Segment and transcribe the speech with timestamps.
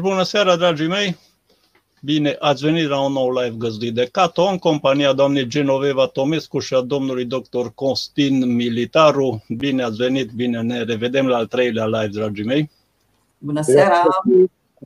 [0.00, 1.18] Deci bună seara, dragii mei!
[2.02, 6.58] Bine, ați venit la un nou live găzduit de Cato, în compania doamnei Genoveva Tomescu
[6.58, 9.44] și a domnului doctor Costin Militaru.
[9.48, 12.70] Bine ați venit, bine ne revedem la al treilea live, dragii mei!
[13.38, 14.02] Bună seara!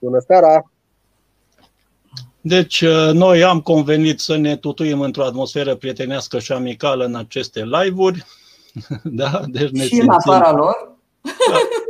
[0.00, 0.70] Bună seara!
[2.40, 7.64] Deci, uh, noi am convenit să ne tutuim într-o atmosferă prietenească și amicală în aceste
[7.64, 8.24] live-uri.
[9.02, 9.42] Da?
[9.46, 10.96] Deci ne și în afara lor.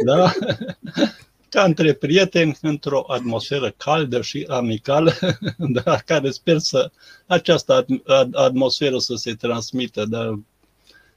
[0.04, 0.32] Da, da
[1.54, 5.12] ca între prieteni, într-o atmosferă caldă și amicală,
[5.82, 6.90] da, care sper să
[7.26, 7.86] această
[8.32, 10.40] atmosferă să se transmită da,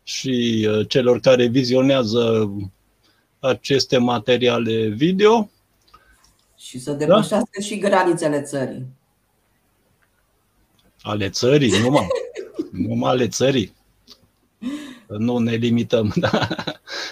[0.03, 2.51] și uh, celor care vizionează
[3.39, 5.49] aceste materiale video.
[6.57, 7.65] Și să depășească da?
[7.65, 8.85] și granițele țării.
[11.01, 12.07] Ale țării, numai.
[12.87, 13.73] numai ale țării.
[15.07, 16.13] Nu ne limităm.
[16.19, 16.47] Da?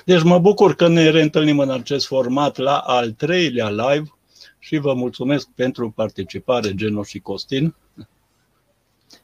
[0.06, 4.14] Deci mă bucur că ne reîntâlnim în acest format la al treilea live
[4.60, 7.76] și vă mulțumesc pentru participare, Geno și Costin.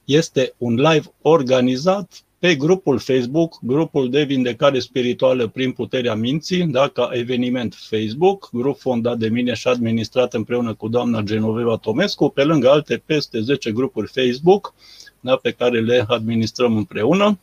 [0.05, 6.87] Este un live organizat pe grupul Facebook, grupul de vindecare spirituală prin puterea minții, da,
[6.87, 12.43] ca eveniment Facebook, grup fondat de mine și administrat împreună cu doamna Genoveva Tomescu, pe
[12.43, 14.73] lângă alte peste 10 grupuri Facebook
[15.19, 17.39] da, pe care le administrăm împreună.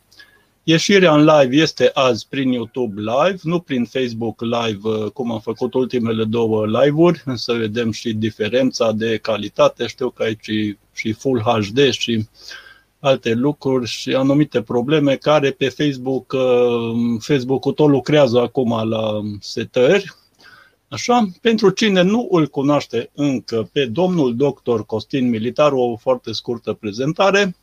[0.69, 5.39] Ieșirea în live este azi prin YouTube Live, nu prin Facebook Live, uh, cum am
[5.39, 9.87] făcut ultimele două live-uri, să vedem și diferența de calitate.
[9.87, 10.49] Știu că aici
[10.93, 12.27] și Full HD și
[12.99, 20.15] alte lucruri și anumite probleme care pe Facebook, uh, Facebook-ul tot lucrează acum la setări.
[20.87, 26.73] Așa, pentru cine nu îl cunoaște încă pe domnul doctor Costin Militar, o foarte scurtă
[26.73, 27.55] prezentare.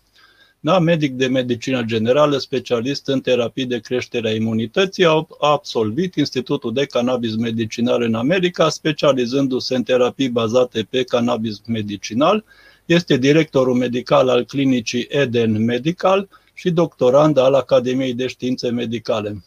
[0.61, 6.73] Da, medic de medicină generală, specialist în terapii de creștere a imunității, a absolvit Institutul
[6.73, 12.45] de Cannabis Medicinal în America, specializându-se în terapii bazate pe cannabis medicinal.
[12.87, 19.45] Este directorul medical al clinicii Eden Medical și doctorand al Academiei de Științe Medicale.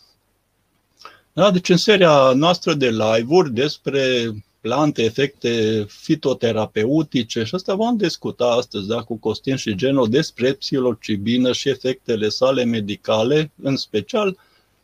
[1.34, 4.32] Da, deci în seria noastră de live-uri despre
[4.62, 11.52] plante, efecte fitoterapeutice și asta vom discuta astăzi da, cu Costin și Geno despre psilocibină
[11.52, 14.38] și efectele sale medicale în special,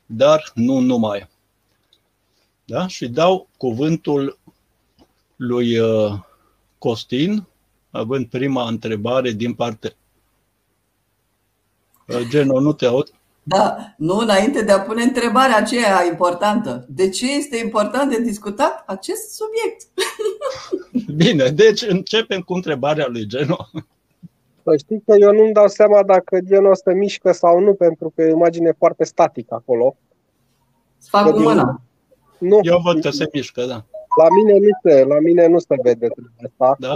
[0.06, 1.30] dar nu numai.
[2.66, 2.88] Da?
[2.88, 4.40] Și dau cuvântul
[5.36, 6.14] lui uh,
[6.78, 7.48] Costin,
[7.92, 9.92] având prima întrebare din partea.
[12.08, 13.14] Uh, Geno, nu te aud?
[13.48, 16.86] Da, nu înainte de a pune întrebarea aceea importantă.
[16.90, 19.88] De ce este important de discutat acest subiect?
[21.24, 23.58] Bine, deci începem cu întrebarea lui Geno.
[24.64, 28.22] Să știi că eu nu-mi dau seama dacă genul ăsta mișcă sau nu, pentru că
[28.22, 29.96] e o imagine foarte statică acolo.
[30.98, 31.82] Să fac cu mâna.
[32.38, 32.60] Nu.
[32.62, 33.86] Eu văd că se mișcă, da.
[34.22, 36.96] La mine nu se, la mine nu se vede treaba asta.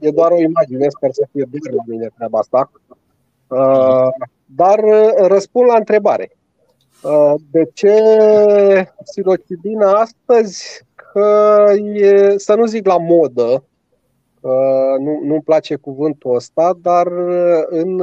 [0.00, 2.70] E doar o imagine, sper să fie doar la mine treaba asta.
[3.46, 6.30] Uh, dar uh, răspund la întrebare.
[7.02, 7.94] Uh, de ce
[9.04, 10.82] psilocibina astăzi?
[10.94, 13.64] Că e, să nu zic la modă,
[14.98, 17.06] nu, nu-mi place cuvântul ăsta, dar
[17.68, 18.02] în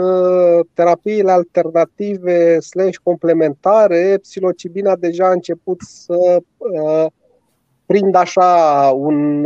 [0.74, 6.41] terapiile alternative slash complementare, psilocibina deja a început să
[7.85, 9.41] prind așa un,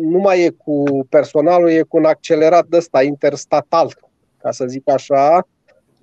[0.00, 3.92] nu mai e cu personalul, e cu un accelerat de ăsta interstatal,
[4.38, 5.46] ca să zic așa,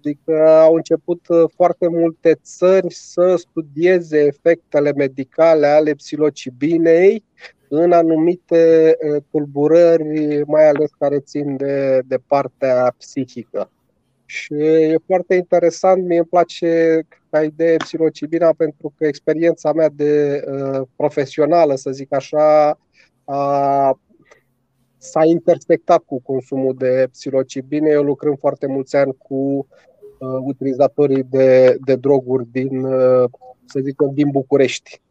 [0.06, 7.24] Adică au început uh, foarte multe țări să studieze efectele medicale ale psilocibinei
[7.70, 13.70] în anumite uh, tulburări, mai ales care țin de, de partea psihică.
[14.26, 20.44] Și e foarte interesant, mie îmi place ca idee psilocibina pentru că experiența mea de
[20.48, 22.80] uh, profesională, să zic așa,
[23.24, 24.00] a,
[24.98, 27.90] s-a intersectat cu consumul de psilocibine.
[27.90, 29.68] Eu lucrând foarte mulți ani cu
[30.18, 33.30] uh, utilizatorii de, de droguri din, uh,
[33.66, 35.01] să zicem, din București.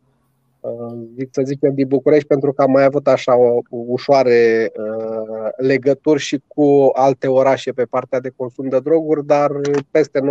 [0.60, 4.70] Uh, zic să zicem din București pentru că am mai avut așa o, o ușoare
[4.76, 9.50] uh, legături și cu alte orașe pe partea de consum de droguri, dar
[9.90, 10.22] peste 90%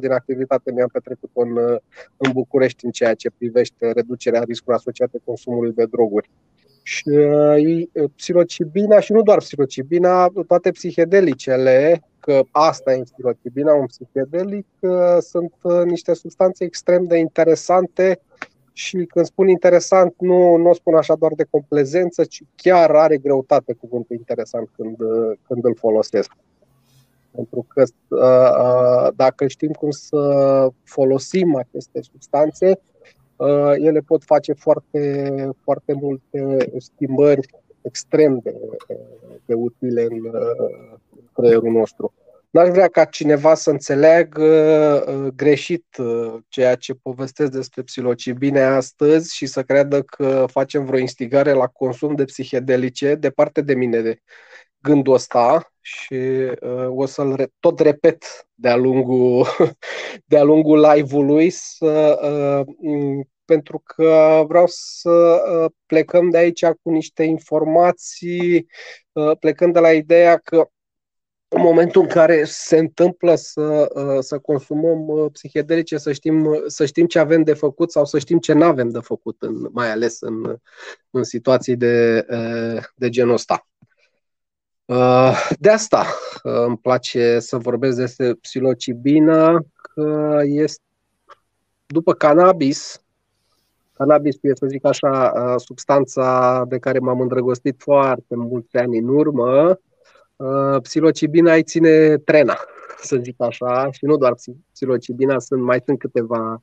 [0.00, 1.56] din activitate mi-am petrecut în,
[2.16, 6.30] în București în ceea ce privește reducerea riscului asociate consumului de droguri.
[6.82, 14.66] Și uh, psilocibina și nu doar psilocibina, toate psihedelicele că asta e psilocibina, un psihedelic,
[15.20, 18.20] sunt uh, niște substanțe extrem de interesante
[18.72, 23.16] și când spun interesant, nu, nu o spun așa doar de complezență, ci chiar are
[23.16, 26.32] greutate cuvântul interesant când, uh, când îl folosesc.
[27.30, 32.80] Pentru că uh, dacă știm cum să folosim aceste substanțe,
[33.76, 35.32] ele pot face foarte,
[35.62, 37.48] foarte multe schimbări
[37.82, 38.54] extrem de,
[39.46, 40.30] de utile în
[41.40, 42.14] creierul nostru.
[42.50, 49.36] N-aș vrea ca cineva să înțeleagă uh, greșit uh, ceea ce povestesc despre psilocibine astăzi
[49.36, 53.14] și să creadă că facem vreo instigare la consum de psihedelice.
[53.14, 54.20] Departe de mine de
[54.78, 59.46] gândul ăsta și uh, o să-l re- tot repet de-a lungul,
[60.30, 62.18] de-a lungul live-ului să,
[62.82, 68.66] uh, pentru că vreau să uh, plecăm de aici cu niște informații,
[69.12, 70.68] uh, plecând de la ideea că
[71.52, 76.86] în momentul în care se întâmplă să, uh, să consumăm uh, psihedelice, să știm, să
[76.86, 79.90] știm ce avem de făcut sau să știm ce nu avem de făcut, în, mai
[79.90, 80.56] ales în,
[81.10, 83.64] în situații de, uh, de genul ăsta.
[85.58, 86.04] De asta
[86.42, 90.82] îmi place să vorbesc despre psilocibină, că este
[91.86, 93.02] după cannabis,
[93.92, 99.68] cannabis e, să zic așa, substanța de care m-am îndrăgostit foarte mulți ani în urmă,
[99.70, 99.76] Uh,
[100.82, 102.56] psilocibina îi ține trena,
[103.02, 104.34] să zic așa, și nu doar
[104.72, 106.62] psilocibina, sunt, mai sunt câteva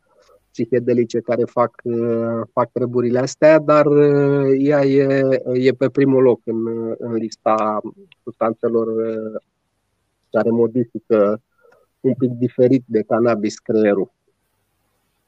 [0.51, 6.39] psihedelice care fac, uh, fac treburile astea, dar uh, ea e, e pe primul loc
[6.43, 7.79] în, în lista
[8.23, 8.87] substanțelor
[10.31, 11.41] care modifică
[11.99, 14.11] un pic diferit de cannabis creierul.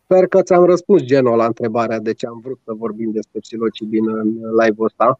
[0.03, 4.11] Sper că ți-am răspuns genul la întrebarea de ce am vrut să vorbim despre psilocibină
[4.11, 4.27] în
[4.61, 5.19] live-ul ăsta.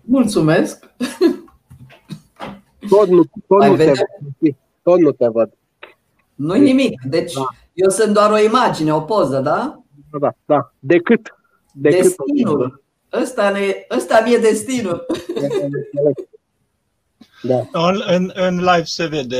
[0.00, 0.84] Mulțumesc!
[2.88, 3.96] Tot nu, tot nu, te văd.
[4.82, 5.52] tot nu te văd.
[6.34, 7.02] Nu-i nimic.
[7.02, 7.48] Deci da.
[7.72, 9.82] eu sunt doar o imagine, o poză, da?
[10.10, 10.34] Da, da.
[10.44, 10.72] da.
[10.78, 11.34] Decât.
[11.72, 12.82] Decât destinul.
[13.12, 15.06] Ăsta, ne, ăsta mi-e destinul.
[17.42, 17.68] Da.
[17.72, 19.38] În, în, în live se vede.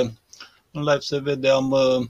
[0.70, 2.06] În live se vede, am, uh,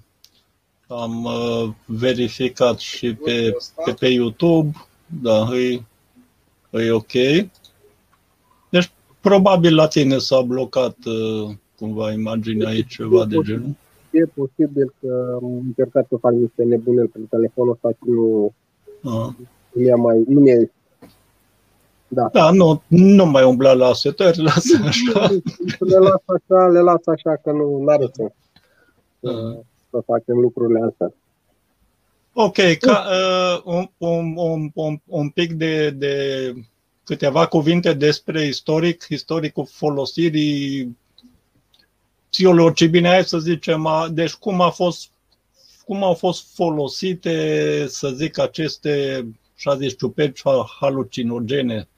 [0.88, 4.76] am uh, verificat și pe, pe, pe YouTube.
[5.06, 5.82] Da, e,
[6.70, 7.12] e ok.
[9.26, 13.75] Probabil la tine s-a blocat uh, cumva imaginea aici, ceva de genul.
[14.11, 18.55] E posibil că am încercat să fac niște nebune pe telefonul ăsta și nu,
[19.00, 19.34] nu
[19.73, 20.70] mi mai, nu mi
[22.08, 22.28] da.
[22.32, 25.29] da, nu, nu mai umbla la setări, lasă așa.
[25.79, 28.32] Le las așa, le las așa că nu are sens
[29.20, 31.12] să, să facem lucrurile astea.
[32.32, 36.14] Ok, ca, uh, un, un, un, un, un pic de, de
[37.06, 40.97] câteva cuvinte despre istoric, istoricul folosirii
[42.31, 45.11] psilocibine, să zicem, a, deci cum a fost
[45.85, 49.26] cum au fost folosite, să zic, aceste,
[49.56, 50.43] așa zis, ciuperci
[50.81, 51.88] halucinogene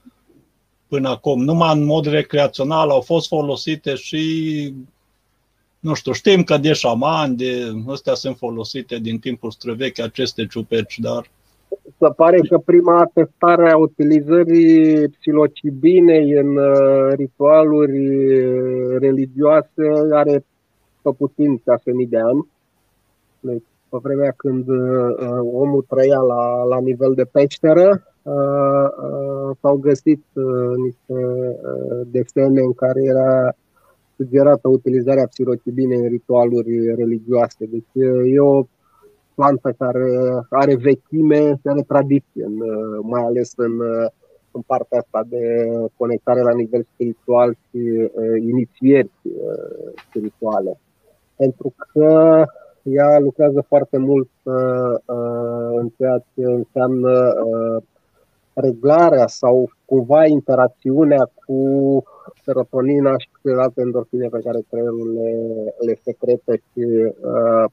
[0.88, 1.42] până acum.
[1.42, 4.74] Numai în mod recreațional au fost folosite și,
[5.78, 10.98] nu știu, știm că de șamani, de astea sunt folosite din timpul străvechi aceste ciuperci,
[10.98, 11.30] dar
[11.98, 20.44] se pare că prima atestare a utilizării psilocibinei în uh, ritualuri uh, religioase are
[21.02, 21.62] pe puțin 6.000
[22.08, 22.48] de ani.
[23.40, 24.78] Deci, pe vremea când uh,
[25.52, 28.02] omul trăia la, la nivel de peșteră,
[29.60, 30.24] s-au găsit
[30.76, 31.14] niște
[32.06, 33.54] desene în care era
[34.16, 37.66] sugerată utilizarea psilocibinei în ritualuri religioase.
[37.70, 38.62] Deci e o
[39.38, 40.08] plantă care
[40.50, 42.56] are vechime și are tradiție, în,
[43.02, 43.80] mai ales în,
[44.50, 45.42] în partea asta de
[45.96, 50.80] conectare la nivel spiritual și uh, inițieri uh, spirituale.
[51.36, 52.44] Pentru că
[52.82, 54.94] ea lucrează foarte mult uh,
[55.80, 57.82] în ceea ce înseamnă uh,
[58.52, 61.58] reglarea sau cumva interacțiunea cu
[62.44, 65.30] serotonina și cu alte endorfine pe care creierul le,
[65.86, 66.84] le secretă și
[67.20, 67.64] uh,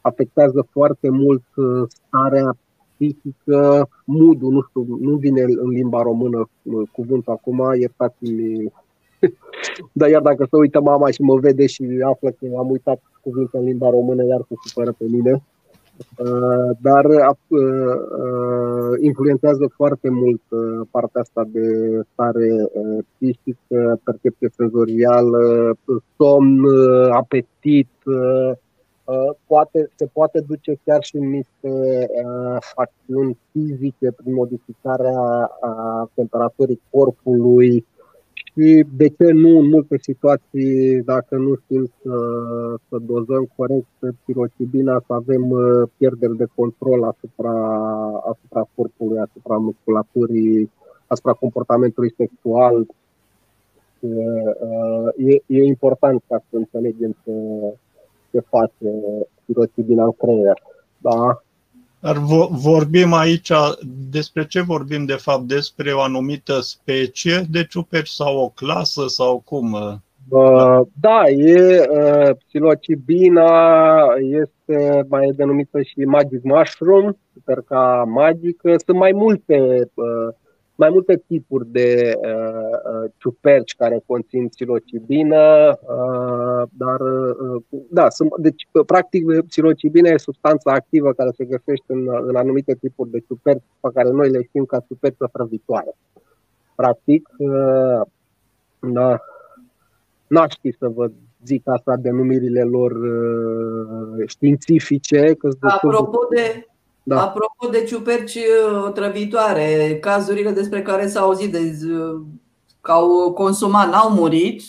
[0.00, 2.56] afectează foarte mult uh, starea
[2.94, 8.72] psihică, mood nu știu, nu vine în limba română uh, cuvântul acum, iertați-mi.
[9.92, 13.58] Dar iar dacă se uită mama și mă vede și află că am uitat cuvântul
[13.58, 15.42] în limba română, iar se supără pe mine.
[16.18, 17.06] Uh, dar
[19.00, 20.40] influențează foarte mult
[20.90, 21.66] partea asta de
[22.12, 22.68] stare
[23.18, 25.76] psihică, percepție senzorială,
[26.16, 26.64] somn,
[27.10, 28.56] apetit, Uh,
[29.46, 36.80] poate, se poate duce chiar și în niște uh, acțiuni fizice prin modificarea uh, temperaturii
[36.90, 37.86] corpului
[38.52, 42.16] și de ce nu în multe situații, dacă nu știm să,
[42.88, 43.86] să dozăm corect
[44.24, 47.52] pirocibina, să avem uh, pierderi de control asupra,
[48.30, 50.70] asupra corpului, asupra musculaturii,
[51.06, 52.86] asupra comportamentului sexual.
[54.00, 57.32] Uh, e, e important ca să înțelegem că
[58.32, 58.90] ce face
[59.44, 60.62] pirotibina în creier.
[60.98, 61.42] Da?
[62.00, 62.16] Dar
[62.50, 63.52] vorbim aici,
[64.10, 65.42] despre ce vorbim de fapt?
[65.42, 69.76] Despre o anumită specie de ciuperci sau o clasă sau cum?
[71.00, 71.82] Da, e
[72.46, 73.50] psilocibina,
[74.20, 77.12] este mai denumită și magic mushroom,
[77.66, 78.74] ca magică.
[78.86, 79.88] Sunt mai multe
[80.80, 88.68] mai multe tipuri de uh, ciuperci care conțin psilocibină, uh, dar uh, da, sunt, deci
[88.86, 93.88] practic psilocibina e substanța activă care se găsește în, în anumite tipuri de ciuperci pe
[93.94, 95.96] care noi le știm ca ciuperci prăvitoare.
[96.74, 98.00] Practic, uh,
[98.78, 99.18] da,
[100.26, 101.10] n-aș ști să vă
[101.44, 105.34] zic asta denumirile lor uh, științifice.
[105.34, 106.66] Că Apropo de,
[107.02, 107.22] da.
[107.22, 112.20] Apropo de ciuperci uh, trăvitoare, cazurile despre care s-au auzit de, uh,
[112.80, 114.62] că au consumat, n-au murit,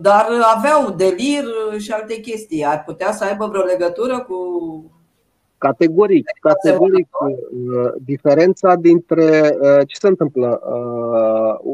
[0.00, 1.44] dar aveau delir
[1.78, 2.64] și alte chestii.
[2.64, 4.34] Ar putea să aibă vreo legătură cu.
[5.58, 7.08] Categoric, categoric.
[7.20, 9.56] Uh, diferența dintre
[9.86, 10.60] ce se întâmplă?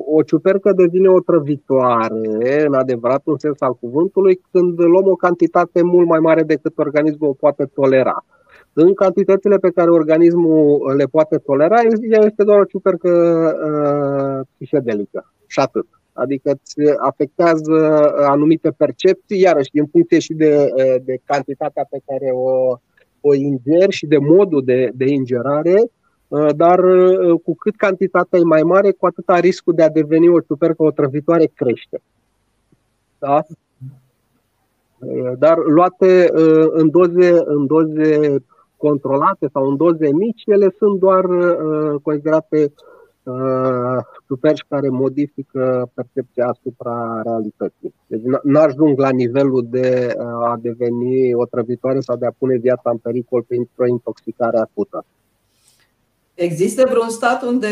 [0.06, 6.06] O ciupercă devine o trăvitoare, în adevăratul sens al cuvântului, când luăm o cantitate mult
[6.06, 8.24] mai mare decât organismul o poate tolera
[8.72, 15.32] în cantitățile pe care organismul le poate tolera, ea este doar o ciupercă uh, psihedelică
[15.46, 15.86] și atât.
[16.12, 17.74] Adică îți afectează
[18.16, 22.76] anumite percepții, iarăși în funcție și de, uh, de cantitatea pe care o,
[23.20, 25.82] o ingeri și de modul de, de ingerare,
[26.28, 30.28] uh, dar uh, cu cât cantitatea e mai mare, cu atâta riscul de a deveni
[30.28, 32.02] o ciupercă otrăvitoare crește.
[33.18, 33.44] Da?
[35.38, 36.28] Dar luate
[36.70, 38.42] în doze, în doze
[38.86, 42.72] controlate sau în doze mici, ele sunt doar uh, considerate
[43.22, 47.94] uh, superci care modifică percepția asupra realității.
[48.06, 52.90] Deci n-ajung la nivelul de uh, a deveni o trăvitoare sau de a pune viața
[52.90, 55.04] în pericol printr-o intoxicare acută.
[56.34, 57.68] Există vreun stat unde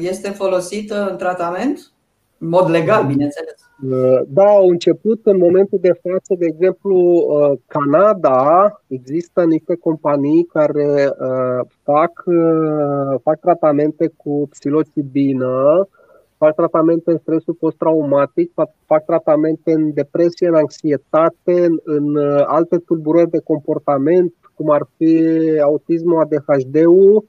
[0.00, 1.90] este folosită în tratament?
[2.38, 3.54] În mod legal, bineînțeles.
[3.90, 10.44] Uh, da, au început în momentul de față, de exemplu, uh, Canada, există niște companii
[10.44, 12.12] care uh, fac,
[13.22, 15.88] fac tratamente cu psilocibină,
[16.36, 22.16] fac tratamente în stresul post-traumatic, fac, fac tratamente în depresie, în anxietate, în, în
[22.46, 25.24] alte tulburări de comportament, cum ar fi
[25.62, 27.24] autismul, ADHD-ul,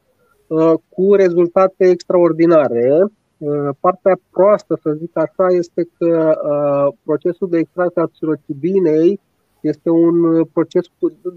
[0.89, 3.11] cu rezultate extraordinare.
[3.37, 9.19] Uh, partea proastă, să zic așa, este că uh, procesul de extracție a psilocibinei
[9.61, 10.85] este un proces,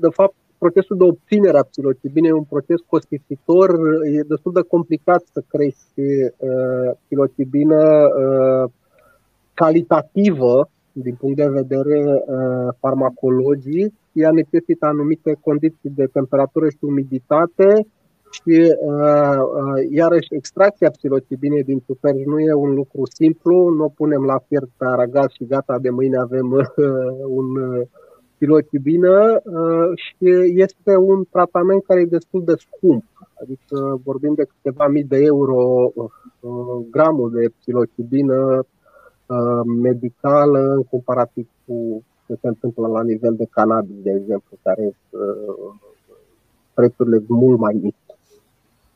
[0.00, 3.71] de fapt, procesul de obținere a psilocibinei e un proces costisitor,
[4.04, 8.09] e destul de complicat să crești uh, psilocibină
[9.54, 12.25] calitativă din punct de vedere
[12.78, 13.95] farmacologic.
[14.12, 17.87] Ea necesită anumite condiții de temperatură și umiditate,
[18.30, 23.88] și uh, uh, iarăși extracția psilocibinei din ciuperci nu e un lucru simplu, nu o
[23.88, 26.64] punem la fiert pe aragaz și gata, de mâine avem uh,
[27.26, 27.87] un uh,
[28.34, 30.30] psilocibină uh, și
[30.66, 33.04] este un tratament care e destul de scump.
[33.42, 36.10] Adică vorbim de câteva mii de euro uh,
[36.90, 38.66] gramul de psilocibină
[39.26, 44.96] uh, medicală în comparativ cu ce se întâmplă la nivel de cannabis, de exemplu, care
[45.10, 45.75] uh,
[46.75, 48.09] prețurile mult mai mici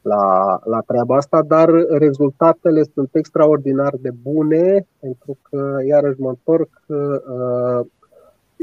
[0.04, 6.68] la, la treaba asta, dar rezultatele sunt extraordinar de bune, pentru că, iarăși mă întorc,
[6.86, 7.86] uh,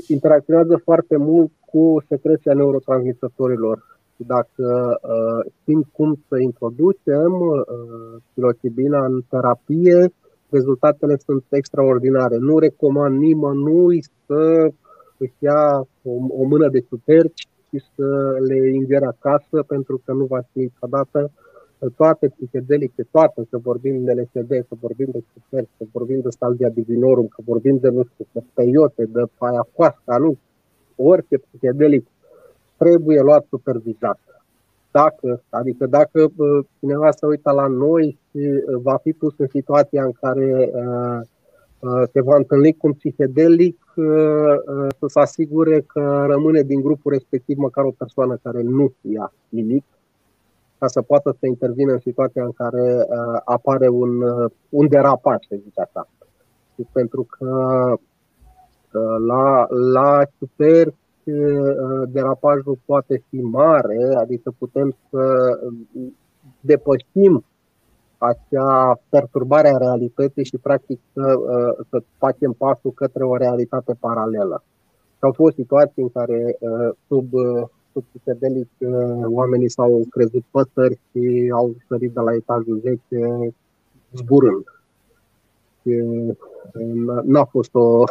[0.07, 3.99] interacționează foarte mult cu secreția neurotransmisătorilor.
[4.15, 7.61] Dacă uh, știm cum să introducem uh,
[8.29, 10.13] psilocibina în terapie,
[10.49, 12.37] rezultatele sunt extraordinare.
[12.37, 14.71] Nu recomand nimănui să
[15.17, 20.25] își ia o, o mână de superci și să le ingere acasă pentru că nu
[20.25, 21.31] va fi niciodată
[21.95, 26.69] toate psihedelice, toate, să vorbim de LSD, să vorbim de super, să vorbim de Salvia
[26.69, 30.37] Divinorum, că vorbim de, nu știu, de peiote, de ayahuasca, nu,
[30.95, 32.07] orice psihedelic
[32.77, 34.19] trebuie luat supervizat.
[34.91, 36.31] Dacă, adică dacă
[36.79, 41.21] cineva se uită la noi și va fi pus în situația în care uh, uh,
[42.11, 43.93] se va întâlni cu un psihedelic,
[44.99, 49.83] să se asigure că rămâne din grupul respectiv măcar o persoană care nu ia nimic,
[50.81, 55.37] ca să poată să intervină în situația în care uh, apare un, uh, un derapaj,
[55.49, 56.07] să zic așa.
[56.75, 57.49] Și pentru că
[58.91, 65.59] uh, la, la super uh, derapajul poate fi mare, adică putem să
[66.59, 67.45] depășim
[68.21, 74.63] acea perturbare a realității și practic să, uh, să facem pasul către o realitate paralelă.
[75.13, 77.33] Și au fost situații în care uh, sub
[77.91, 78.67] efectul psihedelic
[79.25, 83.53] oamenii s-au crezut păsări și au sărit de la etajul 10
[84.13, 84.63] zburând.
[87.23, 88.03] N-a fost o,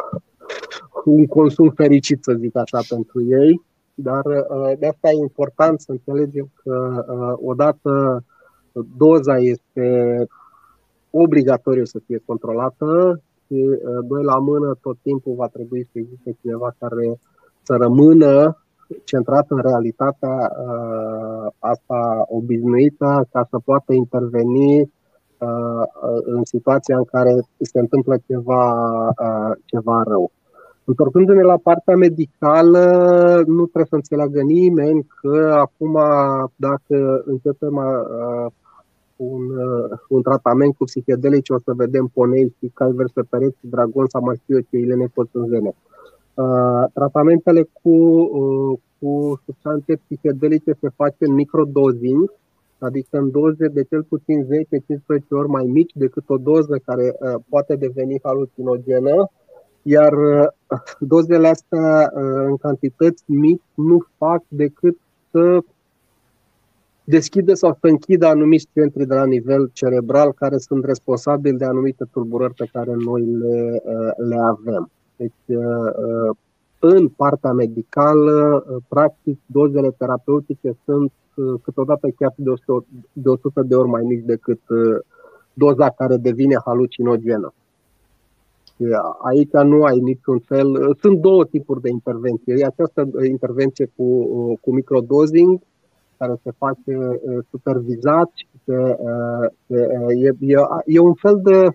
[1.05, 3.61] un consum fericit, să zic așa, pentru ei,
[3.93, 4.21] dar
[4.79, 7.05] de asta e important să înțelegem că
[7.43, 8.23] odată
[8.97, 10.25] doza este
[11.09, 16.75] obligatoriu să fie controlată și, doi la mână, tot timpul va trebui să existe cineva
[16.79, 17.19] care
[17.61, 18.55] să rămână
[19.03, 25.83] centrat în realitatea uh, asta obișnuită ca să poată interveni uh,
[26.23, 28.73] în situația în care se întâmplă ceva,
[29.07, 30.31] uh, ceva rău.
[30.83, 32.85] Întorcându-ne la partea medicală,
[33.47, 35.99] nu trebuie să înțeleagă nimeni că acum,
[36.55, 38.51] dacă începem uh,
[39.23, 44.07] un, uh, un tratament cu psihedelice, o să vedem ponei și cai verse pereți, dragon
[44.07, 45.75] sau mai știu eu ce, ile nepoțânzene.
[46.33, 52.33] Uh, tratamentele cu, uh, cu substanțe psihedelice se face în microdozing,
[52.79, 54.47] adică în doze de cel puțin 10-15
[55.29, 59.29] ori mai mici decât o doză care uh, poate deveni halucinogenă,
[59.81, 60.47] iar uh,
[60.99, 64.97] dozele astea uh, în cantități mici nu fac decât
[65.31, 65.59] să
[67.11, 72.05] deschidă sau să închidă anumiți centri de la nivel cerebral care sunt responsabili de anumite
[72.11, 74.89] tulburări pe care noi le, uh, le avem.
[75.15, 76.35] Deci, uh, uh,
[76.79, 81.11] în partea medicală, uh, practic, dozele terapeutice sunt
[81.63, 84.59] câteodată chiar de 100 de, 100 de ori mai mici decât
[85.53, 87.53] doza care devine halucinogenă.
[89.21, 90.95] Aici nu ai niciun fel.
[91.01, 92.65] Sunt două tipuri de intervenție.
[92.65, 94.25] Această intervenție cu,
[94.61, 95.59] cu microdosing,
[96.21, 96.93] care se face
[97.51, 98.29] supervizat,
[98.65, 98.97] se,
[99.67, 99.77] se,
[100.25, 101.67] e, e, e un fel de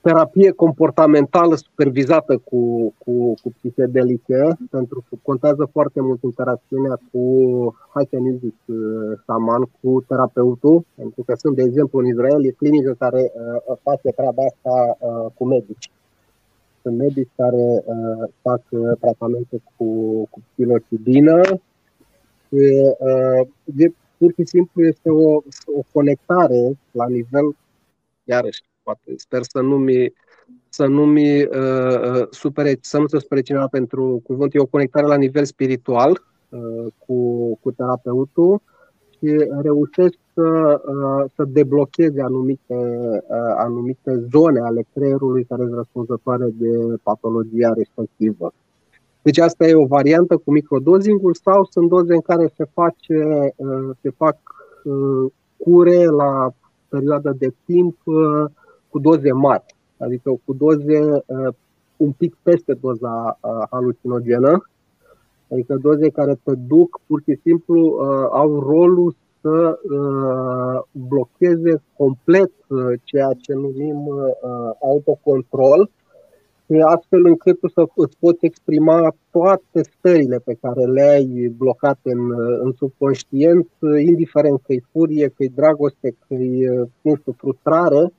[0.00, 7.22] terapie comportamentală supervizată cu, cu, cu psihedelice, pentru că contează foarte mult interacțiunea cu,
[7.94, 8.54] hai să ne zic,
[9.26, 14.08] saman, cu terapeutul, pentru că sunt, de exemplu, în Israel, e clinică care uh, face
[14.08, 15.90] treaba asta uh, cu medici.
[16.82, 19.86] Sunt medici care uh, fac uh, tratamente cu,
[20.30, 21.40] cu psilocibină.
[22.48, 25.34] Uh, e, pur și simplu este o,
[25.66, 27.56] o conectare la nivel,
[28.24, 30.12] iarăși, poate sper să nu mi
[30.68, 34.66] să nu mi uh, uh, supere, să nu se supere cineva pentru cuvânt, e o
[34.66, 38.60] conectare la nivel spiritual uh, cu, cu terapeutul
[39.18, 46.46] și reușesc să, uh, să deblocheze anumite, uh, anumite zone ale creierului care sunt răspunzătoare
[46.52, 48.52] de patologia respectivă.
[49.22, 53.90] Deci asta e o variantă cu microdozingul sau sunt doze în care se, face, uh,
[54.00, 54.38] se fac
[54.84, 56.52] uh, cure la
[56.88, 58.44] perioadă de timp uh,
[58.88, 59.64] cu doze mari,
[59.98, 61.54] adică cu doze uh,
[61.96, 64.68] un pic peste doza uh, halucinogenă,
[65.50, 72.52] adică doze care te duc pur și simplu, uh, au rolul să uh, blocheze complet
[72.68, 74.24] uh, ceea ce numim uh,
[74.82, 75.90] autocontrol,
[76.86, 82.30] astfel încât tu să îți poți exprima toate stările pe care le-ai blocate în,
[82.62, 83.68] în subconștient,
[84.06, 88.12] indiferent că e furie, că e dragoste, că e, nu știu, frustrare,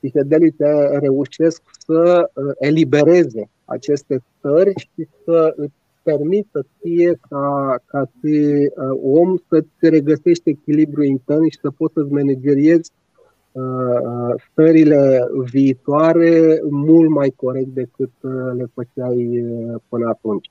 [0.00, 8.70] psihedelice reușesc să uh, elibereze aceste stări și să îți permită ție ca, ca și
[8.76, 12.99] uh, om să-ți regăsești echilibru intern și să poți să-ți manageriezi uh,
[14.50, 18.10] stările viitoare mult mai corect decât
[18.56, 19.44] le făceai
[19.88, 20.50] până atunci.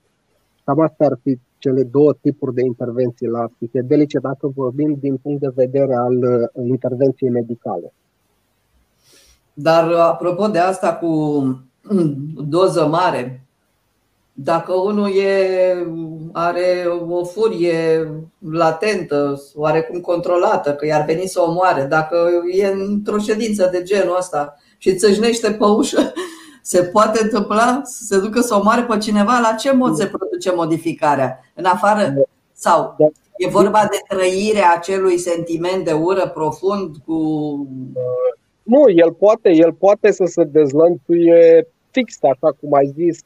[0.64, 5.40] Cam astea ar fi cele două tipuri de intervenții la psihedelice, dacă vorbim din punct
[5.40, 7.92] de vedere al intervenției medicale.
[9.54, 11.08] Dar apropo de asta cu
[12.48, 13.46] doză mare,
[14.42, 15.86] dacă unul e,
[16.32, 18.08] are o furie
[18.50, 24.16] latentă, oarecum controlată, că i-ar veni să o moare, dacă e într-o ședință de genul
[24.18, 26.12] ăsta și țâșnește pe ușă,
[26.62, 29.38] se poate întâmpla să se ducă să omoare pe cineva?
[29.42, 31.38] La ce mod se produce modificarea?
[31.54, 32.14] În afară?
[32.52, 32.96] Sau
[33.36, 37.18] e vorba de trăirea acelui sentiment de ură profund cu
[38.62, 43.24] nu, el poate, el poate să se dezlănțuie fix, așa cum ai zis,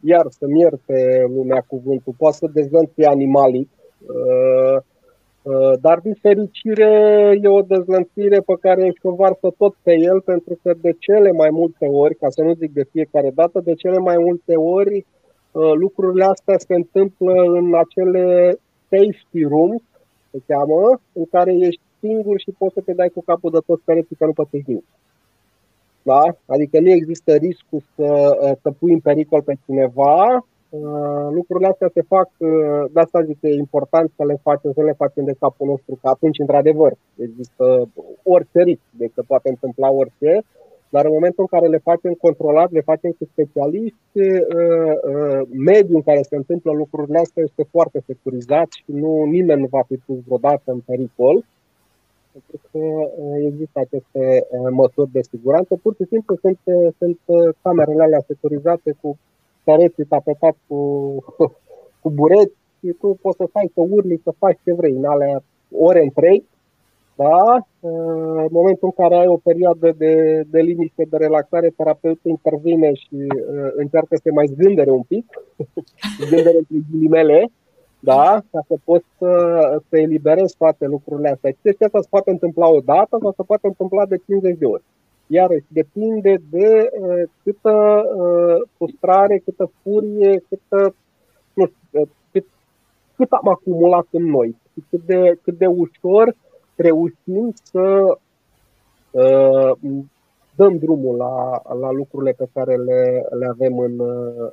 [0.00, 3.68] iar să-mi ierte lumea cuvântul, poate să dezlănțuie animalic,
[4.06, 4.76] uh,
[5.42, 6.90] uh, dar din fericire
[7.42, 11.32] e o dezlănțuire pe care își o varsă tot pe el, pentru că de cele
[11.32, 14.96] mai multe ori, ca să nu zic de fiecare dată, de cele mai multe ori
[15.52, 18.56] uh, lucrurile astea se întâmplă în acele
[18.90, 19.82] safety rooms,
[20.30, 23.82] se cheamă, în care ești singur și poți să te dai cu capul de toți
[23.84, 24.56] pereții că nu poți să
[26.06, 26.22] Da?
[26.46, 28.08] Adică nu există riscul să,
[28.62, 33.40] să pui în pericol pe cineva, Uh, lucrurile astea se fac, uh, de asta zic
[33.40, 36.92] că e important să le facem, să le facem de capul nostru, că atunci, într-adevăr,
[37.16, 37.88] există
[38.22, 40.42] orice risc, de că poate întâmpla orice,
[40.88, 44.18] dar în momentul în care le facem controlat, le facem cu specialiști,
[45.50, 49.82] mediul în care se întâmplă lucrurile astea este foarte securizat și nu, nimeni nu va
[49.88, 51.44] fi pus vreodată în pericol
[52.36, 52.78] pentru că
[53.46, 55.76] există aceste măsuri de siguranță.
[55.82, 56.58] Pur și simplu sunt,
[56.98, 57.18] sunt
[57.62, 59.18] camerele alea securizate cu
[59.64, 60.78] pereții tapetați cu,
[62.02, 65.42] cu bureți și tu poți să stai, să urli, să faci ce vrei în alea
[65.70, 66.44] ore întregi.
[67.16, 67.66] Da?
[67.80, 73.14] În momentul în care ai o perioadă de, de liniște, de relaxare, terapeutul intervine și
[73.14, 75.26] uh, încearcă să te mai zgândere un pic,
[76.26, 77.50] zgândere între ghilimele,
[78.14, 78.42] da?
[78.50, 79.30] ca să poți să,
[79.88, 81.50] să eliberezi toate lucrurile astea.
[81.62, 84.82] Chestia asta se poate întâmpla o dată sau se poate întâmpla de 50 de ori.
[85.26, 90.94] Iarăși, depinde de uh, câtă uh, frustrare, câtă furie, câtă,
[91.54, 92.46] nu știu, uh, cât,
[93.16, 96.34] cât am acumulat în noi și cât de, cât de ușor
[96.76, 98.16] reușim să
[99.10, 99.72] uh,
[100.56, 104.52] dăm drumul la, la lucrurile pe care le, le avem în, uh,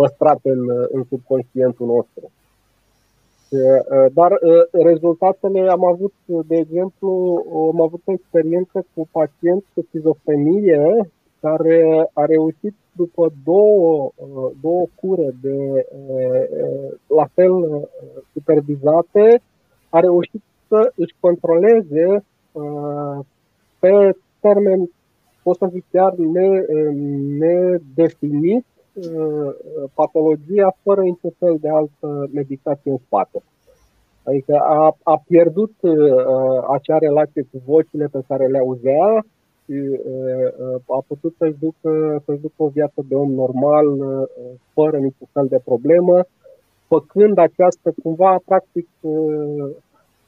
[0.00, 2.30] păstrate în, în subconștientul nostru.
[4.12, 4.38] Dar
[4.72, 6.12] rezultatele am avut,
[6.46, 14.10] de exemplu, am avut o experiență cu pacient cu schizofrenie care a reușit după două,
[14.60, 15.86] două cure de
[17.06, 17.88] la fel
[18.32, 19.42] supervizate,
[19.88, 22.24] a reușit să își controleze
[23.78, 24.90] pe termen,
[25.42, 26.14] pot să zic chiar
[27.38, 28.77] nedefinit, Uh,
[29.94, 33.42] patologia fără niciun fel de altă medicație în spate.
[34.28, 35.94] Adică a, a pierdut uh,
[36.70, 39.24] acea relație cu vocile pe care le auzea
[39.64, 44.28] și uh, a putut să-și ducă, să-și ducă o viață de om normal, uh,
[44.72, 46.24] fără niciun fel de problemă,
[46.86, 49.70] făcând această cumva, practic, uh,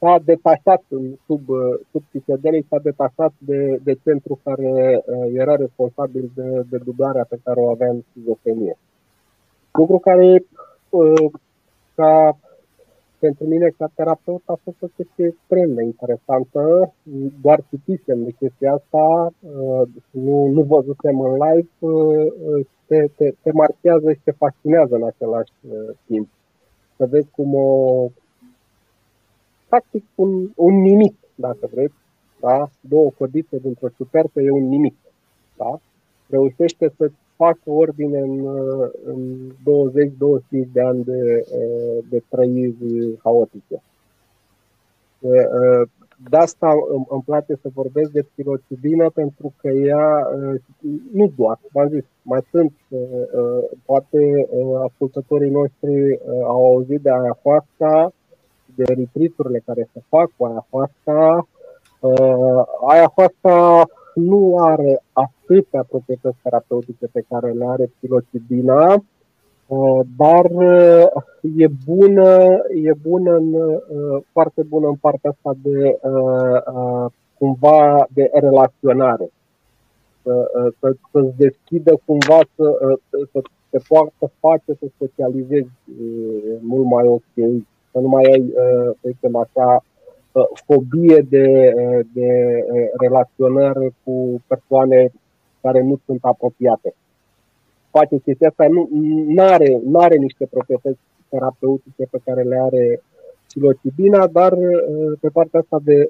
[0.01, 0.83] s-a detașat
[1.27, 1.43] sub,
[1.91, 7.39] sub psihedelii, s-a detașat de, de centru care uh, era responsabil de, de dublarea pe
[7.45, 8.77] care o avea în schizofrenie.
[9.73, 10.45] Lucru care,
[10.91, 11.31] uh,
[11.95, 12.39] ca
[13.19, 16.93] pentru mine, ca terapeut, a fost o chestie extrem de interesantă.
[17.43, 21.69] Doar citisem de chestia asta, uh, nu, nu văzusem în live,
[22.87, 25.53] te, te, te marchează și te fascinează în același
[26.07, 26.29] timp.
[26.97, 28.09] Să vezi cum o,
[29.71, 31.95] practic un, un nimic, dacă vreți,
[32.41, 32.69] da?
[32.81, 34.97] două codițe dintr-o superbă e un nimic.
[35.57, 35.81] Da?
[36.27, 38.47] Reușește să facă ordine în,
[39.05, 39.51] în
[40.67, 41.47] 20-25 de ani de,
[42.09, 43.83] de trăiri haotice.
[46.31, 46.69] De asta
[47.09, 50.29] îmi place să vorbesc de psilocibină pentru că ea,
[51.13, 52.73] nu doar, v-am zis, mai sunt,
[53.85, 54.49] poate
[54.85, 58.13] ascultătorii noștri au auzit de ayahuasca,
[58.85, 61.47] de retreat care se fac cu ayahuasca.
[62.01, 69.05] Uh, ayahuasca nu are atâtea proprietăți terapeutice pe care le are psilocibina,
[69.67, 71.07] uh, dar uh,
[71.57, 75.99] e bună, e bună în, uh, foarte bună în partea asta de
[77.39, 79.31] cumva de relaționare.
[80.23, 82.99] Să, să, să-ți deschidă cumva să,
[83.33, 83.41] să
[83.71, 85.71] te poată face să specializezi
[86.61, 89.85] mult mai ok să nu mai ai, uh, să zicem așa,
[90.33, 92.65] uh, fobie de, uh, de
[92.99, 95.13] relaționare cu persoane
[95.61, 96.95] care nu sunt apropiate.
[97.91, 98.67] Face chestia asta,
[99.27, 100.99] nu are, are niște proprietăți
[101.29, 103.03] terapeutice pe care le are
[103.47, 104.55] psilocibina, dar
[105.21, 106.09] pe partea asta de,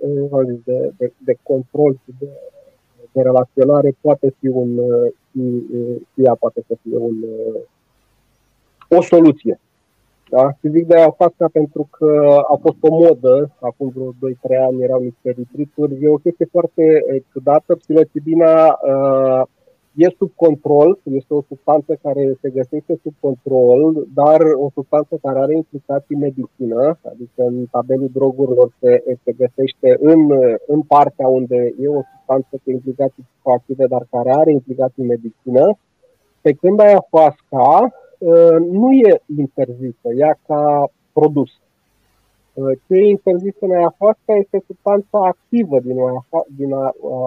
[0.65, 2.29] de, de, de control și de,
[3.13, 4.81] de relaționare poate fi un,
[5.31, 5.63] și,
[6.13, 7.25] și ea poate să fie un,
[8.89, 9.61] o soluție.
[10.31, 10.51] Da?
[10.59, 15.01] Și zic de asta pentru că a fost o modă, acum vreo 2-3 ani erau
[15.01, 16.05] niște retrituri.
[16.05, 17.77] E o chestie foarte ciudată.
[17.77, 19.43] Psilocibina uh,
[19.95, 25.39] e sub control, este o substanță care se găsește sub control, dar o substanță care
[25.39, 30.21] are implicații medicină, adică în tabelul drogurilor se, se găsește în,
[30.67, 35.79] în partea unde e o substanță cu implicații psihoactive, dar care are implicații medicină.
[36.41, 38.10] Pe când ayahuasca, Uh,
[38.71, 41.51] nu e interzisă, ea ca produs.
[42.53, 45.97] Uh, ce e interzis în ayahuasca este substanța activă din,
[46.57, 46.73] din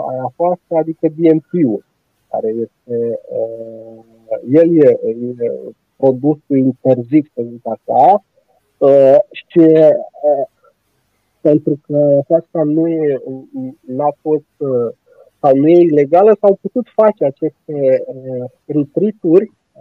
[0.09, 1.85] ayahuasca, adică DMT-ul,
[2.29, 4.03] care este, uh,
[4.51, 4.99] el e,
[5.39, 5.51] e
[5.95, 8.23] produsul interzis, să zic așa,
[9.31, 9.61] și
[11.41, 13.21] pentru că asta nu e,
[13.81, 14.45] n-a fost
[15.41, 18.03] sau nu e ilegală, s-au putut face aceste
[18.65, 19.15] retreat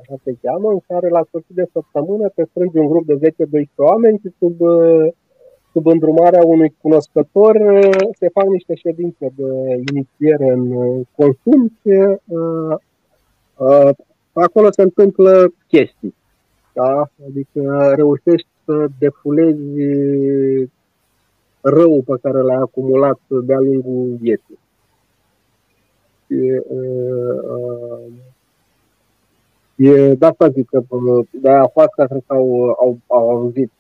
[0.02, 3.30] așa se cheamă, în care la sfârșit de săptămână te strângi un grup de
[3.62, 4.56] 10-12 oameni și sub,
[5.72, 7.56] sub îndrumarea unui cunoscător
[8.18, 10.72] se fac niște ședințe de inițiere în
[11.16, 12.76] consum și uh,
[13.56, 13.90] uh,
[14.32, 16.14] acolo se întâmplă chestii.
[16.74, 17.10] Da?
[17.28, 19.80] Adică reușești să defulezi
[21.60, 24.58] răul pe care l-ai acumulat de-a lungul vieții.
[26.26, 26.62] E,
[29.76, 30.82] e, de asta zic că
[31.30, 33.72] de aia fața cred că au, au, au auzit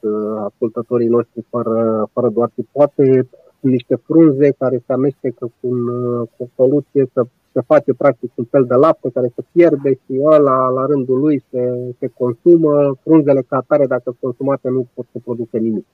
[0.44, 3.28] ascultătorii noștri fără, fără doar că poate
[3.60, 5.86] niște frunze care se amestecă cu, un,
[6.24, 10.20] cu o soluție să se face practic un fel de lapte care se pierde și
[10.22, 12.96] ăla la rândul lui se, se consumă.
[13.02, 15.86] Frunzele ca atare, dacă sunt consumate, nu pot să producă nimic.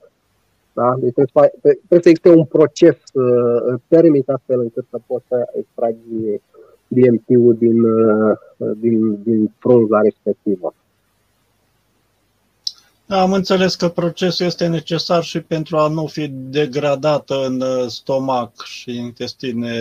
[0.72, 0.96] Da?
[0.98, 6.40] Deci trebuie, trebuie să existe un proces uh, termic astfel încât să poți să extragi
[6.88, 8.36] DMT-ul din, uh,
[8.76, 10.74] din, din frunza respectivă.
[13.08, 17.86] Da, am înțeles că procesul este necesar și pentru a nu fi degradată în uh,
[17.86, 19.74] stomac și intestine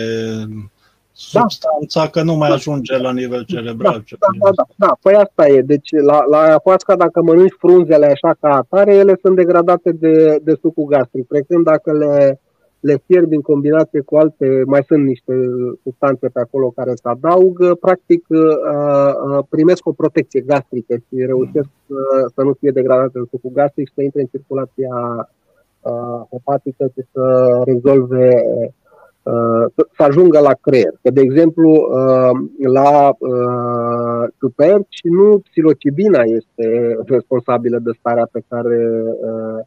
[1.32, 1.40] da.
[1.40, 2.08] substanța, da.
[2.08, 4.04] că nu mai ajunge la nivel cerebral.
[4.10, 5.62] Da, da, da, da, da, păi asta e.
[5.62, 10.58] Deci la, la ayahuasca, dacă mănânci frunzele așa ca atare, ele sunt degradate de, de
[10.60, 11.26] sucul gastric.
[11.26, 12.40] Precând dacă le,
[12.80, 15.34] le fierbi în combinație cu alte, mai sunt niște
[15.82, 21.68] substanțe pe acolo care se adaugă, practic uh, uh, primesc o protecție gastrică și reușesc
[21.86, 21.96] mm.
[21.96, 25.28] să, să nu fie degradate în sucul gastric și să intre în circulația
[25.80, 28.42] uh, hepatică și să rezolve
[29.96, 30.92] să ajungă la creier.
[31.02, 32.30] Că, de exemplu, uh,
[32.72, 33.16] la
[34.38, 39.64] tuperci uh, nu psilocibina este responsabilă de starea pe care uh,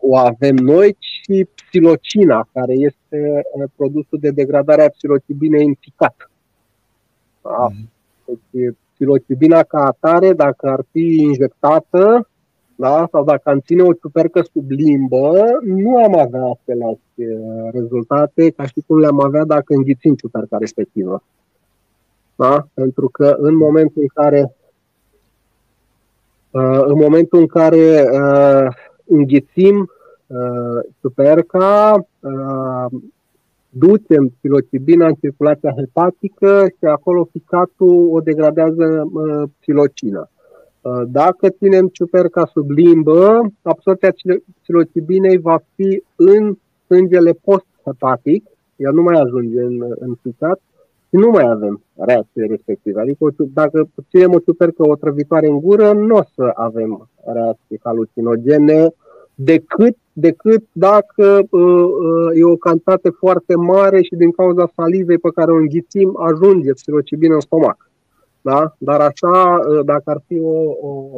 [0.00, 3.42] o avem noi, ci psilocina, care este
[3.76, 6.30] produsul de degradare a psilocibinei în ficat.
[7.42, 7.68] Da?
[7.70, 7.90] Mhm.
[8.50, 12.28] Deci, psilocibina ca atare, dacă ar fi injectată,
[12.74, 13.08] da?
[13.12, 18.66] sau dacă am ține o ciupercă sub limbă, nu am avea aceleași uh, rezultate ca
[18.66, 21.22] și cum le-am avea dacă înghițim ciuperca respectivă.
[22.36, 22.66] Da?
[22.74, 24.54] Pentru că în momentul în care
[26.50, 28.08] uh, în momentul în care
[29.08, 29.90] uh, înghițim
[31.00, 32.06] ciuperca,
[33.68, 39.10] ducem psilocibina în circulația hepatică și acolo ficatul o degradează
[39.60, 40.28] psilocina.
[40.80, 44.14] Uh, dacă ținem ciuperca sub limbă, absorția
[44.62, 48.44] psilocibinei va fi în sângele post-hepatic,
[48.76, 50.67] ea nu mai ajunge în, în ficat și
[51.10, 53.00] nu mai avem reacție respectivă.
[53.00, 58.92] Adică dacă ținem o ciupercă otrăvitoare în gură, nu o să avem reacții halucinogene
[59.34, 65.30] decât, decât dacă uh, uh, e o cantitate foarte mare și din cauza salivei pe
[65.34, 67.90] care o înghițim ajunge psilocibina în stomac.
[68.40, 68.74] Da?
[68.78, 71.12] Dar așa, ă, dacă ar fi o, o,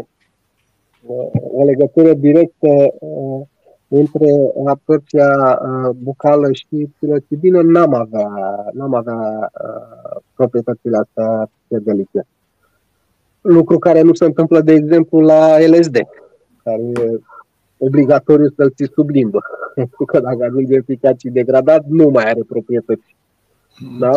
[1.53, 2.69] o legătură directă
[3.03, 3.43] ă,
[3.93, 4.29] între
[4.67, 8.29] absorpția ă, bucală și psilocibină, n-am avea,
[8.73, 9.51] n-am avea
[10.35, 12.27] proprietățile astea psihedelice.
[13.41, 15.97] Lucru care nu se întâmplă, de exemplu, la LSD,
[16.63, 17.21] care e
[17.79, 19.41] obligatoriu să-l ții sub limbă.
[19.75, 23.17] Pentru că dacă ajunge eficace și degradat, nu mai are proprietăți.
[23.99, 24.17] Da?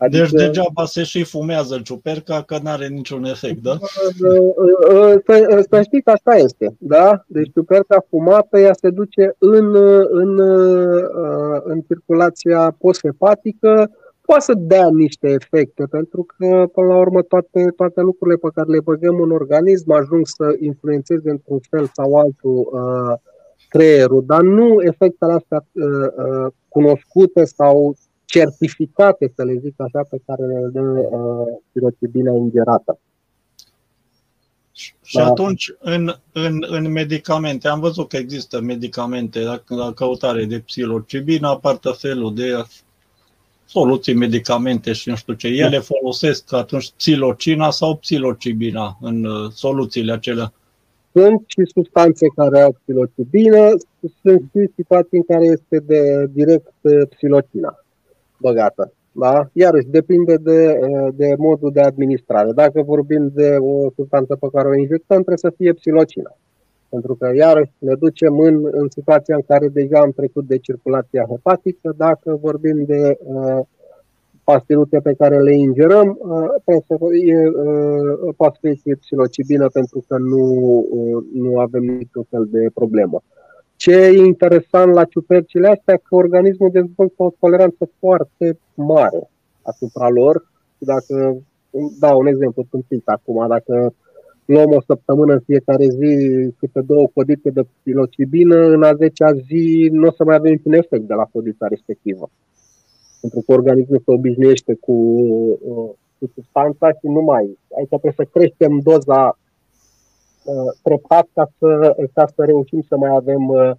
[0.00, 3.76] Adică, deci degeaba se și fumează ciuperca că nu are niciun efect, da?
[5.26, 7.24] Să, să știți că asta este, da?
[7.26, 9.74] Deci ciuperca fumată, ea se duce în,
[10.10, 10.40] în,
[11.64, 18.00] în circulația posthepatică, poate să dea niște efecte, pentru că, până la urmă, toate, toate
[18.00, 23.18] lucrurile pe care le băgăm în organism ajung să influențeze într-un fel sau altul uh,
[23.68, 27.94] creierul, dar nu efectele astea uh, uh, cunoscute sau
[28.30, 32.98] certificate, să le zic așa, pe care le dă uh, psilocibina ingerată.
[35.02, 35.26] Și da.
[35.26, 41.48] atunci, în, în, în medicamente, am văzut că există medicamente la, la căutare de psilocibina,
[41.48, 42.64] apar felul de
[43.64, 45.48] soluții, medicamente și nu știu ce.
[45.48, 45.80] Ele da.
[45.80, 50.52] folosesc atunci psilocina sau psilocibina în uh, soluțiile acelea?
[51.12, 53.68] Sunt și substanțe care au psilocibină,
[54.22, 57.84] sunt și situații în care este de direct uh, psilocina
[58.40, 58.92] băgată.
[59.12, 59.48] Da?
[59.52, 60.78] Iarăși depinde de,
[61.14, 62.52] de modul de administrare.
[62.52, 66.36] Dacă vorbim de o substanță pe care o injectăm, trebuie să fie psilocina.
[66.88, 71.26] Pentru că iarăși ne ducem în, în situația în care deja am trecut de circulația
[71.28, 71.94] hepatică.
[71.96, 73.60] Dacă vorbim de uh,
[74.44, 80.18] pastilute pe care le ingerăm, uh, să fie, uh, poate să fie psilocibină pentru că
[80.18, 80.44] nu,
[80.90, 83.22] uh, nu avem niciun fel de problemă.
[83.82, 89.30] Ce e interesant la ciupercile astea, că organismul dezvoltă o toleranță foarte mare
[89.62, 91.42] asupra lor și dacă
[91.98, 93.94] da, un exemplu tâmpit acum, dacă
[94.44, 96.12] luăm o săptămână în fiecare zi
[96.58, 100.72] câte două codite de psilocibină, în a 10 zi nu o să mai avem niciun
[100.72, 102.30] efect de la codita respectivă.
[103.20, 107.58] Pentru că organismul se obișnuiește cu, uh, cu substanța și nu mai.
[107.76, 109.49] Aici trebuie să creștem doza uh,
[110.82, 113.70] treptat ca să, ca să reușim să mai avem uh,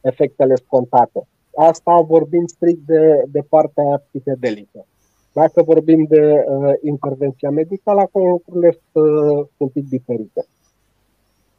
[0.00, 1.26] efectele scontate.
[1.54, 4.86] Asta vorbim strict de, de partea psihedelică.
[5.32, 10.46] Dacă vorbim de uh, intervenția medicală, acolo lucrurile sunt uh, un pic diferite.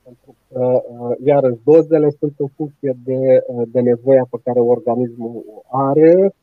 [0.03, 5.43] Pentru că, uh, iarăși, dozele sunt în funcție de, uh, de nevoia pe care organismul
[5.71, 6.33] are.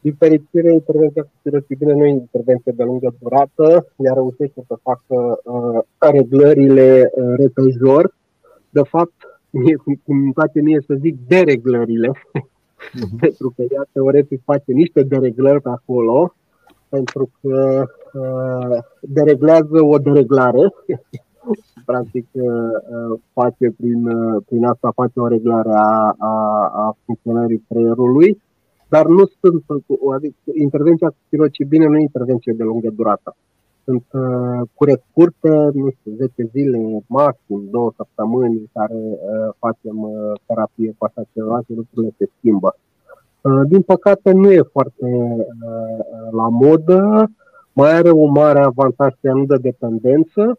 [0.00, 5.40] Din fericire, intervenția cu psilocibine nu e intervenție de lungă durată, iar reușește să facă
[5.44, 8.14] uh, reglările uh, repejor.
[8.70, 9.14] De fapt,
[9.50, 13.18] mie, cum, cum îmi place mie să zic, dereglările, uh-huh.
[13.20, 16.34] pentru că ea teoretic face niște dereglări pe acolo,
[16.88, 20.72] pentru că uh, dereglează o dereglare.
[21.84, 28.42] Practic uh, face prin, uh, prin asta face o reglare a, a, a funcționării creierului,
[28.90, 29.64] dar nu sunt,
[30.14, 33.36] adică intervenția cu psilocibine nu e intervenție de lungă durată.
[33.84, 39.96] Sunt uh, cure scurte, nu știu, 10 zile, maxim, două săptămâni în care uh, facem
[40.02, 42.76] uh, terapie cu așa ceva și lucrurile se schimbă.
[43.40, 47.30] Uh, din păcate nu e foarte uh, la modă,
[47.72, 50.58] mai are un mare avantaj că nu de dependență,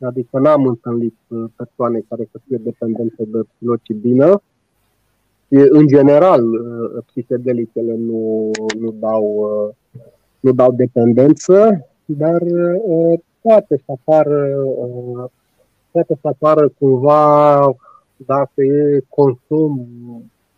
[0.00, 4.42] adică n-am întâlnit uh, persoane care să fie dependente de psilocibină.
[5.68, 6.42] În general,
[7.06, 9.46] psihedelicele nu, nu, dau,
[10.40, 12.42] nu dau dependență, dar
[13.40, 14.64] poate să apară,
[15.90, 17.74] poate să apară cumva
[18.16, 19.86] dacă e consum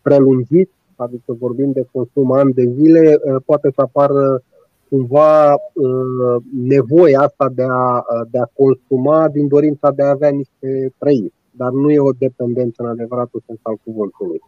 [0.01, 4.43] prelungit adică vorbim de consum ani de zile, uh, poate să apară
[4.89, 10.29] cumva uh, nevoia asta de a, uh, de a consuma din dorința de a avea
[10.29, 14.41] niște trăiri, dar nu e o dependență în adevăratul sens al cuvântului.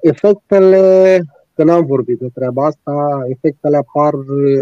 [0.00, 1.20] Efectele,
[1.54, 4.12] că n-am vorbit de treaba asta, efectele apar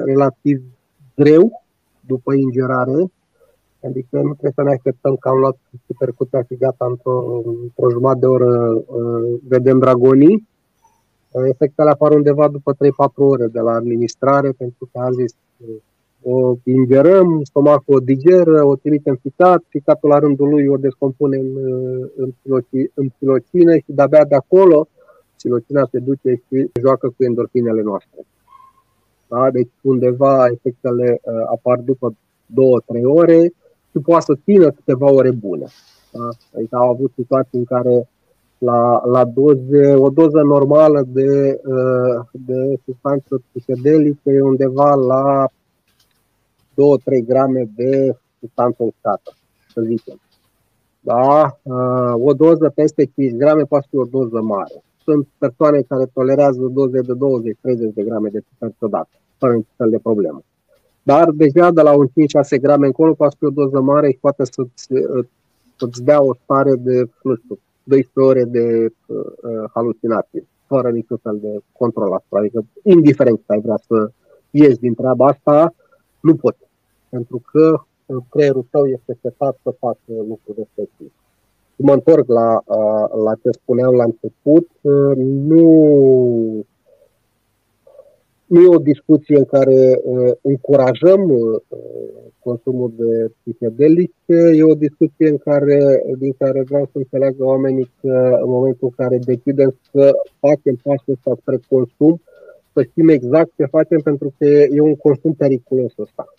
[0.05, 0.63] relativ
[1.15, 1.63] greu
[2.01, 3.11] după ingerare,
[3.85, 5.57] Adică nu trebuie să ne așteptăm că am luat
[5.87, 10.49] supercuția și gata, într-o, într-o jumătate de oră uh, vedem dragonii.
[11.31, 12.77] Uh, efectele apar undeva după 3-4
[13.15, 15.77] ore de la administrare, pentru că am zis uh,
[16.23, 21.57] o ingerăm, stomacul o digeră, o trimitem ficat, ficatul la rândul lui o descompune în,
[22.17, 24.89] în, piloci, în pilocină și de-abia de acolo
[25.43, 28.27] pilocina se duce și joacă cu endorfinele noastre.
[29.29, 29.51] Da?
[29.51, 33.53] Deci undeva efectele uh, apar după 2-3 ore,
[33.91, 35.67] și poate să țină câteva ore bune.
[36.13, 36.29] Da?
[36.55, 38.09] Adică au avut situații în care
[38.59, 45.49] la, la doze, o doză normală de, uh, de substanță psihedelică e undeva la
[46.79, 49.33] 2-3 grame de substanță uscată,
[49.73, 50.21] să zicem.
[51.01, 51.59] Da?
[51.63, 54.83] Uh, o doză peste 5 grame poate fi o doză mare.
[55.03, 59.91] Sunt persoane care tolerează doze de 20-30 de grame de substanță odată, fără niciun fel
[59.91, 60.43] de problemă.
[61.03, 64.45] Dar deja de la un 5-6 grame încolo poate fi o doză mare și poate
[64.45, 64.87] să-ți,
[65.79, 71.39] să-ți dea o stare de, nu știu, 12 ore de uh, halucinație, fără niciun fel
[71.41, 72.39] de control asupra.
[72.39, 74.11] Adică, indiferent că ai vrea să
[74.51, 75.75] ieși din treaba asta,
[76.21, 76.68] nu poți.
[77.09, 77.81] Pentru că
[78.31, 81.13] creierul tău este setat să facă lucruri respectiv.
[81.77, 86.67] Mă întorc la, uh, la ce spuneam la început, uh, nu
[88.49, 91.61] nu e o discuție în care uh, încurajăm uh,
[92.39, 98.39] consumul de psihedelice, e o discuție în care, din care vreau să înțeleagă oamenii că
[98.43, 102.21] în momentul în care decidem să facem pasul ăsta spre consum,
[102.73, 106.35] să știm exact ce facem pentru că e un consum periculos ăsta.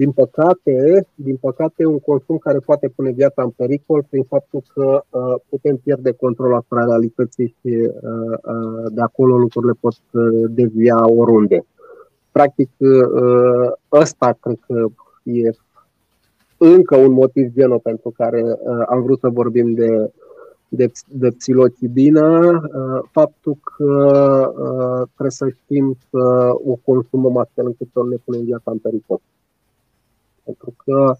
[0.00, 5.02] Din păcate, din păcate, un consum care poate pune viața în pericol prin faptul că
[5.10, 11.10] uh, putem pierde controlul asupra realității și uh, uh, de acolo lucrurile pot uh, devia
[11.10, 11.64] oriunde.
[12.32, 14.86] Practic, uh, ăsta cred că
[15.22, 15.50] e
[16.56, 20.10] încă un motiv genul pentru care uh, am vrut să vorbim de,
[20.68, 23.92] de, de psilocibină, uh, faptul că
[24.58, 29.20] uh, trebuie să știm să o consumăm astfel încât să ne punem viața în pericol
[30.44, 31.14] pentru că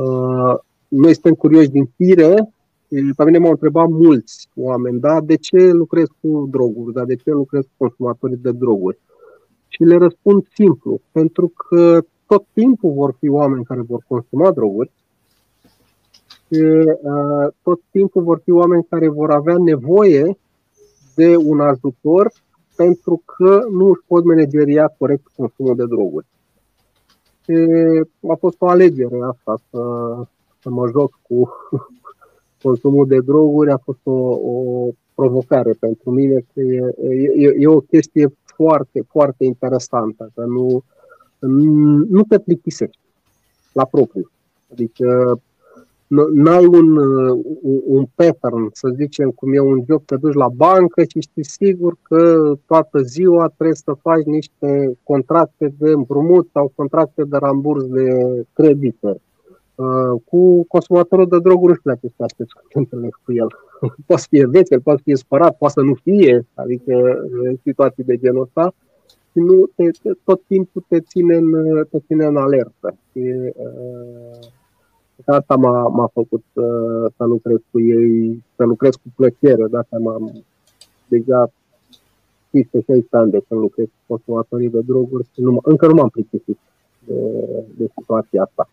[0.00, 0.58] uh,
[0.88, 2.52] noi suntem curioși din fire.
[3.16, 7.30] Pe mine m-au întrebat mulți oameni, da, de ce lucrez cu droguri, da, de ce
[7.30, 8.98] lucrez cu consumatorii de droguri?
[9.68, 14.90] Și le răspund simplu, pentru că tot timpul vor fi oameni care vor consuma droguri
[16.46, 20.38] și uh, tot timpul vor fi oameni care vor avea nevoie
[21.14, 22.32] de un ajutor
[22.76, 26.26] pentru că nu își pot manageria corect consumul de droguri.
[27.42, 27.52] Și
[28.28, 29.80] a fost o alegere asta, să,
[30.62, 31.50] să mă joc cu
[32.62, 36.94] consumul de droguri, a fost o, o provocare pentru mine, că e,
[37.34, 40.82] e, e o chestie foarte, foarte interesantă, că nu,
[42.08, 42.98] nu te plictisești
[43.72, 44.30] la propriu.
[44.72, 45.40] Adică
[46.32, 46.96] n-ai un,
[47.86, 51.96] un pattern, să zicem, cum e un job, te duci la bancă și știi sigur
[52.02, 58.08] că toată ziua trebuie să faci niște contracte de împrumut sau contracte de ramburs de
[58.52, 59.20] credite.
[59.74, 62.50] Uh, cu consumatorul de droguri nu știu dacă este aștept
[63.24, 63.48] cu el.
[64.06, 68.04] poate să fie vesel, poate să fie spărat, poate să nu fie, adică uh, situații
[68.04, 68.74] de genul ăsta
[69.32, 69.90] și nu te,
[70.24, 72.94] tot timpul te ține în, te ține în alertă.
[73.10, 74.38] Și, uh,
[75.24, 79.98] asta m-a, m-a făcut uh, să lucrez cu ei, să lucrez cu plăcere, de asta
[79.98, 80.44] m-am
[81.08, 81.50] deja
[82.50, 86.58] 15 ani de când lucrez cu consumatorii de droguri și nu, încă nu m-am plictisit
[87.04, 87.14] de,
[87.76, 88.68] de situația asta.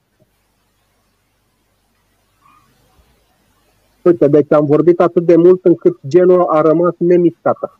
[4.02, 7.80] Uite, deci am vorbit atât de mult încât genul a rămas nemișcată.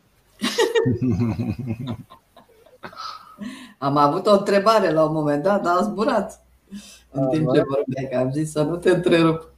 [3.78, 6.46] am avut o întrebare la un moment dat, dar a zburat
[7.10, 9.52] în timp ce vorbeai, că am zis să nu te întrerup.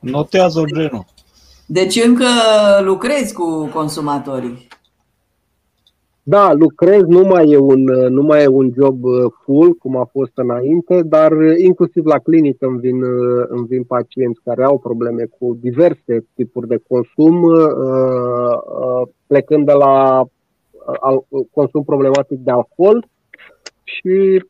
[0.00, 1.04] Notează genul.
[1.66, 2.26] Deci încă
[2.80, 4.68] lucrezi cu consumatorii.
[6.24, 10.08] Da, lucrez, nu mai, e un, nu mai e un job uh, full cum a
[10.12, 14.78] fost înainte, dar uh, inclusiv la clinică îmi vin, uh, îmi vin pacienți care au
[14.78, 17.46] probleme cu diverse tipuri de consum,
[19.26, 20.24] plecând de la
[21.50, 23.06] consum problematic de alcool
[23.82, 24.44] și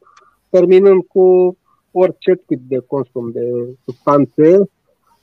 [0.49, 1.57] terminând cu
[1.93, 4.69] orice tip de consum de substanțe,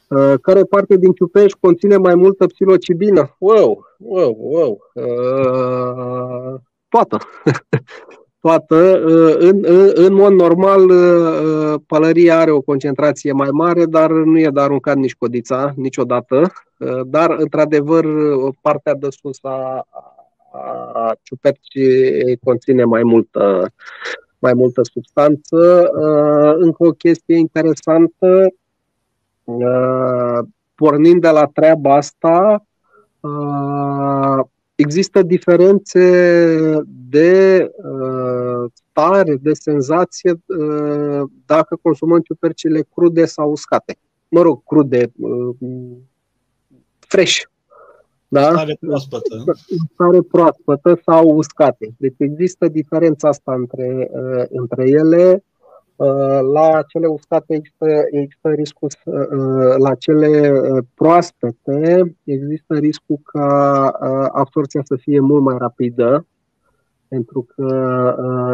[0.10, 3.36] Uh, care parte din ciupeș conține mai multă psilocibină.
[3.40, 4.80] Wow, wow, wow.
[4.94, 7.18] Uh, toată.
[8.42, 8.76] toată.
[9.06, 10.92] Uh, în, în, în mod normal,
[11.88, 16.52] pălăria are o concentrație mai mare, dar nu e de aruncat nici codița, niciodată.
[17.06, 18.06] Dar, într-adevăr,
[18.62, 19.88] partea de sus a,
[20.94, 25.90] a ciupercii conține mai multă, mai multă substanță.
[26.58, 28.54] Încă o chestie interesantă,
[29.58, 32.66] Uh, pornind de la treaba asta,
[33.20, 36.02] uh, există diferențe
[37.10, 40.42] de uh, stare, de senzație
[41.46, 43.98] dacă consumăm ciupercile crude sau uscate.
[44.28, 45.12] Mă rog, crude,
[47.00, 47.42] fresh.
[48.32, 48.42] Da?
[48.42, 49.44] Stare proaspătă.
[49.94, 51.94] Stare proaspătă sau uscate.
[51.98, 54.10] Deci există diferența asta între,
[54.50, 55.44] între ele.
[56.00, 63.88] Uh, la cele uscate există, există riscul, uh, la cele uh, proaspete există riscul ca
[64.32, 66.26] absorția să fie mult mai rapidă,
[67.08, 67.68] pentru că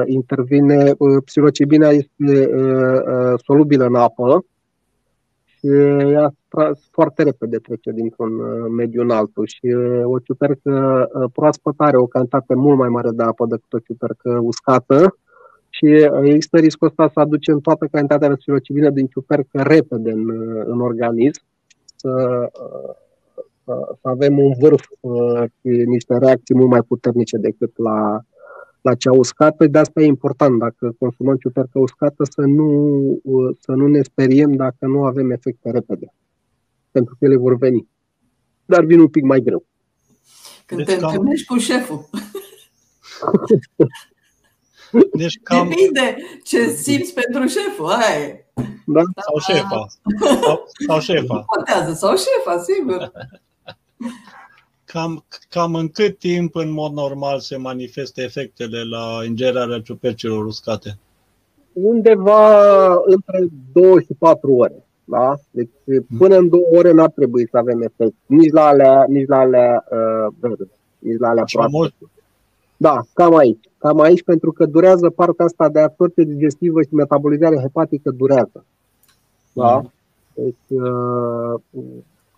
[0.05, 0.91] intervine,
[1.25, 2.49] psilocibina este
[3.43, 4.45] solubilă în apă
[5.45, 5.67] și
[6.11, 6.33] ea
[6.91, 8.33] foarte repede trece dintr-un
[8.75, 13.45] mediu în altul și o ciupercă proaspătă are o cantitate mult mai mare de apă
[13.45, 15.15] decât o ciupercă uscată,
[15.75, 20.29] și uh, există riscul ăsta să aducem toată cantitatea de psilocibină din ciupercă repede în,
[20.29, 21.41] uh, în organism,
[21.95, 22.95] să, uh,
[23.63, 24.85] să, să avem un vârf
[25.59, 28.19] și niște reacții mult mai puternice decât la,
[28.81, 29.67] la cea uscată.
[29.67, 33.19] De asta e important, dacă consumăm ciupercă uscată, să nu,
[33.59, 36.13] să nu ne speriem dacă nu avem efecte repede,
[36.95, 37.87] pentru că ele vor veni.
[38.65, 39.65] Dar vin un pic mai greu.
[40.65, 42.09] Când deci te întâlnești cu șeful.
[45.13, 45.69] Deci cam...
[45.69, 48.45] Depinde ce simți pentru șeful, ai.
[48.85, 49.01] Da?
[49.25, 49.85] Sau șefa.
[50.41, 51.43] Sau, sau șefa.
[51.45, 53.11] Contează, sau șefa, sigur.
[54.85, 60.97] Cam, cam în cât timp, în mod normal, se manifestă efectele la ingerarea ciupercilor uscate?
[61.73, 64.84] Undeva între 2 și 4 ore.
[65.05, 65.35] Da?
[65.51, 65.69] Deci
[66.17, 68.15] până în 2 ore n-ar trebui să avem efect.
[68.25, 70.67] Nici la alea, nici la alea uh, verde,
[70.99, 72.11] nici la alea proaspete.
[72.77, 73.69] Da, cam aici.
[73.77, 78.65] Cam aici pentru că durează partea asta de absorție digestivă și metabolizare hepatică durează.
[79.53, 79.75] Da?
[79.75, 79.91] Mm.
[80.33, 81.61] Deci, uh,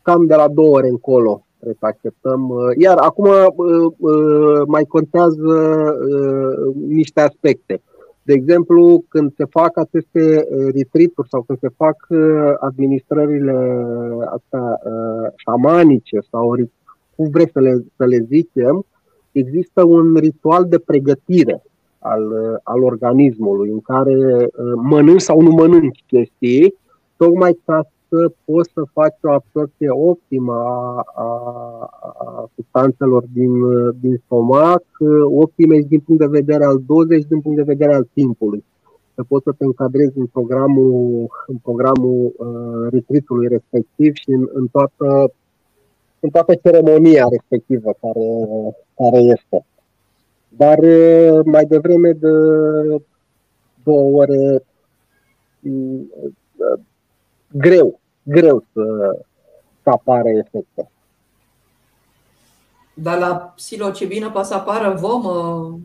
[0.02, 2.50] cam de la două ore încolo trebuie să acceptăm.
[2.50, 5.56] Uh, iar acum uh, mai contează
[6.88, 7.82] niște aspecte.
[8.28, 11.98] De exemplu, când se fac aceste retreat sau când se fac
[12.60, 13.56] administrările
[14.26, 14.80] astea
[15.36, 16.56] șamanice sau
[17.16, 18.86] cum vreți să le, să le zicem,
[19.32, 21.62] există un ritual de pregătire
[22.00, 22.24] al,
[22.64, 26.74] al organismului în care uh, mănânci sau nu mănânci chestii,
[27.18, 31.26] tocmai ca să poți să faci o absorție optimă a, a,
[32.18, 33.52] a substanțelor din,
[34.00, 34.84] din stomac,
[35.24, 38.64] optime din punct de vedere al dozei și din punct de vedere al timpului.
[39.16, 44.68] să poți să te încadrezi în programul, în programul uh, retreatului respectiv și în, în,
[44.68, 45.32] toată,
[46.20, 48.30] în toată ceremonia respectivă care,
[48.96, 49.66] care este.
[50.50, 52.30] Dar uh, mai devreme de
[53.84, 54.64] două ore
[55.62, 56.80] uh,
[57.52, 58.82] greu, greu să,
[59.84, 60.90] să apară efecte.
[62.94, 65.80] Dar la psilocibină poate să apară vomă?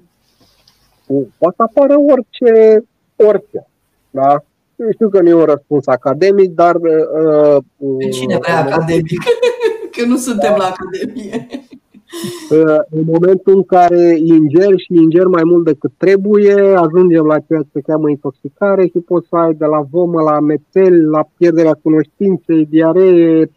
[1.39, 2.85] Poate să apară orice,
[3.17, 3.67] orice.
[4.11, 4.45] Da?
[4.93, 6.75] Știu că nu e un răspuns academic, dar...
[6.75, 7.65] Uh,
[8.13, 9.23] Cine vrea uh, academic?
[9.97, 11.47] că nu suntem la academie.
[12.51, 17.61] Uh, în momentul în care ingeri și ingeri mai mult decât trebuie, ajungem la ceea
[17.61, 21.79] ce se cheamă intoxicare și poți să ai de la vomă, la amețeli, la pierderea
[21.83, 23.51] cunoștinței, diaree,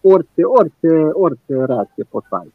[0.00, 2.52] orice, orice, orice reacție poți să ai.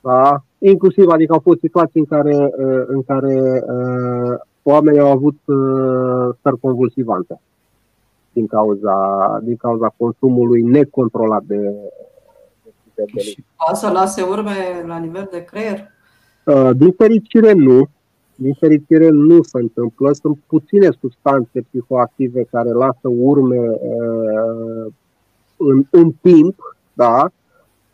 [0.00, 0.42] Da?
[0.58, 6.34] Inclusiv, adică au fost situații în care, uh, în care uh, oamenii au avut uh,
[6.38, 7.40] stări convulsivante
[8.32, 8.96] din cauza,
[9.42, 11.74] din cauza consumului necontrolat de,
[12.94, 15.90] de, de Și poate să lase urme la nivel de creier?
[16.44, 17.88] Uh, din fericire nu.
[18.34, 20.12] Din fericire nu se întâmplă.
[20.12, 24.92] Sunt puține substanțe psihoactive care lasă urme uh,
[25.56, 27.30] în, în timp, da?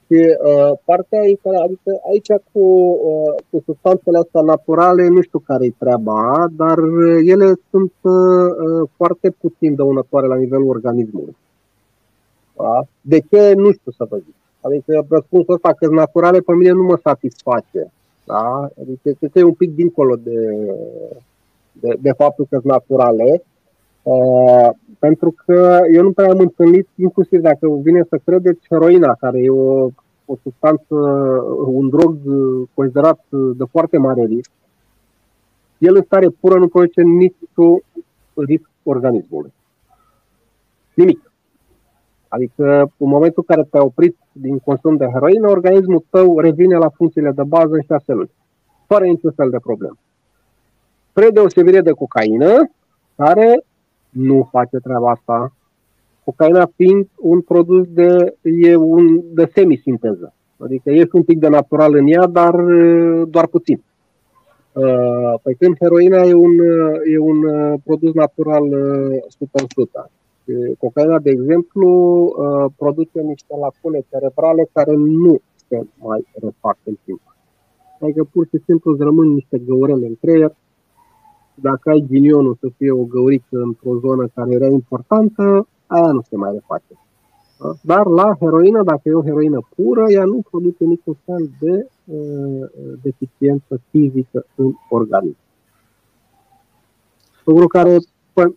[0.06, 2.60] Și uh, partea aici, adică aici cu,
[3.02, 6.78] uh, cu substanțele astea naturale, nu știu care e treaba, dar
[7.24, 11.36] ele sunt uh, foarte puțin dăunătoare la nivelul organismului.
[12.56, 12.84] Da?
[13.00, 13.52] De ce?
[13.56, 14.34] Nu știu să vă zic.
[14.60, 17.92] Adică răspunsul ăsta că naturale pe mine nu mă satisface.
[18.24, 18.68] Da?
[18.80, 20.38] Adică cred că e un pic dincolo de,
[21.72, 23.42] de, de faptul că sunt naturale.
[24.02, 29.38] Uh, pentru că eu nu prea am întâlnit, inclusiv dacă vine să credeți, heroina, care
[29.38, 29.88] e o,
[30.24, 30.94] o substanță,
[31.66, 32.16] un drog
[32.74, 34.50] considerat de foarte mare risc,
[35.78, 37.82] el în stare pură nu produce niciun
[38.34, 39.52] risc organismului.
[40.94, 41.29] Nimic.
[42.32, 46.88] Adică în momentul în care te-ai oprit din consum de heroină, organismul tău revine la
[46.88, 48.30] funcțiile de bază în șase luni,
[48.86, 49.96] fără niciun fel de problemă.
[51.10, 52.70] Spre deosebire de cocaină,
[53.16, 53.64] care
[54.10, 55.52] nu face treaba asta.
[56.24, 60.34] Cocaina fiind un produs de, e un, de semisinteză.
[60.58, 62.54] Adică este un pic de natural în ea, dar
[63.24, 63.82] doar puțin.
[65.42, 66.58] Păi când heroina e un,
[67.12, 67.46] e un
[67.84, 68.64] produs natural
[70.04, 70.10] 100%.
[70.78, 71.88] Cocaina, de exemplu,
[72.76, 77.20] produce niște lacune cerebrale care nu se mai refac în timp.
[78.00, 80.56] Adică pur și simplu îți rămân niște găurele în creier,
[81.54, 86.36] dacă ai ghinionul să fie o găurică într-o zonă care era importantă, aia nu se
[86.36, 86.94] mai reface.
[87.82, 92.68] Dar la heroină, dacă e o heroină pură, ea nu produce niciun fel de uh,
[93.02, 95.36] deficiență fizică în organism.
[97.44, 97.96] Lucru care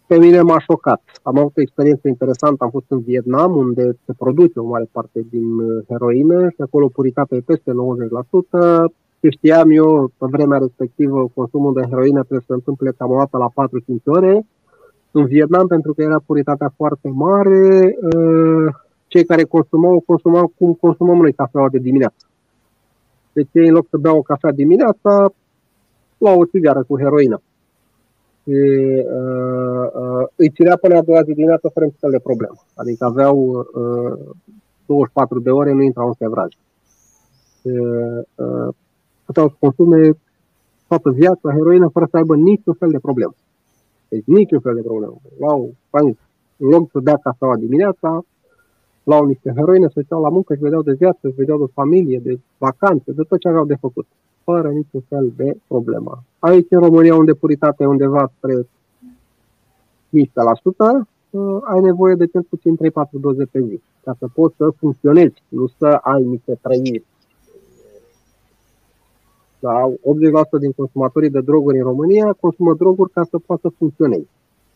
[0.07, 1.01] pe mine m-a șocat.
[1.23, 5.25] Am avut o experiență interesantă, am fost în Vietnam, unde se produce o mare parte
[5.29, 5.45] din
[5.88, 11.88] heroină și acolo puritatea e peste 90%, ce știam eu, pe vremea respectivă, consumul de
[11.89, 14.45] heroină trebuie să se întâmple cam o dată la 4-5 ore.
[15.11, 18.73] În Vietnam, pentru că era puritatea foarte mare, uh,
[19.07, 22.25] cei care consumau, consumau cum consumăm noi cafeaua de dimineață.
[23.34, 25.34] Deci ei, în loc să beau o cafea dimineața,
[26.17, 27.41] luau o țigară cu heroină.
[28.43, 32.55] Și, uh, uh, îi țirea până a doua zi dimineața fără niciun fel de problemă.
[32.75, 34.35] Adică aveau uh,
[34.85, 36.53] 24 de ore, nu intrau în sevraj.
[37.61, 38.73] Uh, uh,
[39.25, 40.17] puteau să consume
[40.87, 43.35] toată viața heroină fără să aibă niciun fel de problemă.
[44.07, 45.15] Deci niciun fel de problemă.
[45.39, 46.15] Luau, în
[46.69, 48.25] loc să dea cafeaua dimineața,
[49.03, 52.19] luau niște heroină, se duceau la muncă și vedeau de viață, se vedeau de familie,
[52.19, 54.07] de vacanțe, de tot ce aveau de făcut.
[54.43, 56.23] Fără niciun fel de problemă.
[56.39, 58.67] Aici, în România, unde puritatea e undeva spre
[60.09, 62.79] 15%, uh, ai nevoie de cel puțin 3-4
[63.11, 67.03] doze pe zi, ca să poți să funcționezi, nu să ai niște trăiri
[69.65, 69.93] da?
[70.57, 74.27] 80% din consumatorii de droguri în România consumă droguri ca să poată funcționeze.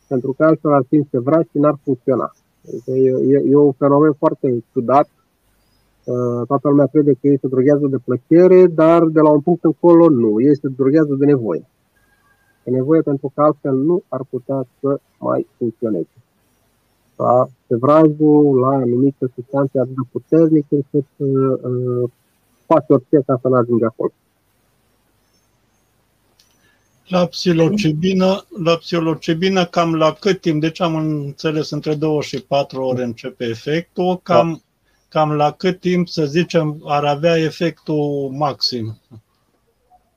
[0.07, 2.33] Pentru că altfel ar fi vrea și n-ar funcționa.
[2.67, 5.09] Adică e, e, e un fenomen foarte ciudat.
[6.07, 9.63] Uh, toată lumea crede că ei se droghează de plăcere, dar de la un punct
[9.63, 10.41] încolo nu.
[10.41, 11.69] Ei se droghează de nevoie.
[12.63, 16.17] De nevoie pentru că altfel nu ar putea să mai funcționeze.
[17.15, 17.47] Da?
[17.67, 22.09] Sevrajul la anumite substanțe atât de puternice încât uh, uh,
[22.65, 24.11] face orice ca să nu ajungă acolo.
[27.07, 30.61] La psilocibină, la psilocibină cam la cât timp?
[30.61, 34.19] Deci am înțeles, între 2 și 4 ore începe efectul.
[34.23, 34.59] Cam, da.
[35.09, 38.97] Cam la cât timp, să zicem, ar avea efectul maxim?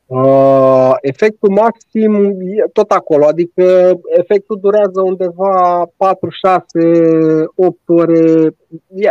[0.06, 8.54] Uh, efectul maxim e tot acolo, adică efectul durează undeva 4, 6, 8 ore,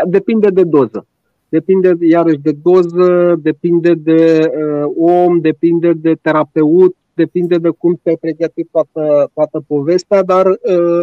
[0.06, 1.06] depinde de doză.
[1.50, 4.92] Depinde iarăși de doză, depinde de uh,
[5.26, 11.02] om, depinde de terapeut, depinde de cum te-ai pregătit toată, toată povestea, dar uh,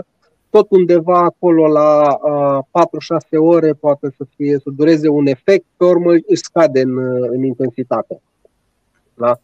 [0.56, 2.58] tot undeva acolo la uh,
[3.36, 6.98] 4-6 ore poate să fie să dureze un efect, pe urmă își scade în,
[7.30, 8.20] în intensitate.
[9.14, 9.38] Da?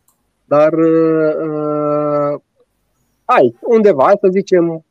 [0.45, 2.41] Dar uh,
[3.25, 4.85] ai undeva, hai să zicem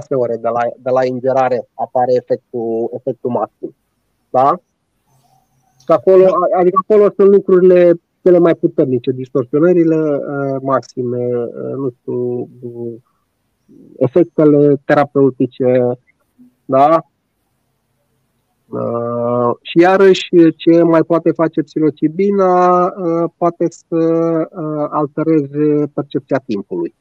[0.00, 3.74] 4-6 ore de la, de la ingerare apare efectul, efectul maxim.
[4.30, 4.60] Da?
[5.78, 6.24] Și acolo,
[6.58, 12.48] adică acolo sunt lucrurile cele mai puternice, distorsionările uh, maxime, uh, nu știu,
[13.96, 15.98] efectele terapeutice,
[16.64, 17.02] da?
[18.68, 23.96] Uh, și iarăși ce mai poate face psilocibina uh, poate să
[24.50, 26.94] uh, altereze percepția timpului.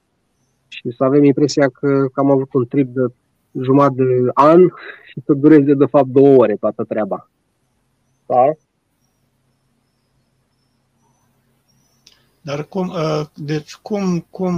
[0.68, 3.05] Și să avem impresia că, că am avut un trip de
[3.61, 4.61] jumătate de an
[5.11, 7.30] și să dureze de fapt două ore toată treaba.
[8.26, 8.51] Da?
[12.41, 14.53] Dar cum, uh, deci cum, cum,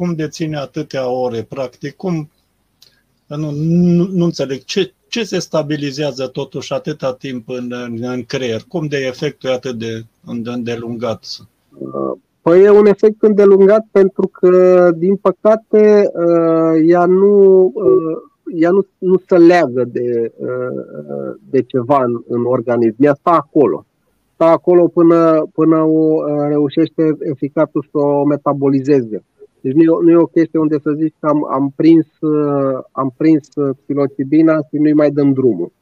[0.00, 1.96] cum deține atâtea ore, practic?
[1.96, 2.30] Cum,
[3.26, 8.60] nu, nu, nu înțeleg, ce, ce se stabilizează totuși atâta timp în, în creier?
[8.68, 11.24] Cum de efectul e atât de îndelungat?
[12.42, 18.16] Păi e un efect îndelungat pentru că, din păcate, uh, ea nu, uh,
[18.54, 22.96] ea nu, nu se leagă de, uh, de ceva în, în organism.
[22.98, 23.84] Ea stă acolo.
[24.34, 29.24] Stă acolo până, până o reușește eficatul să o metabolizeze.
[29.60, 32.06] Deci nu e, nu e o chestie unde să zici că am, am prins,
[32.92, 33.48] am prins
[33.82, 35.72] psilocibina și nu-i mai dăm drumul.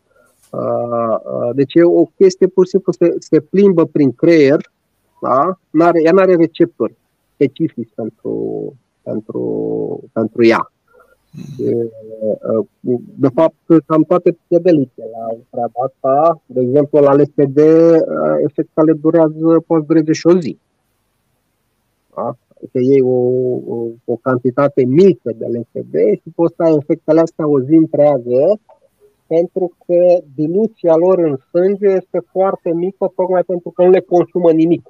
[1.55, 4.71] Deci e o chestie pur și simplu se, se plimbă prin creier,
[5.23, 5.59] da?
[5.71, 6.97] N-are, ea nu are receptori
[7.35, 9.43] specifici pentru, pentru,
[10.13, 10.73] pentru ea.
[13.15, 17.59] De fapt, cam toate psihedelicele la treaba asta, de exemplu, la LSD,
[18.47, 20.59] efectele durează, poate dureze și o zi.
[22.15, 22.37] Da?
[22.59, 23.19] Adică iei o,
[23.75, 28.61] o, o cantitate mică de LSD și poți să ai efectele astea o zi întreagă,
[29.27, 34.51] pentru că diluția lor în sânge este foarte mică, tocmai pentru că nu le consumă
[34.53, 34.83] nimic.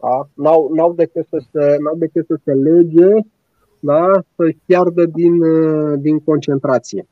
[0.00, 0.28] Da?
[0.34, 3.10] N-au, n-au, de ce să se, n-au de ce să se lege
[3.80, 4.10] da?
[4.36, 5.34] să piardă din,
[6.00, 7.06] din concentrație.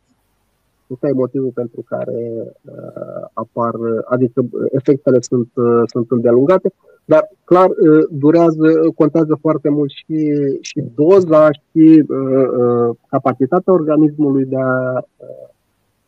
[0.91, 2.21] Ăsta e motivul pentru care
[2.65, 3.75] uh, apar,
[4.05, 6.73] adică efectele sunt, uh, sunt îndelungate,
[7.05, 10.19] dar clar uh, durează, contează foarte mult și,
[10.61, 15.49] și doza și uh, uh, capacitatea organismului de a uh,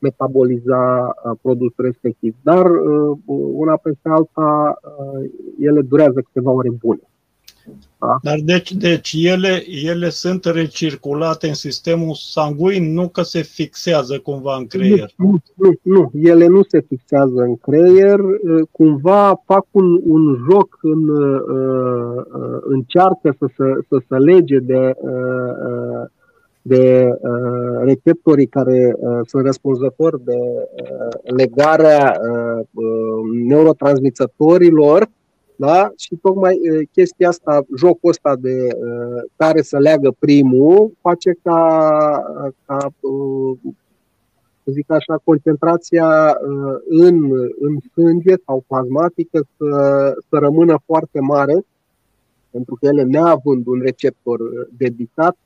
[0.02, 2.34] metaboliza uh, produsul respectiv.
[2.42, 3.18] Dar uh,
[3.54, 7.11] una peste alta, uh, ele durează câteva ore bune.
[7.98, 8.18] Da?
[8.22, 14.56] Dar deci, deci ele, ele sunt recirculate în sistemul sanguin, nu că se fixează cumva
[14.56, 15.10] în creier.
[15.16, 18.20] Nu, nu, nu, ele nu se fixează în creier,
[18.70, 22.22] cumva fac un, un joc, în, uh,
[22.62, 26.08] încearcă să, să, să se lege de, uh,
[26.62, 32.66] de uh, receptorii care uh, sunt răspunzători de uh, legarea uh,
[33.44, 35.08] neurotransmițătorilor
[35.56, 35.92] da?
[35.96, 36.58] Și tocmai
[36.92, 38.68] chestia asta, jocul ăsta de
[39.36, 41.78] care să leagă primul, face ca,
[42.66, 42.92] ca
[44.64, 46.36] să zic așa, concentrația
[46.88, 49.68] în, în sânge sau plasmatică să,
[50.28, 51.64] să rămână foarte mare,
[52.50, 54.40] pentru că ele, neavând un receptor
[54.76, 55.36] dedicat,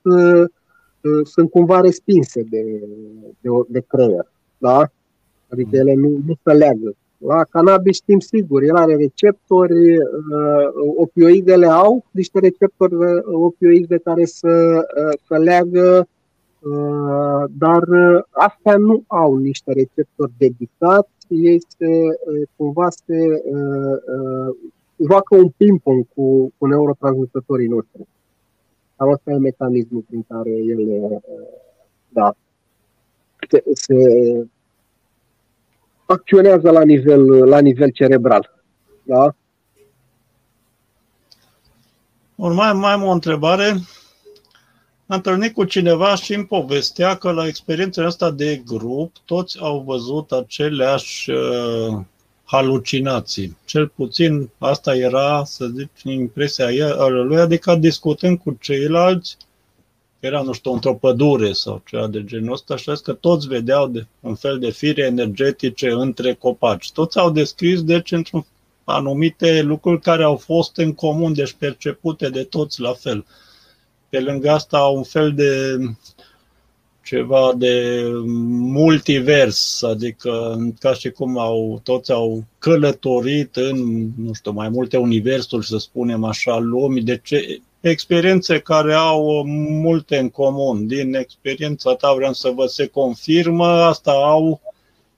[1.23, 2.63] sunt cumva respinse de,
[3.41, 4.33] de, de creier.
[4.59, 4.91] Da?
[5.49, 6.95] Adică ele nu, nu se leagă
[7.27, 14.25] la cannabis știm sigur, el are receptori, uh, opioidele au niște receptori uh, opioide care
[14.25, 16.09] să, uh, să leagă,
[16.61, 23.97] uh, dar uh, astea nu au niște receptori dedicați, ei se, uh, cumva se uh,
[24.19, 24.57] uh,
[25.09, 28.07] joacă un ping-pong cu, cu neurotransmitătorii noștri.
[28.97, 31.21] Cam asta e mecanismul prin care ele uh,
[32.09, 32.35] da,
[33.49, 33.95] se, se
[36.07, 38.63] acționează la nivel, la nivel cerebral.
[39.03, 39.35] Da?
[42.35, 43.67] Urmai mai am o întrebare.
[45.09, 49.83] Am întâlnit cu cineva și îmi povestea că la experiența asta de grup toți au
[49.87, 51.99] văzut aceleași uh,
[52.45, 53.57] halucinații.
[53.65, 56.67] Cel puțin asta era, să zic, impresia
[57.09, 59.37] lui, adică discutând cu ceilalți,
[60.21, 64.07] era, nu știu, într-o pădure sau ceva de genul ăsta și că toți vedeau de,
[64.21, 66.93] un fel de fire energetice între copaci.
[66.93, 68.47] Toți au descris, deci, într-un
[68.85, 73.27] anumite lucruri care au fost în comun, deci percepute de toți la fel.
[74.09, 75.77] Pe lângă asta, un fel de
[77.07, 78.03] ceva de
[78.59, 85.67] multivers, adică ca și cum au, toți au călătorit în, nu știu, mai multe universuri,
[85.67, 87.33] să spunem așa, lumii, deci
[87.89, 90.87] experiențe care au multe în comun.
[90.87, 94.61] Din experiența ta vreau să vă se confirmă, asta au,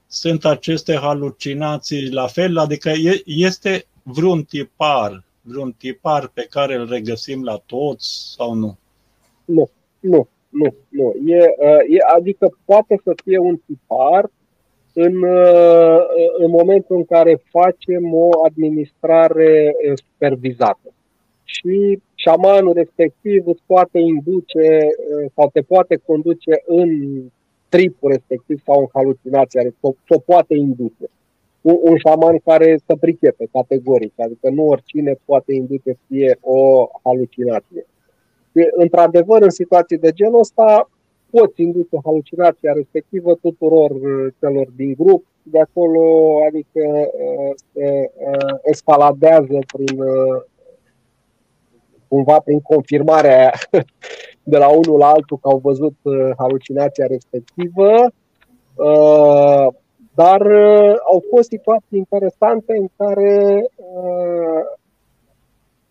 [0.07, 2.91] sunt aceste halucinații la fel, adică
[3.25, 8.77] este vreun tipar, vreun tipar pe care îl regăsim la toți sau nu?
[9.45, 11.13] Nu, nu, nu, nu.
[11.25, 14.29] E, uh, e, adică poate să fie un tipar
[14.93, 15.99] în, uh,
[16.37, 20.93] în momentul în care facem o administrare uh, supervizată.
[21.51, 24.77] Și șamanul respectiv îți poate induce
[25.35, 26.89] sau te poate conduce în
[27.69, 31.09] tripul respectiv sau în halucinație, o, o poate induce.
[31.61, 36.87] Un, un șaman care să pricepe categoric, adică nu oricine poate induce să fie o
[37.03, 37.85] halucinație
[38.71, 40.89] într-adevăr, în situații de genul ăsta,
[41.29, 48.57] poți induce halucinația respectivă tuturor uh, celor din grup, de acolo, adică uh, se uh,
[48.63, 50.03] escaladează prin
[52.09, 53.51] cumva prin confirmarea
[54.51, 55.95] de la unul la altul că au văzut
[56.37, 57.89] halucinația respectivă,
[60.15, 60.41] dar
[61.11, 63.63] au fost situații interesante în care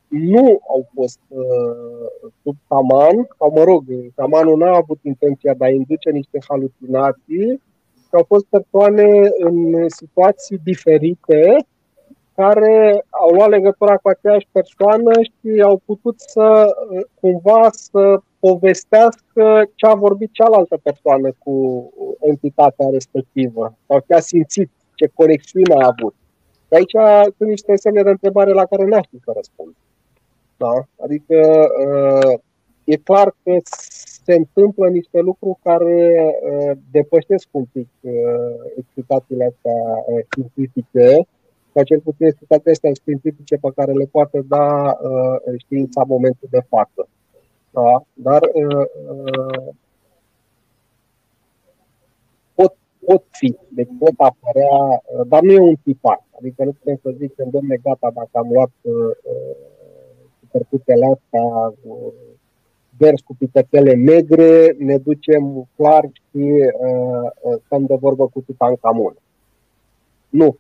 [0.09, 5.71] nu au fost uh, sub taman, sau mă rog, tamanul n-a avut intenția de a
[5.71, 7.63] induce niște halucinații,
[8.11, 11.57] au fost persoane în situații diferite
[12.41, 19.69] care au luat legătura cu aceeași persoană și au putut să uh, cumva să povestească
[19.75, 21.55] ce a vorbit cealaltă persoană cu
[22.21, 26.15] entitatea respectivă sau ce a simțit, ce conexiune a avut.
[26.71, 26.97] Aici
[27.37, 29.75] sunt niște semne de întrebare la care n-aș să răspund.
[30.57, 30.73] Da?
[31.05, 32.39] Adică uh,
[32.85, 33.57] e clar că
[34.25, 38.13] se întâmplă niște lucruri care uh, depășesc un pic uh,
[38.77, 39.81] explicațiile astea
[40.31, 41.27] științifice,
[41.79, 44.97] sau cel puțin explicațiile astea științifice pe care le poate da
[45.59, 47.09] știința în momentul de față.
[47.71, 48.03] Da?
[48.13, 48.41] Dar
[52.55, 52.77] pot,
[53.07, 56.25] pot fi, deci pot apărea, dar nu e un tipar.
[56.39, 58.71] Adică nu putem să zicem, domne, gata, dacă am luat
[60.51, 61.75] percutele astea
[62.97, 69.17] vers cu picătele negre, ne ducem clar și uh, uh, stăm de vorbă cu Tutankamon.
[70.29, 70.57] Nu,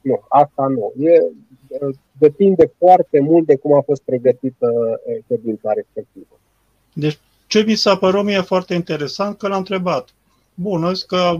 [0.00, 0.92] nu, asta nu.
[1.04, 1.20] E,
[1.68, 4.68] uh, depinde foarte mult de cum a fost pregătită
[5.06, 6.40] uh, ședința respectivă.
[6.92, 10.08] Deci, ce mi s-a părut mie foarte interesant, că l-am întrebat.
[10.54, 11.36] Bun, că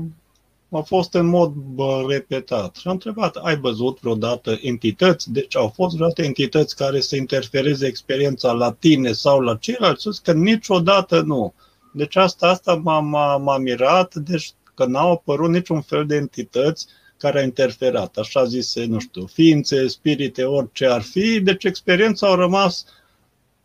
[0.71, 2.77] a fost în mod bă, repetat.
[2.77, 5.33] Și am întrebat, ai văzut vreodată entități?
[5.33, 10.03] Deci au fost vreodată entități care să interfereze experiența la tine sau la ceilalți?
[10.03, 11.55] Sus că niciodată nu.
[11.93, 16.87] Deci asta, asta m-a, m-a, m-a mirat, deci că n-au apărut niciun fel de entități
[17.21, 22.35] care a interferat, așa zise, nu știu, ființe, spirite, orice ar fi, deci experiența a
[22.35, 22.85] rămas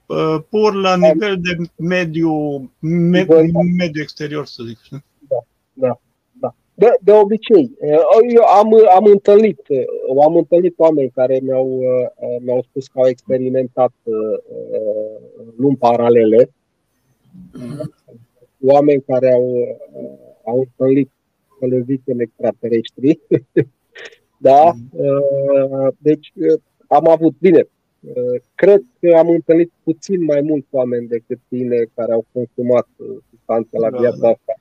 [0.06, 2.32] uh, pur la nivel de mediu,
[2.80, 3.26] me,
[3.78, 4.78] mediu exterior, să zic.
[5.74, 6.00] Da,
[6.32, 6.56] da.
[6.74, 7.72] De, de obicei,
[8.34, 9.60] eu am, am întâlnit,
[10.26, 11.82] am întâlnit oameni care mi-au,
[12.42, 13.94] mi-au spus că au experimentat
[15.58, 16.50] lumi paralele,
[18.62, 19.78] oameni care au,
[20.46, 21.12] au întâlnit,
[21.60, 23.20] să le zicem, extraterestri.
[24.48, 24.74] da?
[25.98, 26.34] Deci
[26.88, 27.68] am avut, bine,
[28.56, 32.88] cred că am întâlnit puțin mai mulți oameni decât tine care au consumat
[33.30, 34.28] substanțe la da, viața da.
[34.28, 34.54] asta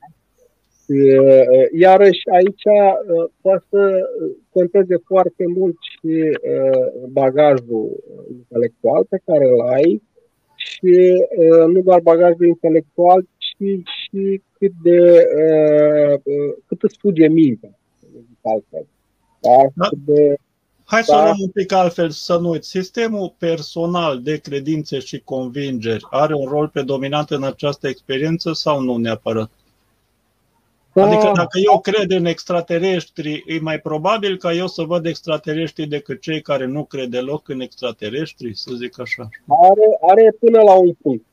[1.72, 2.62] Iarăși aici
[3.40, 4.10] poate să
[4.50, 6.38] conteze foarte mult și
[7.08, 10.02] bagajul intelectual pe care îl ai
[10.56, 11.26] și
[11.66, 15.28] nu doar bagajul intelectual, ci și cât de
[16.66, 17.78] cât îți fuge mintea.
[18.42, 18.86] Altfel.
[19.40, 19.50] Da?
[19.74, 19.88] Da.
[20.06, 20.36] De,
[20.84, 21.22] Hai să da.
[21.22, 22.68] luăm un pic altfel, să nu uiți.
[22.68, 28.96] Sistemul personal de credințe și convingeri are un rol predominant în această experiență sau nu
[28.96, 29.50] neapărat?
[30.94, 36.20] Adică dacă eu cred în extraterestri, e mai probabil ca eu să văd extraterestri decât
[36.20, 39.28] cei care nu cred deloc în extraterestri, să zic așa.
[39.46, 41.24] Are, are până la un punct.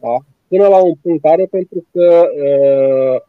[0.00, 0.16] Da?
[0.52, 3.20] Până la un punct are pentru că uh,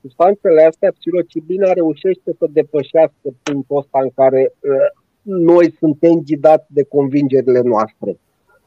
[0.00, 4.70] substanțele astea, psilocibina reușește să depășească punctul ăsta în care uh,
[5.22, 8.18] noi suntem ghidați de convingerile noastre.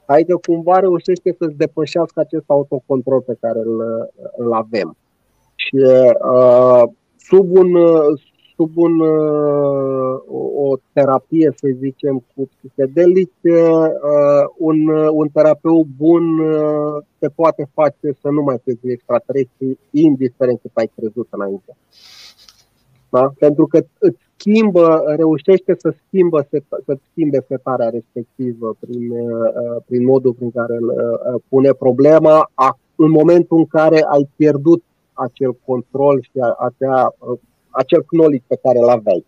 [0.05, 4.97] Adică cumva reușește să-ți depășească acest autocontrol pe care îl, îl avem.
[5.55, 6.83] Și uh,
[7.17, 7.75] sub, un,
[8.63, 8.99] sub un,
[10.27, 13.51] o, o terapie, să zicem, cu psihedelici,
[14.57, 16.23] un, un terapeut bun
[17.17, 21.75] te poate face să nu mai crezi extraterestri, indiferent cât ai crezut înainte.
[23.09, 23.31] Da?
[23.39, 26.47] Pentru că îți schimbă, reușește să schimbă,
[26.85, 29.13] să schimbe setarea respectivă prin,
[29.85, 30.93] prin modul prin care îl
[31.49, 32.51] pune problema
[32.95, 34.83] în momentul în care ai pierdut
[35.13, 37.15] acel control și acea,
[37.73, 39.25] acel knowledge pe care îl aveai.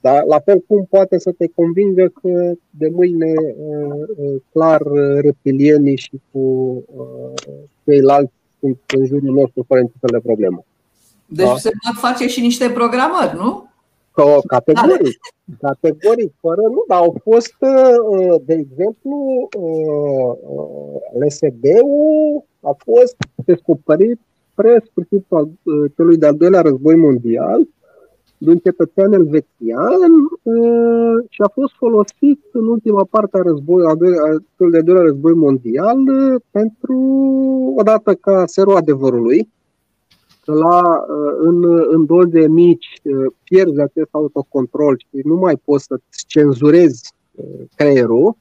[0.00, 0.22] Da?
[0.22, 3.32] La fel cum poate să te convingă că de mâine
[4.52, 4.82] clar
[5.20, 6.84] reptilienii și cu
[7.84, 10.64] ceilalți sunt în jurul nostru fără niciun fel de problemă.
[11.26, 11.56] Deci da?
[11.56, 13.68] se pot face și niște programări, nu?
[14.46, 15.18] Categoric,
[15.60, 17.54] categoric, fără nu, dar au fost,
[18.44, 19.48] de exemplu,
[21.18, 24.20] LSD-ul a fost descoperit
[24.54, 27.68] spre sfârșitul uh, celui de-al doilea război mondial
[28.38, 30.10] de un cetățean elvețian
[30.42, 35.34] uh, și a fost folosit în ultima parte a războiului, a cel de doilea război
[35.34, 36.98] mondial uh, pentru,
[37.76, 39.52] odată ca serul adevărului,
[40.44, 41.04] la,
[41.38, 42.86] în, în doze mici
[43.44, 47.12] pierzi acest autocontrol și nu mai poți să-ți cenzurezi
[47.76, 48.36] creierul,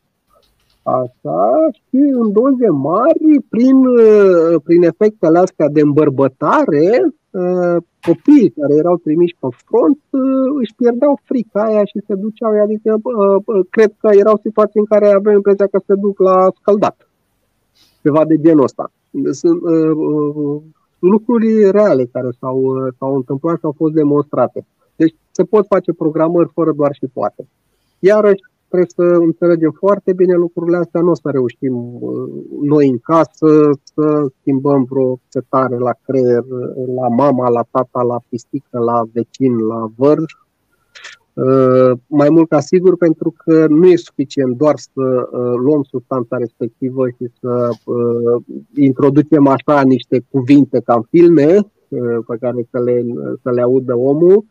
[0.84, 8.74] Așa, și în doze mari, prin, uh, prin efectele astea de îmbărbătare, uh, copiii care
[8.76, 10.22] erau trimiși pe front uh,
[10.60, 13.02] își pierdeau frica aia și se duceau, adică
[13.70, 17.08] cred că erau situații în care aveam impresia că se duc la scăldat.
[18.02, 18.92] Ceva de genul ăsta.
[19.32, 19.62] Sunt
[21.00, 24.66] lucruri reale care s-au, s-au întâmplat și au fost demonstrate.
[24.96, 27.48] Deci se pot face programări fără doar și poate.
[28.00, 28.42] Iarăși,
[28.74, 32.30] trebuie să înțelegem foarte bine lucrurile astea, nu o să reușim uh,
[32.62, 36.44] noi în casă să schimbăm vreo setare la creier,
[37.02, 40.18] la mama, la tata, la pistică, la vecin, la văr.
[41.34, 46.38] Uh, mai mult ca sigur, pentru că nu e suficient doar să uh, luăm substanța
[46.38, 47.70] respectivă și să
[48.76, 51.60] introducem așa niște cuvinte ca în filme
[52.28, 53.06] pe care să le,
[53.42, 54.46] să le audă omul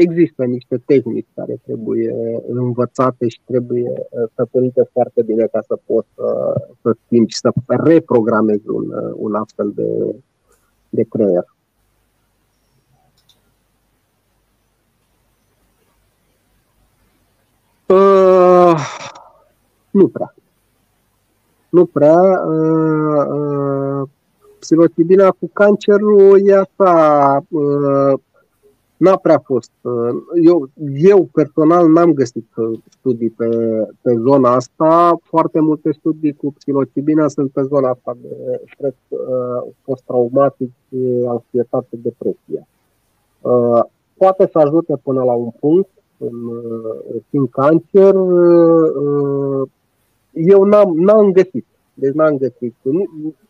[0.00, 2.14] există niște tehnici care trebuie
[2.48, 7.50] învățate și trebuie uh, stăpânite foarte bine ca să poți să, să schimbi și să
[7.66, 10.14] reprogramezi un, uh, un astfel de,
[10.88, 11.44] de creier.
[17.86, 18.78] Uh,
[19.90, 20.34] nu prea.
[21.68, 22.42] Nu prea.
[22.46, 24.08] Uh, uh,
[24.58, 28.18] psilocibina cu cancerul e așa, uh,
[28.98, 29.70] N-a prea fost.
[29.80, 33.48] Uh, eu, eu personal n-am găsit uh, studii pe,
[34.00, 35.18] pe zona asta.
[35.22, 40.72] Foarte multe studii cu psilocibina sunt pe zona asta de stres uh, post-traumatic,
[41.28, 42.66] anxietate, depresie.
[44.16, 46.34] Poate să ajute până la un punct în,
[47.30, 48.14] în cancer.
[50.32, 51.66] Eu n-am, n-am găsit.
[52.00, 52.74] Deci n-am găsit.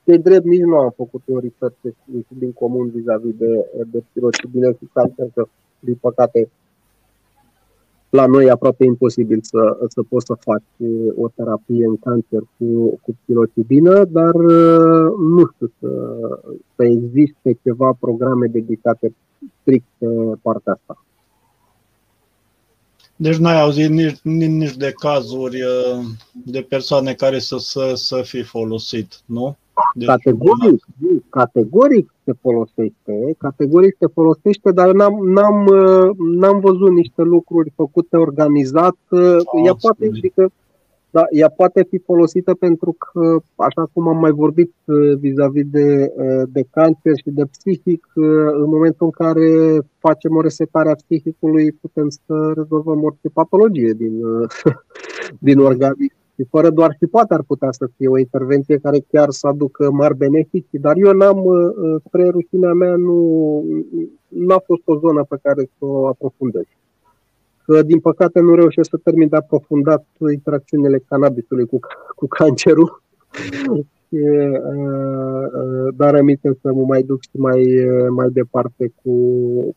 [0.05, 1.97] De drept nici nu am făcut un research
[2.29, 5.49] din comun vis-a-vis de, de psilocibine și cancer, că
[5.81, 6.49] din păcate
[8.11, 12.99] la noi e aproape imposibil să, să poți să faci o terapie în cancer cu,
[13.03, 14.35] cu psilocibină, dar
[15.19, 15.91] nu știu să,
[16.77, 19.15] să existe ceva programe dedicate
[19.61, 20.07] strict pe
[20.43, 21.03] partea asta.
[23.21, 28.43] Deci n-ai auzit nici, nici de cazuri uh, de persoane care să, să, să fi
[28.43, 29.57] folosit, nu?
[29.95, 30.87] Deci, categoric,
[31.29, 38.17] categoric se folosește, categoric se folosește, dar n-am, n-am, uh, n-am văzut niște lucruri făcute
[38.17, 38.97] organizat.
[39.09, 40.51] Uh, ea poate, adică,
[41.11, 46.13] da, ea poate fi folosită pentru că, așa cum am mai vorbit uh, vis-a-vis de,
[46.17, 50.95] uh, de cancer și de psihic, uh, în momentul în care facem o resetare a
[50.95, 54.23] psihicului, putem să rezolvăm orice patologie din,
[55.49, 56.17] din organism.
[56.35, 59.91] Și fără doar și poate ar putea să fie o intervenție care chiar să aducă
[59.91, 61.45] mari beneficii, dar eu n-am,
[62.07, 63.19] spre rușinea mea, nu
[64.29, 66.65] n-a fost o zonă pe care să o aprofundez.
[67.87, 71.79] Din păcate nu reușesc să termin de aprofundat interacțiunile cannabisului cu,
[72.15, 73.03] cu cancerul.
[75.97, 79.13] dar aminte să mă mai duc și mai, mai departe cu,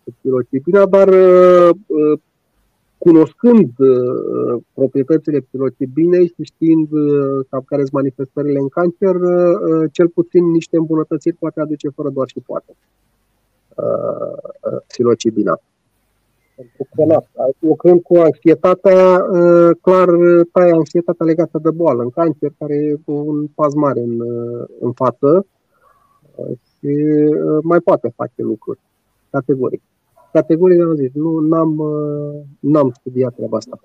[0.04, 1.10] cu psilocibina, dar
[2.98, 3.70] cunoscând
[4.74, 6.88] proprietățile psilocibinei și știind
[7.50, 9.16] sau care sunt manifestările în cancer,
[9.92, 12.76] cel puțin niște îmbunătățiri poate aduce fără doar și poate
[14.88, 15.60] psilocibina.
[16.78, 17.24] Pentru că, na,
[17.59, 20.07] lucrând cu anxietatea, ă, clar
[20.51, 24.22] taie anxietatea legată de boală, în cancer, care e un pas mare în,
[24.80, 25.45] în față
[26.78, 26.88] și
[27.45, 28.80] ă, mai poate face lucruri,
[29.30, 29.82] categoric.
[30.32, 31.82] categoric am zis, nu n-am,
[32.59, 33.80] n-am studiat treaba asta.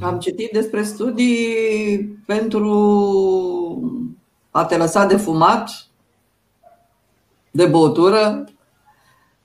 [0.00, 2.70] Am citit despre studii pentru
[4.50, 5.70] a te lăsa de fumat,
[7.50, 8.44] de băutură,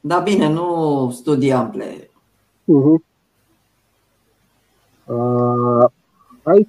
[0.08, 2.10] dar bine, nu studii ample.
[2.64, 3.00] Uh-huh.
[5.06, 5.90] Uh,
[6.44, 6.68] aici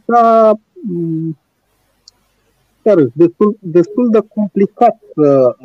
[2.83, 5.57] chiar destul, destul de complicat să,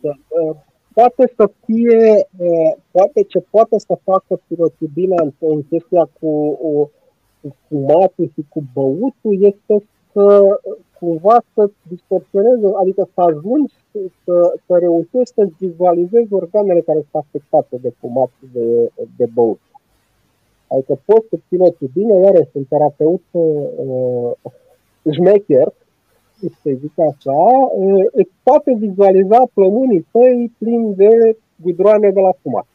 [0.00, 0.16] să,
[0.94, 2.28] poate să fie,
[2.90, 6.58] poate ce poate să facă pirotibina în, în chestia cu,
[7.40, 10.24] cu fumatul și cu băutul este să
[10.98, 13.74] cumva să distorsioneze, adică să ajungi
[14.24, 19.60] să, să reușești să vizualizezi organele care sunt afectate de fumat și de, de băut.
[20.66, 24.30] Adică poți să țineți bine, iarăși un terapeut uh,
[25.12, 25.72] șmecher,
[26.62, 27.42] să zic așa,
[27.76, 32.66] uh, îți poate vizualiza plămânii tăi plini de guidroane de la fumat.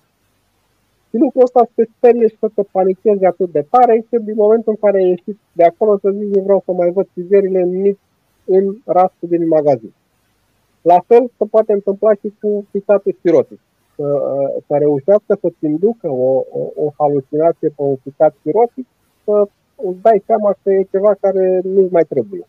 [1.09, 4.35] Și lucrul ăsta să te sperie și să te panichezi atât de tare, încât din
[4.35, 7.63] momentul în care ai ieșit de acolo să zici, eu vreau să mai văd fizierile
[7.63, 7.99] nici
[8.45, 9.93] în rastul din magazin.
[10.81, 13.59] La fel se poate întâmpla și cu picatul spirotic.
[13.95, 14.21] Să,
[14.67, 18.85] să reușească să-ți inducă o, o, o halucinație pe un picat spirotic,
[19.23, 22.47] să îți dai seama că e ceva care nu mai trebuie.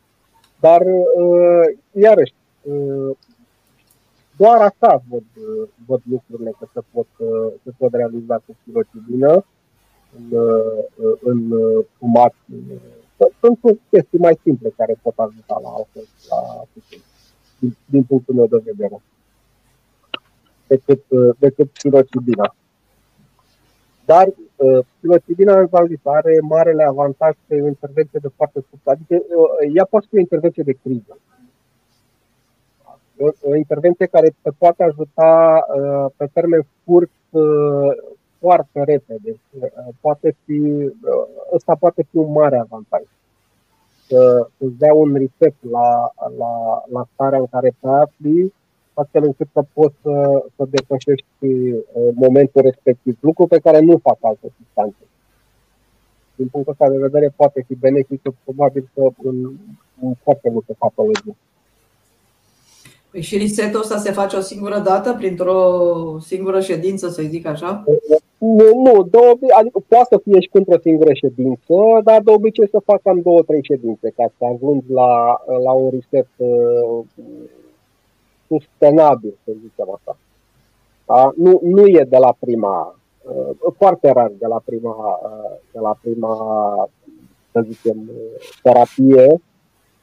[0.60, 0.80] Dar,
[1.16, 3.16] uh, iarăși, uh,
[4.40, 5.24] doar așa văd,
[5.86, 7.06] văd lucrurile că se pot,
[7.64, 9.44] se pot realiza cu psilocibină
[10.16, 10.26] în,
[11.22, 11.38] în
[11.98, 12.34] fumat.
[13.40, 16.64] Sunt chestii mai simple care pot ajuta la altfel, la
[17.58, 19.02] din, din punctul meu de vedere,
[20.66, 21.02] decât,
[21.38, 22.54] decât psilocibina.
[24.04, 28.86] Dar uh, psilocibina, v-am zis, are marele avantaj că e o intervenție de foarte scurt.
[28.86, 31.18] Adică uh, ea poate fi o intervenție de criză
[33.20, 37.92] o, o intervenție care te poate ajuta uh, pe termen scurt uh,
[38.38, 39.40] foarte repede.
[39.60, 39.68] Uh,
[40.00, 40.92] poate fi, uh,
[41.54, 43.02] ăsta poate fi un mare avantaj.
[44.06, 48.52] Să îți dea un reset la, la, la starea în care te afli,
[48.94, 54.16] astfel încât să poți să, să depășești uh, momentul respectiv, lucru pe care nu fac
[54.20, 55.04] alte substanțe.
[56.34, 59.52] Din punctul ăsta de vedere, poate fi benefic, probabil că în,
[60.02, 61.36] în foarte multe patologii.
[63.10, 67.84] Păi și resetul ăsta se face o singură dată, printr-o singură ședință, să zic așa?
[68.38, 72.68] Nu, nu de obicei, adică poate să fie și într-o singură ședință, dar de obicei
[72.68, 76.98] să fac cam două, trei ședințe ca să ajung la, la un reset uh,
[78.48, 80.16] sustenabil, să zicem așa.
[81.06, 81.32] Da?
[81.36, 85.98] Nu, nu e de la prima, uh, foarte rar de la prima, uh, de la
[86.02, 86.34] prima
[87.52, 88.10] să zicem,
[88.62, 89.40] terapie,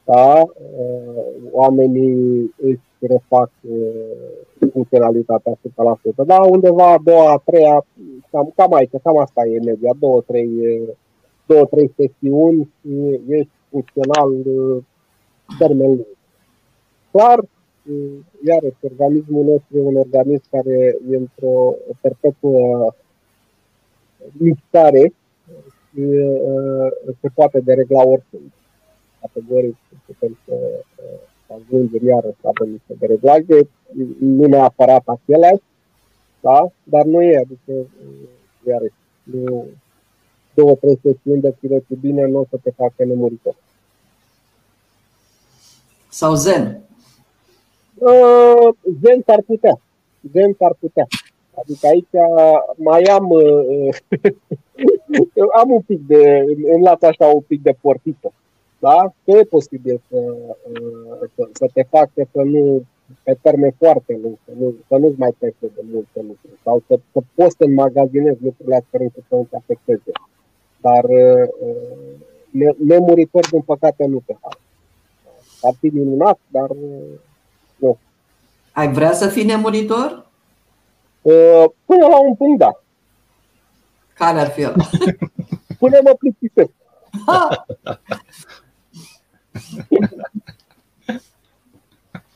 [0.08, 0.42] da?
[0.42, 6.26] Uh, oamenii își refac uh, funcționalitatea 100%.
[6.26, 7.84] Dar undeva a doua, a treia,
[8.30, 10.50] cam, cam aici, cam asta e media, două, trei,
[11.46, 14.82] două, trei sesiuni și ești funcțional uh,
[15.58, 16.06] termen lung.
[17.10, 17.40] Clar,
[18.44, 22.94] iarăși, organismul nostru e un organism care e într-o perpetuă
[24.32, 25.12] mișcare
[25.90, 26.02] și
[27.20, 28.52] se poate deregla oricând
[29.32, 29.76] categoric
[30.06, 30.54] putem să,
[30.94, 31.02] să
[31.54, 33.68] ajungem iarăși să avem niște dereglaje,
[34.18, 35.62] nu neapărat aceleași,
[36.40, 36.68] da?
[36.84, 37.86] dar nu e, adică
[38.66, 39.66] iarăși, nu,
[40.54, 43.54] două, trei sesiuni de pirotibine nu o să te facă nemuritor.
[46.08, 46.80] Sau zen?
[47.94, 49.80] Uh, zen ar putea.
[50.32, 51.06] Zen ar putea.
[51.54, 52.14] Adică aici
[52.76, 53.96] mai am uh,
[55.60, 58.32] am un pic de, în lat așa un pic de portită
[58.78, 59.12] da?
[59.24, 62.82] că e posibil să, uh, să, să te facă să nu,
[63.22, 66.98] pe termen foarte lung, să, nu, să nu-ți mai trece de multe lucruri sau să,
[67.12, 70.10] să poți să înmagazinezi lucrurile astfel încât să nu te afecteze.
[70.80, 74.58] Dar uh, nemuritor, din păcate, nu te fac.
[75.62, 77.18] Ar fi minunat, dar uh,
[77.76, 77.98] nu.
[78.72, 80.26] Ai vrea să fii nemuritor?
[81.84, 82.80] Până la un punct, da.
[84.14, 84.74] Care ar fi el?
[85.78, 86.70] Până mă plictisesc.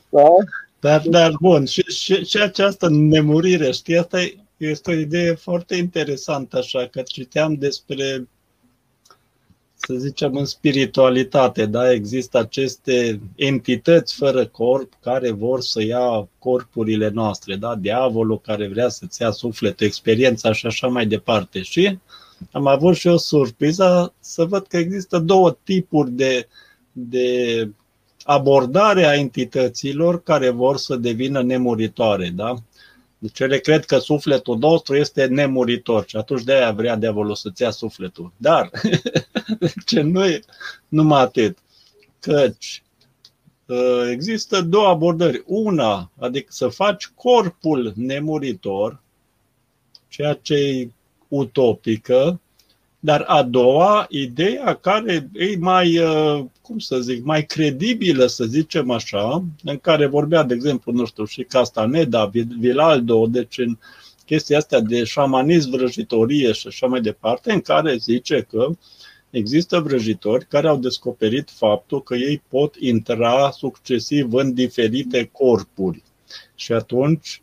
[0.09, 0.35] Da?
[0.79, 4.19] Dar, dar bun, și, și, și această nemurire, știi, asta
[4.57, 8.27] este o idee foarte interesantă, așa, că citeam despre,
[9.75, 17.09] să zicem, în spiritualitate, da, există aceste entități fără corp care vor să ia corpurile
[17.09, 21.61] noastre, da, diavolul care vrea să-ți ia sufletul, experiența și așa mai departe.
[21.61, 21.97] Și
[22.51, 26.47] am avut și o surpriză să văd că există două tipuri de,
[26.93, 27.69] de
[28.23, 32.29] abordare a entităților care vor să devină nemuritoare.
[32.29, 32.55] Da?
[33.23, 37.69] Deci ele cred că sufletul nostru este nemuritor și atunci de-aia vrea diavolul să-ți ia
[37.69, 38.31] sufletul.
[38.37, 38.69] Dar,
[39.85, 40.39] ce nu e
[40.87, 41.57] numai atât,
[42.19, 42.83] căci
[43.69, 45.43] ă, există două abordări.
[45.45, 49.01] Una, adică să faci corpul nemuritor,
[50.07, 50.91] ceea ce e
[51.27, 52.39] utopică,
[52.99, 58.89] dar a doua, ideea care e mai, ă, cum să zic, mai credibilă, să zicem
[58.89, 63.77] așa, în care vorbea, de exemplu, nu știu, și Castaneda, Vilaldo, deci în
[64.25, 68.67] chestia asta de șamanism, vrăjitorie și așa mai departe, în care zice că
[69.29, 76.03] există vrăjitori care au descoperit faptul că ei pot intra succesiv în diferite corpuri.
[76.55, 77.41] Și atunci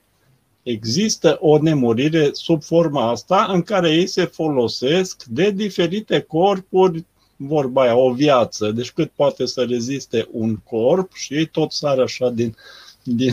[0.62, 7.04] există o nemurire sub forma asta în care ei se folosesc de diferite corpuri
[7.42, 11.98] vorba aia, o viață, deci cât poate să reziste un corp și ei tot sar
[11.98, 12.56] așa din,
[13.02, 13.32] din,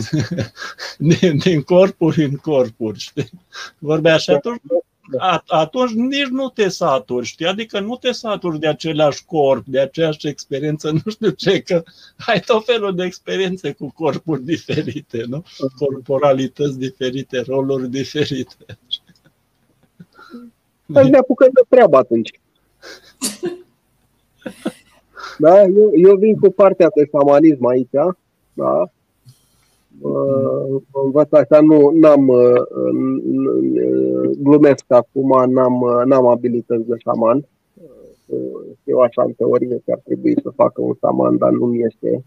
[1.20, 3.30] din, din corpuri în corpuri, știi?
[3.78, 4.60] Vorbea așa, atunci,
[5.46, 7.46] atunci nici nu te saturi, știi?
[7.46, 11.82] Adică nu te saturi de același corp, de aceeași experiență, nu știu ce, că
[12.26, 15.44] ai tot felul de experiențe cu corpuri diferite, nu?
[15.76, 18.78] Corporalități diferite, roluri diferite.
[20.92, 22.30] Păi ne apucăm de treabă atunci.
[25.38, 25.62] Da?
[25.62, 27.88] Eu, eu vin cu partea de șamanism aici,
[28.52, 28.90] da?
[30.00, 32.32] Uh, învăț așa, nu n-am
[34.38, 37.46] glumesc acum, n-am, n-am abilități de șaman.
[38.84, 42.24] Eu așa în teorie că ar trebui să facă un șaman, dar nu mi este.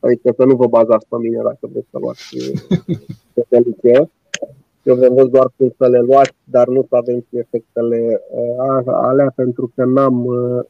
[0.00, 2.36] Adică să nu vă bazați pe mine dacă vreți să luați
[3.48, 4.10] pe liceu.
[4.88, 8.82] Eu vă învăț doar cum să le luați, dar nu să avem și efectele uh,
[8.86, 10.64] alea, pentru că n-am uh,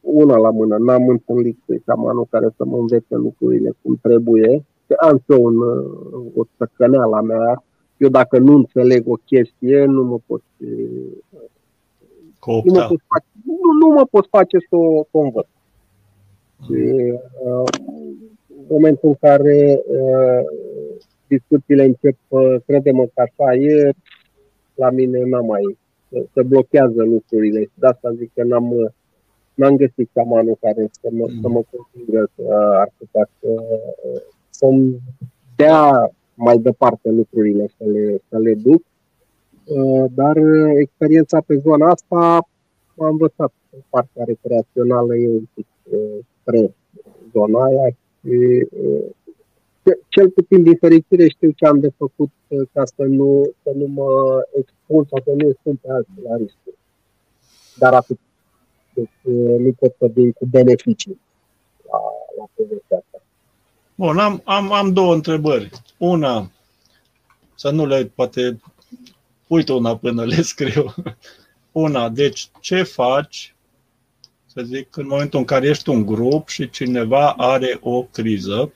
[0.00, 4.64] una la mână, n-am întâlnit șamanul care să mă învețe lucrurile cum trebuie.
[4.98, 7.64] Am și eu un, uh, o tăcăneala mea.
[7.96, 10.42] Eu dacă nu înțeleg o chestie, nu mă pot
[12.64, 15.46] Nu mă pot face, nu, nu mă pot face să o convăț.
[16.68, 16.76] Mm.
[17.44, 17.70] uh,
[18.48, 20.42] în momentul în care uh,
[21.28, 22.16] discuțiile încep,
[22.66, 23.92] credem că așa e,
[24.74, 25.78] la mine n-am mai,
[26.34, 28.94] se blochează lucrurile și de asta zic că n-am,
[29.54, 33.48] n-am găsit șamanul care să mă, să mă convingă că ar putea să,
[34.50, 34.98] să-mi
[35.56, 38.82] dea mai departe lucrurile, să le, să le duc.
[40.14, 40.36] Dar
[40.80, 42.48] experiența pe zona asta
[42.94, 43.52] m-a învățat
[43.88, 45.66] partea recreațională e un pic
[46.40, 46.74] spre
[47.32, 47.88] zona aia
[48.20, 48.66] și
[50.08, 53.86] cel puțin din fericire știu ce am de făcut uh, ca să nu, să nu
[53.86, 56.76] mă expun sau să nu expun pe alții la riscuri.
[57.76, 58.18] Dar atât.
[58.94, 61.20] Deci uh, nu pot să vin cu beneficii
[61.90, 61.98] la,
[62.38, 63.22] la povestea asta.
[63.94, 65.70] Bun, am, am, am două întrebări.
[65.98, 66.50] Una,
[67.54, 68.60] să nu le poate
[69.46, 70.94] uite una până le scriu.
[71.72, 73.54] Una, deci ce faci,
[74.46, 78.72] să zic, în momentul în care ești un grup și cineva are o criză,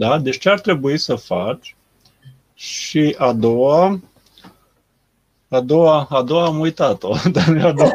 [0.00, 0.18] da?
[0.18, 1.76] Deci ce ar trebui să faci?
[2.54, 4.00] Și a doua,
[5.48, 7.92] a doua, a doua am uitat-o, dar mi-a aduc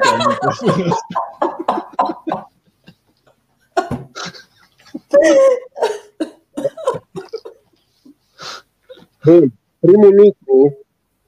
[9.23, 9.53] Bun.
[9.79, 10.77] Primul lucru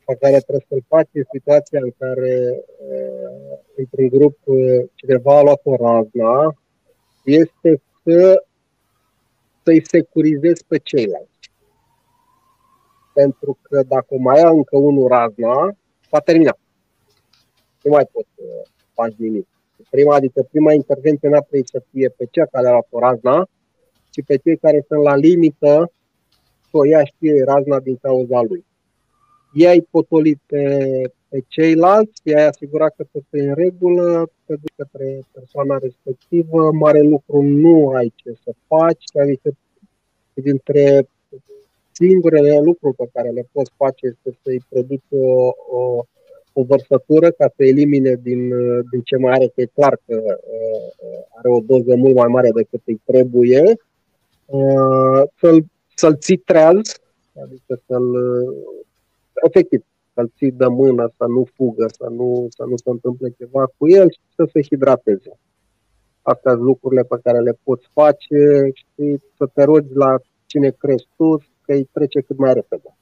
[0.06, 4.58] pe care trebuie să-l faci în situația în care uh, într-un grup uh,
[4.96, 6.56] cineva a luat o razna
[7.24, 8.47] este să
[9.68, 11.52] să-i securizezi pe ceilalți.
[13.14, 15.76] Pentru că dacă mai ia încă unul razna,
[16.10, 16.58] va termina.
[17.84, 18.44] Nu mai poți să
[18.94, 19.48] faci nimic.
[19.90, 23.48] Prima, adică prima intervenție n-a trebuit să fie pe cea care a luat o razna,
[24.10, 25.92] ci pe cei care sunt la limită
[26.70, 28.66] să o ia știe razna din cauza lui.
[29.58, 30.64] Ei ai potolit pe,
[31.30, 37.02] pe ceilalți, i-ai asigurat că tot e în regulă, te duci către persoana respectivă, mare
[37.02, 39.50] lucru nu ai ce să faci, adică
[40.34, 41.08] dintre
[41.92, 46.04] singurele lucruri pe care le poți face este să-i produci o, o,
[46.54, 48.50] o vărsătură ca să elimine din,
[48.92, 52.50] din ce mai are, că e clar că uh, are o doză mult mai mare
[52.56, 53.64] decât îi trebuie,
[54.46, 55.66] uh, să-l,
[55.96, 57.00] să-l ții treaz,
[57.44, 58.08] adică să-l,
[59.46, 59.84] efectiv,
[60.14, 63.88] să-l ții de mână, să nu fugă, să nu, să nu se întâmple ceva cu
[63.88, 65.40] el și să se hidrateze.
[66.22, 70.16] Astea sunt lucrurile pe care le poți face și să te rogi la
[70.46, 72.98] cine crezi tu că îi trece cât mai repede.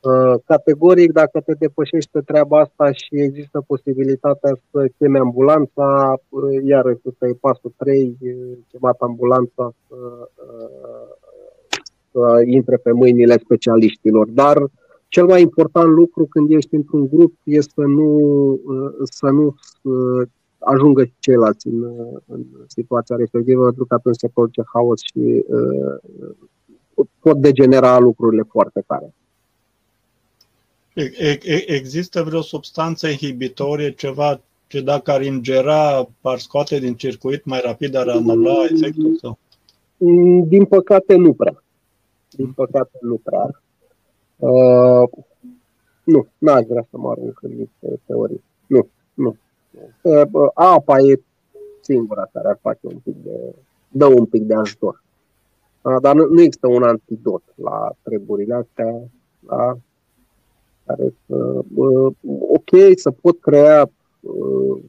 [0.00, 6.62] Uh, categoric, dacă te depășești pe treaba asta și există posibilitatea să chemi ambulanța, uh,
[6.64, 8.16] iarăși ăsta e pasul 3,
[8.70, 11.08] chemat ambulanța să, uh,
[12.10, 14.28] să intre pe mâinile specialiștilor.
[14.28, 14.56] Dar
[15.12, 18.60] cel mai important lucru când ești într-un grup este să nu,
[19.04, 19.54] să nu
[20.58, 21.82] ajungă ceilalți în,
[22.26, 28.84] în situația respectivă, pentru că atunci se produce haos și uh, pot degenera lucrurile foarte
[28.86, 29.14] tare.
[31.66, 37.94] Există vreo substanță inhibitorie, ceva ce dacă ar ingera, ar scoate din circuit mai rapid,
[37.94, 39.16] ar anula efectul?
[39.20, 39.38] Sau?
[39.96, 41.64] Mm, din păcate nu prea.
[42.30, 43.62] Din păcate nu prea.
[44.42, 45.08] Uh,
[46.04, 47.66] nu, n-aș vrea să mă arunc în
[48.06, 48.44] teorii.
[48.66, 49.36] Nu, nu.
[50.02, 51.22] Uh, apa e
[51.80, 53.54] singura care ar face un pic de,
[53.88, 55.02] dă un pic de ajutor.
[55.82, 59.00] Uh, dar nu, nu există un antidot la treburile astea.
[59.38, 59.76] Da?
[60.86, 62.12] Care să, uh,
[62.48, 63.90] ok, să pot crea
[64.20, 64.82] uh,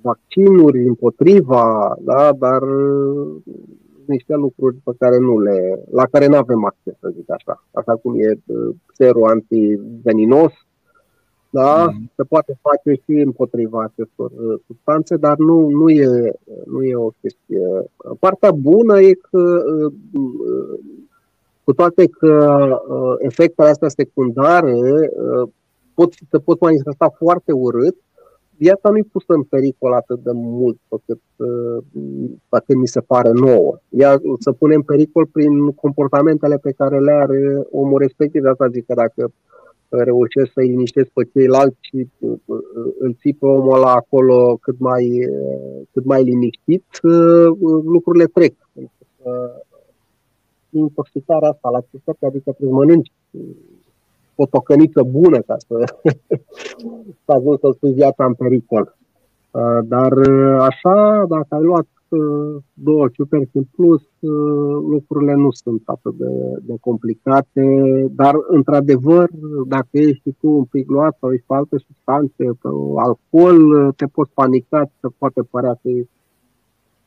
[0.00, 2.32] vaccinuri împotriva, da?
[2.32, 3.36] dar uh,
[4.12, 7.64] niște lucruri pe care nu le, la care nu avem acces, să zic așa.
[7.70, 10.52] Așa cum e uh, serul antiveninos,
[11.50, 11.86] da?
[11.86, 12.10] Mm.
[12.16, 16.32] Se poate face și împotriva acestor uh, substanțe, dar nu, nu, e,
[16.66, 17.66] nu e o chestie.
[18.18, 19.92] Partea bună e că, uh,
[21.64, 22.34] cu toate că
[23.18, 25.10] efectele astea secundare
[25.94, 27.96] pot, se pot manifesta foarte urât,
[28.66, 31.20] viața nu-i pusă în pericol atât de mult pe cât,
[32.48, 33.78] pe cât mi se pare nouă.
[33.88, 38.42] Ea se pune în pericol prin comportamentele pe care le are omul respectiv.
[38.42, 39.32] De asta zic că dacă
[39.88, 42.08] reușesc să-i liniștesc pe ceilalți și
[42.98, 45.28] îl ții pe omul ăla acolo cât mai,
[45.92, 46.84] cât mai liniștit,
[47.84, 48.54] lucrurile trec.
[50.70, 53.12] Intoxicarea asta la ce adică trebuie mănânci
[54.42, 55.76] o tocăniță bună ca să,
[57.24, 58.96] să ajungi să spui viața în pericol.
[59.50, 64.02] Uh, dar uh, așa, dacă ai luat uh, două ciuperci în plus,
[64.88, 66.32] lucrurile nu sunt atât de,
[66.62, 67.64] de complicate,
[68.10, 69.28] dar într-adevăr,
[69.66, 74.30] dacă ești tu un pic luat sau ești pe alte substanțe, pe alcool, te poți
[74.34, 76.06] panica, te poate părea că e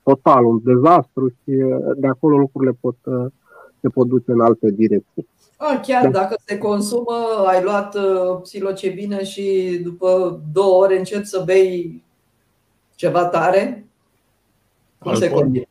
[0.04, 1.54] total un dezastru și
[1.98, 2.98] de acolo lucrurile pot,
[3.86, 5.28] se pot duce în alte direcții.
[5.58, 6.10] A, chiar da.
[6.10, 12.04] dacă se consumă, ai luat uh, psilocebină și după două ore începi să bei
[12.96, 13.88] ceva tare?
[14.98, 15.30] Cum alcool.
[15.30, 15.68] se combine?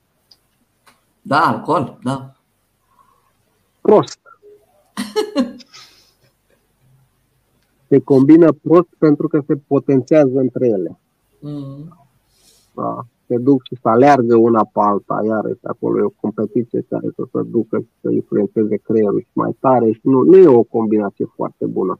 [1.23, 2.36] Da, alcool, da.
[3.81, 4.19] Prost.
[7.89, 10.99] se combină prost pentru că se potențează între ele.
[11.39, 11.99] Mm.
[12.74, 17.09] Da se duc și să aleargă una pe alta, iarăși acolo e o competiție care
[17.17, 20.63] să se ducă și să influențeze creierul și mai tare și nu, nu e o
[20.63, 21.99] combinație foarte bună.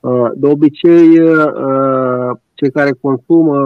[0.00, 3.56] Uh, de obicei, uh, cei care consumă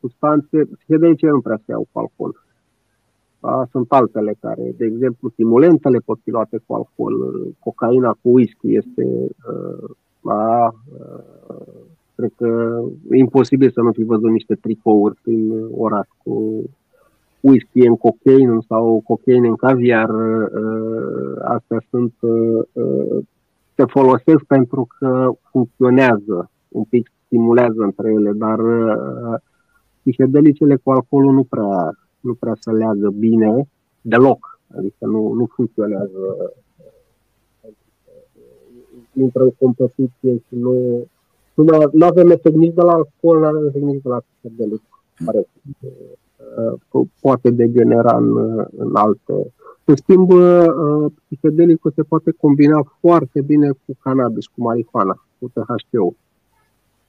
[0.00, 2.42] substanțe, psihedelice nu prea se iau cu alcool.
[3.40, 7.14] Da, sunt altele care, de exemplu, stimulentele pot fi luate cu alcool,
[7.58, 9.04] cocaina cu whisky este
[9.50, 9.90] uh,
[10.20, 10.74] da,
[12.18, 12.80] Cred că
[13.10, 16.62] e imposibil să nu fi văzut niște tricouri prin oraș cu
[17.40, 20.08] whisky în cocaine sau cocaine în caviar.
[20.10, 23.24] Uh, astea sunt, uh, uh,
[23.74, 28.60] se folosesc pentru că funcționează, un pic stimulează între ele, dar
[30.02, 33.68] psihedelicele cu alcoolul nu prea, nu prea se leagă bine
[34.00, 34.60] deloc.
[34.76, 36.52] Adică nu, nu funcționează.
[39.12, 41.06] Intră în competiție și nu,
[41.62, 44.82] nu, nu avem efect nici de la alcool, nu avem efect nici de la psihedelic.
[45.24, 45.46] Care
[46.92, 48.36] uh, poate degenera în,
[48.76, 49.52] în alte.
[49.84, 56.14] În schimb, uh, psihedelicul se poate combina foarte bine cu cannabis, cu marihuana, cu THC-ul.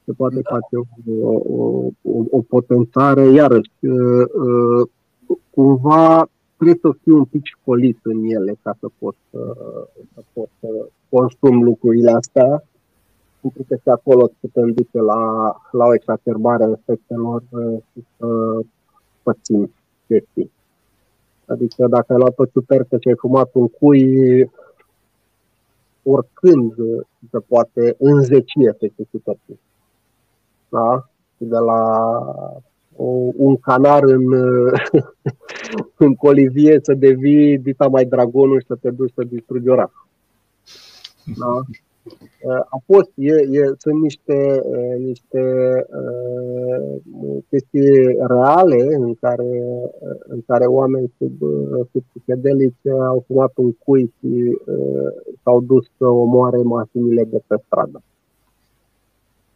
[0.06, 0.50] Se poate da.
[0.50, 4.90] face o, o, o, o potențare, iarăși, uh,
[5.50, 10.68] cumva trebuie să fiu un pic școlit în ele ca să pot, să pot să
[11.10, 12.64] consum lucrurile astea
[13.42, 18.60] pentru că și acolo putem duce la, la o exacerbare a efectelor uh, și să
[19.24, 19.74] pățim
[20.08, 20.52] chestii.
[21.46, 24.52] Adică dacă ai luat o ciupercă și ai fumat un cui,
[26.04, 26.74] oricând
[27.32, 29.60] se poate înzeci efectul ciupercii.
[30.70, 31.10] Da?
[31.38, 31.82] Și de la
[32.96, 33.06] o,
[33.36, 34.34] un canar în,
[36.06, 40.08] în colivie să devii dita mai dragonul și să te duci să distrugi orașul.
[41.38, 41.62] Da?
[42.48, 44.62] A fost, e, e, sunt niște,
[44.98, 45.42] niște
[45.90, 47.00] uh,
[47.50, 49.64] chestii reale în care,
[50.28, 51.34] în care oameni sub,
[51.92, 55.12] sub psihedelice au fumat un cui și uh,
[55.44, 58.02] s-au dus să omoare mașinile de pe stradă.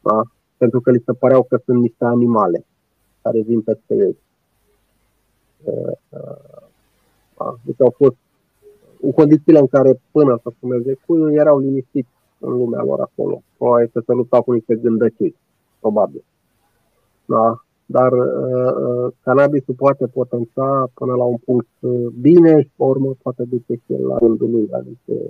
[0.01, 0.21] Da?
[0.57, 2.65] Pentru că li se păreau că sunt niște animale
[3.21, 4.17] care vin peste ei.
[5.63, 5.97] Uh,
[7.37, 7.55] da?
[7.65, 8.15] Deci au fost
[9.01, 12.12] în condițiile în care până să fumeze cuiul erau liniștiți
[12.45, 13.41] în lumea lor acolo.
[13.57, 15.35] Probabil că se lupta cu niște gândăcii,
[15.79, 16.23] probabil.
[17.25, 17.63] Da?
[17.85, 23.15] Dar uh, uh, cannabisul poate potența până la un punct uh, bine și pe urmă
[23.21, 25.29] poate duce și la rândul lui la niște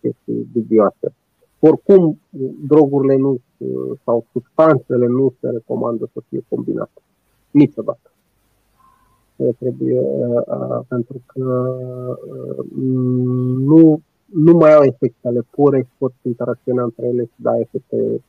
[0.00, 1.14] chestii dubioase.
[1.60, 2.20] Oricum,
[2.66, 7.00] drogurile nu uh, sau substanțele nu se recomandă să fie combinate.
[7.50, 8.10] Niciodată.
[9.58, 11.76] Trebuie, uh, uh, pentru că
[12.34, 12.64] uh,
[13.58, 14.00] nu
[14.32, 18.22] nu mai au efecte ale pure și pot interacționa între ele și da efecte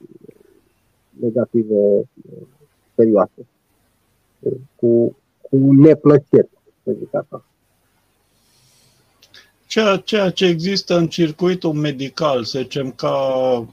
[1.19, 2.09] negative
[2.95, 3.47] serioase.
[4.75, 6.49] Cu, cu neplăcere,
[6.83, 7.43] să zic așa.
[9.67, 13.65] Ceea, ceea ce există în circuitul medical, să zicem, ca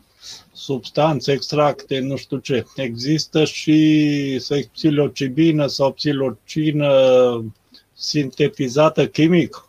[0.53, 6.91] substanțe, extracte, nu știu ce, există și să psilocibină sau psilocină
[7.93, 9.66] sintetizată chimic?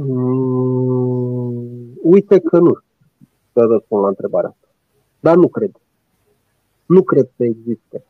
[0.00, 2.78] Mm, uite că nu
[3.52, 4.68] să răspund la întrebarea asta.
[5.20, 5.70] Dar nu cred.
[6.86, 8.04] Nu cred să existe.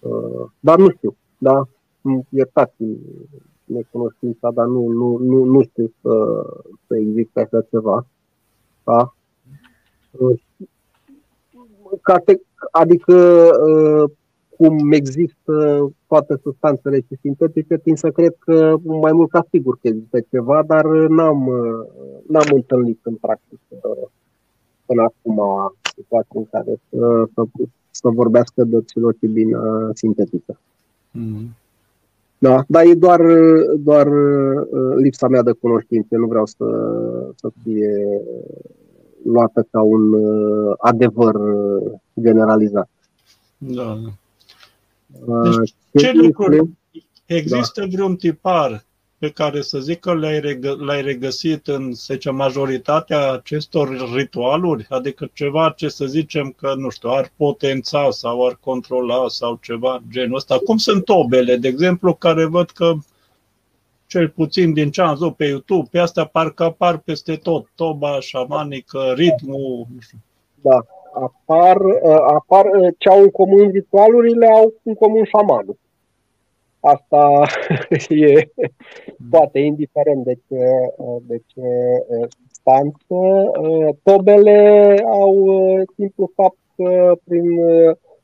[0.00, 1.16] Uh, dar nu știu.
[1.38, 1.68] Da?
[2.28, 2.98] Iertați-mi
[3.64, 6.44] necunoștința, dar nu, nu, nu, nu știu să,
[6.86, 8.06] să existe așa ceva.
[8.84, 9.14] Da?
[10.10, 10.40] Uh,
[12.70, 13.14] adică
[13.68, 14.10] uh,
[14.56, 19.88] cum există toate substanțele și sintetice, tind să cred că mai mult ca sigur că
[19.88, 21.50] există ceva, dar n-am,
[22.28, 23.98] n-am întâlnit în practică
[24.86, 25.40] până acum
[25.96, 27.42] situații în care să, să,
[27.90, 30.58] să vorbească de psilocibină sintetică.
[31.18, 31.64] Mm-hmm.
[32.38, 33.20] Da, dar e doar,
[33.78, 36.64] doar uh, lipsa mea de cunoștințe, nu vreau să,
[37.34, 38.22] să fie
[39.24, 42.88] luată ca un uh, adevăr uh, generalizat.
[43.58, 44.10] Da, da.
[45.06, 46.70] Deci, ce lucruri?
[47.26, 47.86] Există da.
[47.86, 48.84] vreun tipar
[49.18, 54.86] pe care să zic că l-ai, regă, l-ai regăsit în, să zicem, majoritatea acestor ritualuri?
[54.88, 60.02] Adică ceva ce să zicem că, nu știu, ar potența sau ar controla sau ceva
[60.10, 60.58] genul ăsta.
[60.58, 62.94] Cum sunt tobele, de exemplu, care văd că
[64.06, 68.20] cel puțin din ce am văzut pe YouTube, pe astea parcă apar peste tot, toba
[68.20, 70.18] șamanică, ritmul, nu știu.
[70.60, 70.86] Da,
[71.24, 75.78] apar, uh, apar uh, ce au în comun ritualurile, au în comun șamanul.
[76.80, 77.42] Asta
[78.08, 78.50] e
[79.30, 80.64] poate indiferent de ce,
[80.96, 81.62] uh, de ce
[82.50, 83.50] stanță.
[84.02, 85.48] Tobele au
[85.96, 87.44] simplu fapt că prin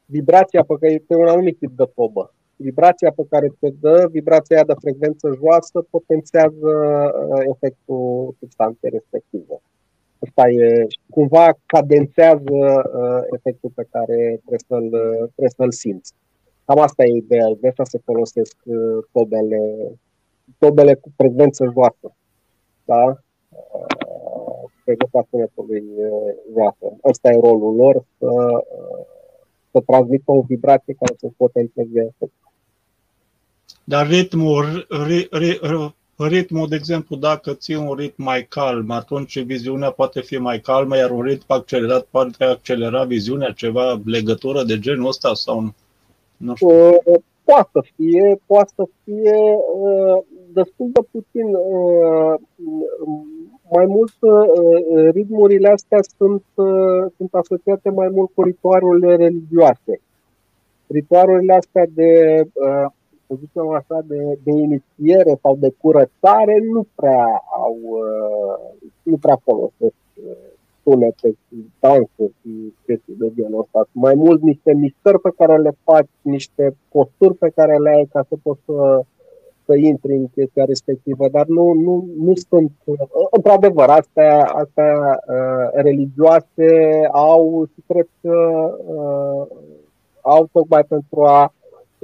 [0.05, 2.35] vibrația pe care este un anumit tip de tobă.
[2.57, 6.73] Vibrația pe care te dă, vibrația aia de frecvență joasă, potențează
[7.55, 9.61] efectul substanței respective.
[10.27, 12.43] Asta e, cumva cadențează
[12.95, 14.89] uh, efectul pe care trebuie să-l,
[15.35, 16.13] trebuie să-l simți.
[16.65, 17.47] Cam asta e ideea.
[17.61, 19.61] De asta se folosesc uh, tobele,
[20.59, 22.17] tobele cu frecvență joasă.
[22.85, 23.05] Da?
[23.05, 26.97] Uh, frecvența sunetului uh, joasă.
[27.05, 29.05] Ăsta e rolul lor, să, uh,
[29.71, 32.53] să transmită o vibrație care să potențeze efectul.
[33.85, 35.95] Dar ritmul, ri, ri, ri,
[36.29, 40.97] ritmul, de exemplu, dacă ții un ritm mai calm, atunci viziunea poate fi mai calmă,
[40.97, 45.75] iar un ritm accelerat poate accelera viziunea, ceva legătură de genul ăsta sau nu?
[46.37, 46.69] nu știu.
[46.69, 49.37] Uh, poate să fie, poate să fie
[49.81, 50.23] uh,
[50.53, 51.55] destul de puțin.
[51.55, 52.35] Uh,
[53.75, 54.13] mai mult,
[55.13, 56.43] ritmurile astea sunt,
[57.17, 60.01] sunt asociate mai mult cu ritualurile religioase.
[60.87, 62.43] Ritualurile astea de
[63.33, 69.39] să zicem așa, de, de inițiere sau de curățare nu prea au, uh, nu prea
[69.45, 70.33] folosesc uh,
[70.83, 73.89] sunete și dansuri și chestii de genul ăsta.
[73.93, 78.25] Mai mult niște mișcări pe care le faci, niște posturi pe care le ai ca
[78.29, 79.05] să poți să,
[79.65, 82.97] să intri în chestia respectivă, dar nu, nu, nu sunt, uh,
[83.31, 86.71] într-adevăr, astea, astea uh, religioase
[87.13, 88.37] au, și cred că
[88.87, 89.47] uh,
[90.21, 91.53] au tocmai pentru a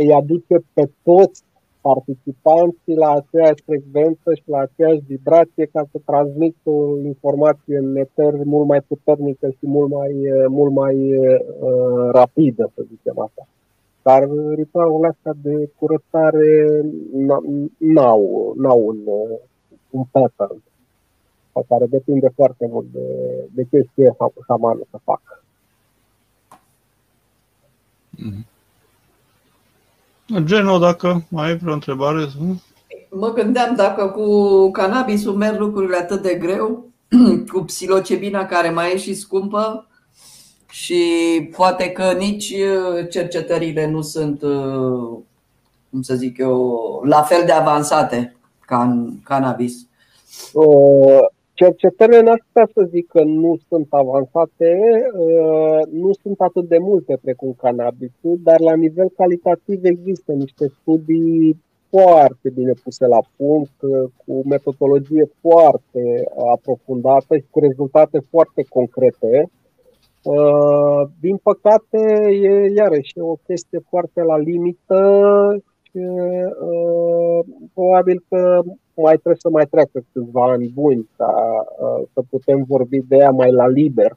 [0.00, 1.42] îi aduce pe toți
[1.80, 8.32] participanții la aceeași frecvență și la aceeași vibrație ca să transmită o informație în eter
[8.44, 10.12] mult mai puternică și mult mai,
[10.48, 13.48] mult mai uh, rapidă, să zicem așa.
[14.02, 16.80] Dar ritualurile astea de curățare
[17.78, 18.98] n-au, n-au un,
[19.90, 20.62] un pattern
[21.52, 23.06] pe care depinde foarte mult de,
[23.54, 24.16] de ce știe
[24.46, 25.42] șamanul să facă.
[28.18, 28.47] Mm-hmm.
[30.44, 32.26] Geno, dacă mai ai vreo întrebare?
[33.10, 36.84] Mă gândeam dacă cu cannabisul merg lucrurile atât de greu,
[37.52, 39.86] cu psilocebina care mai e și scumpă
[40.70, 41.02] și
[41.56, 45.18] poate că nici uh, cercetările nu sunt, uh,
[45.90, 49.86] cum să zic eu, la fel de avansate ca în cannabis.
[51.60, 54.72] Cercetările n-aș putea să zic că nu sunt avansate,
[55.18, 61.62] uh, nu sunt atât de multe precum cannabisul, dar la nivel calitativ există niște studii
[61.90, 66.02] foarte bine puse la punct, uh, cu metodologie foarte
[66.52, 69.50] aprofundată și cu rezultate foarte concrete.
[71.20, 72.00] Din păcate,
[72.42, 75.00] e iarăși o chestie foarte la limită
[75.82, 76.00] și
[77.74, 78.62] probabil că
[79.00, 81.32] mai trebuie să mai treacă câțiva ani buni ca
[81.80, 84.16] uh, să putem vorbi de ea mai la liber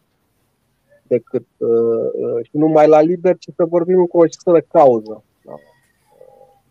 [1.08, 5.24] decât uh, uh, și nu mai la liber, ci să vorbim în cunoștință de cauză.
[5.44, 5.54] Da.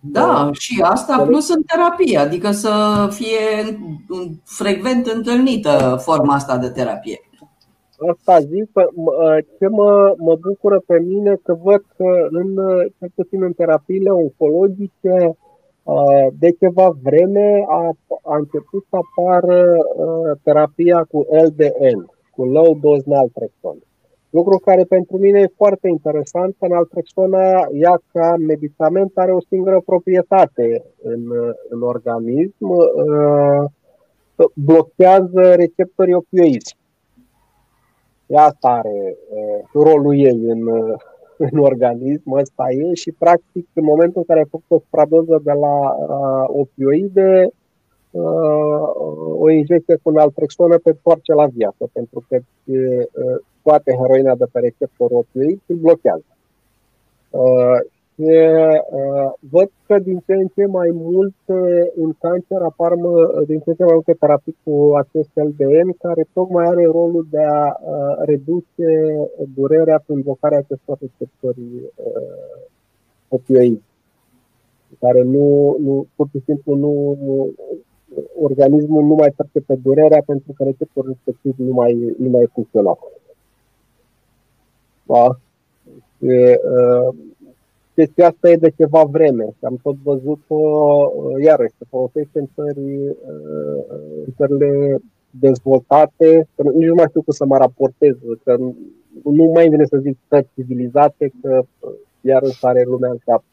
[0.03, 2.73] Da, și asta plus în terapie, adică să
[3.11, 3.79] fie
[4.45, 7.21] frecvent întâlnită forma asta de terapie.
[8.11, 8.71] Asta zic,
[9.59, 12.55] ce mă, mă bucură pe mine că văd că în,
[12.99, 15.37] cel puțin în terapiile oncologice,
[16.39, 17.91] de ceva vreme a,
[18.23, 23.79] a început să apară uh, terapia cu LDN, cu Low Dose Naltrexone.
[24.31, 29.81] Lucru care pentru mine e foarte interesant, că naltrexona, ea ca medicament, are o singură
[29.85, 31.33] proprietate în,
[31.69, 33.65] în organism, uh,
[34.55, 36.77] blochează receptorii opioizi.
[38.35, 40.69] Asta are uh, rolul ei în,
[41.41, 45.53] în organism, ăsta e și practic în momentul în care ai făcut o supradoză de
[45.53, 47.49] la uh, opioide,
[48.11, 48.89] uh,
[49.39, 53.07] o injecție cu naltrexonă te întoarce la viață, pentru că uh,
[53.59, 56.25] scoate heroina de pe receptor opioid și îl blochează.
[56.27, 56.39] Uh,
[57.31, 57.79] Uh,
[59.51, 61.35] văd că din ce în ce mai mult
[61.95, 62.93] în cancer apar
[63.47, 67.43] din ce în ce mai multe terapii cu acest LDN, care tocmai are rolul de
[67.43, 68.89] a uh, reduce
[69.55, 71.61] durerea prin invocarea acestor receptori
[71.95, 72.63] uh,
[73.29, 73.83] opioidi,
[74.99, 77.17] care nu, nu, pur și simplu nu,
[78.43, 82.99] organismul nu mai percepe durerea pentru că receptorul respectiv nu mai, nu mai funcționă.
[85.07, 85.39] Da?
[86.19, 87.15] E, uh,
[88.01, 92.49] chestia asta e de ceva vreme și am tot văzut-o, uh, iarăși, se folosește în,
[92.55, 93.81] țări, uh,
[94.27, 94.99] în țările
[95.31, 98.15] dezvoltate, că nici nu mai știu cum să mă raportez,
[98.45, 98.57] că
[99.23, 103.45] nu mai vine să zic țări civilizate, că uh, iarăși are lumea în cap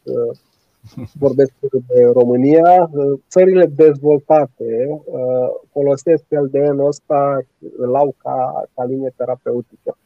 [1.24, 1.52] vorbesc
[1.88, 2.90] de România,
[3.28, 5.00] țările dezvoltate
[5.72, 7.40] folosesc LDN-ul ăsta,
[7.76, 9.96] îl au ca, ca linie terapeutică.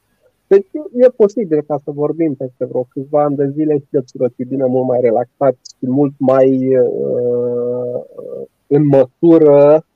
[0.52, 4.66] Deci e posibil ca să vorbim peste vreo câțiva ani de zile și de psilocibină
[4.66, 8.00] mult mai relaxat și mult mai uh,
[8.66, 9.86] în măsură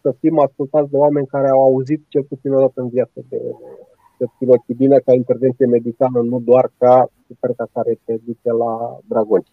[0.00, 3.40] să fim ascultați de oameni care au auzit cel puțin o dată în viață de,
[4.18, 9.46] de psilocibină ca intervenție medicală, nu doar ca superca care te duce la dragoni.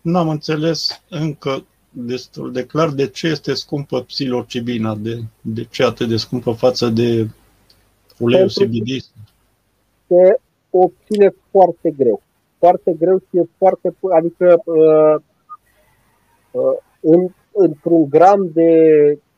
[0.00, 6.08] N-am înțeles încă destul de clar de ce este scumpă psilocibina, de, de ce atât
[6.08, 7.28] de scumpă față de
[8.18, 9.02] uleiul CBD.
[10.06, 10.40] Se
[10.70, 12.22] obține foarte greu.
[12.58, 15.22] Foarte greu și e foarte, adică uh,
[16.50, 18.72] uh, în, într-un gram de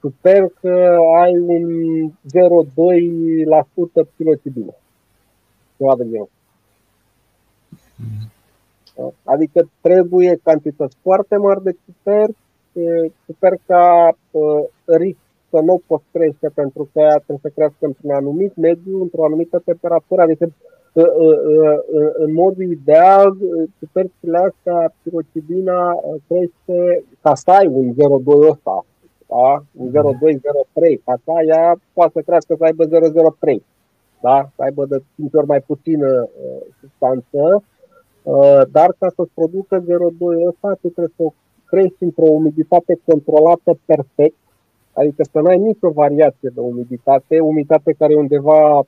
[0.00, 4.74] super că ai un 0,2% psilocibină.
[5.76, 6.28] Ceva de genul.
[7.96, 8.30] Mm.
[9.24, 12.28] Adică trebuie cantități foarte mari de ciper,
[13.36, 14.16] sper ca
[14.85, 15.19] risc
[15.51, 19.62] să nu poți crește pentru că ea trebuie să crească într-un anumit mediu, într-o anumită
[19.65, 20.53] temperatură, adică
[22.15, 23.36] în mod ideal,
[23.78, 28.85] cipercile astea, pirocibina crește ca să ai un 0,2 ăsta,
[29.27, 29.62] da?
[29.77, 32.90] un 0,203, ca să ea poate să crească să aibă 0,03,
[34.20, 34.51] da?
[34.57, 36.28] să aibă de 5 ori mai puțină
[36.81, 37.62] substanță,
[38.23, 41.32] Uh, dar ca să-ți producă 0,2 ăsta, tu trebuie să o
[41.73, 44.36] crești într-o umiditate controlată perfect,
[44.93, 48.86] adică să nu ai nicio variație de umiditate, umiditate care e undeva 90%,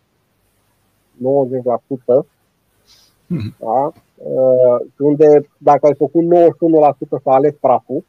[3.27, 3.55] hmm.
[3.59, 3.93] da?
[4.15, 8.05] Uh, unde dacă ai făcut 91% să ales praful,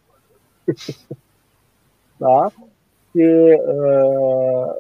[2.18, 2.52] da?
[3.10, 3.26] și
[3.76, 4.74] uh,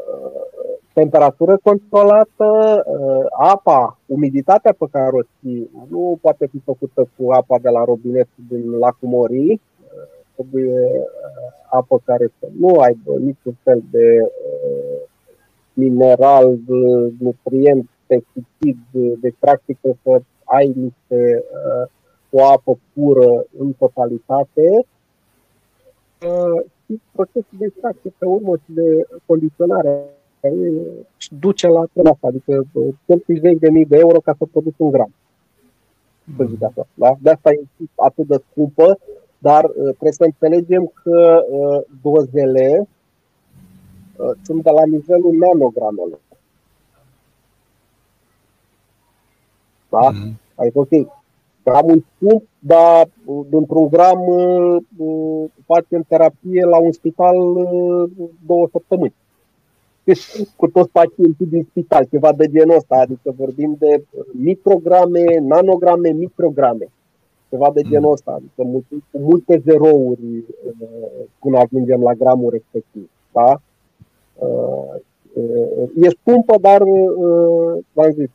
[0.94, 7.60] temperatură controlată, uh, apa, umiditatea pe care o ții, nu poate fi făcută cu apa
[7.62, 9.75] de la robinet din lacul Morii, uh,
[10.36, 14.32] trebuie uh, apă care să nu aibă niciun fel de
[15.74, 16.58] mineral,
[17.20, 18.78] nutrient, pesticid,
[19.20, 21.44] deci practic să ai niște,
[22.30, 24.86] o apă pură în totalitate
[26.86, 30.04] și procesul de extracție pe urmă și de condiționare
[31.40, 32.66] duce la treaba asta, adică
[33.06, 35.14] cheltui zeci de mii de euro ca să produci un gram.
[36.38, 37.16] Să zic așa, da?
[37.22, 37.64] De asta e
[37.96, 38.98] atât de scumpă,
[39.48, 42.88] Dar uh, trebuie să înțelegem că uh, dozele
[44.18, 46.20] uh, sunt de la nivelul nanogramelor.
[49.90, 50.12] Da?
[50.12, 50.34] Mm-hmm.
[50.56, 50.90] Adică, ok,
[51.64, 53.08] gramul scump, dar
[53.50, 54.20] dintr-un gram
[55.66, 57.38] facem terapie la un spital
[58.46, 59.14] două săptămâni.
[60.56, 66.90] Cu toți pacienții din spital, ceva de genul ăsta, adică vorbim de micrograme, nanograme, micrograme
[67.50, 73.10] ceva de genul ăsta, adică multe, cu multe zerouri uh, până ajungem la gramul respectiv.
[73.32, 73.62] Da?
[74.36, 74.96] Uh,
[75.34, 76.82] uh, e scumpă, dar,
[77.94, 78.30] v-am zis,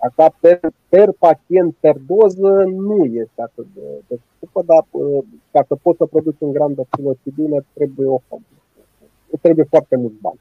[0.00, 4.84] așa per, per pacient, per doză, nu este atât de, de scumpă, dar
[5.50, 8.20] ca să poți să produci un gram de psilocibină, trebuie o
[9.40, 10.40] trebuie foarte mult bani.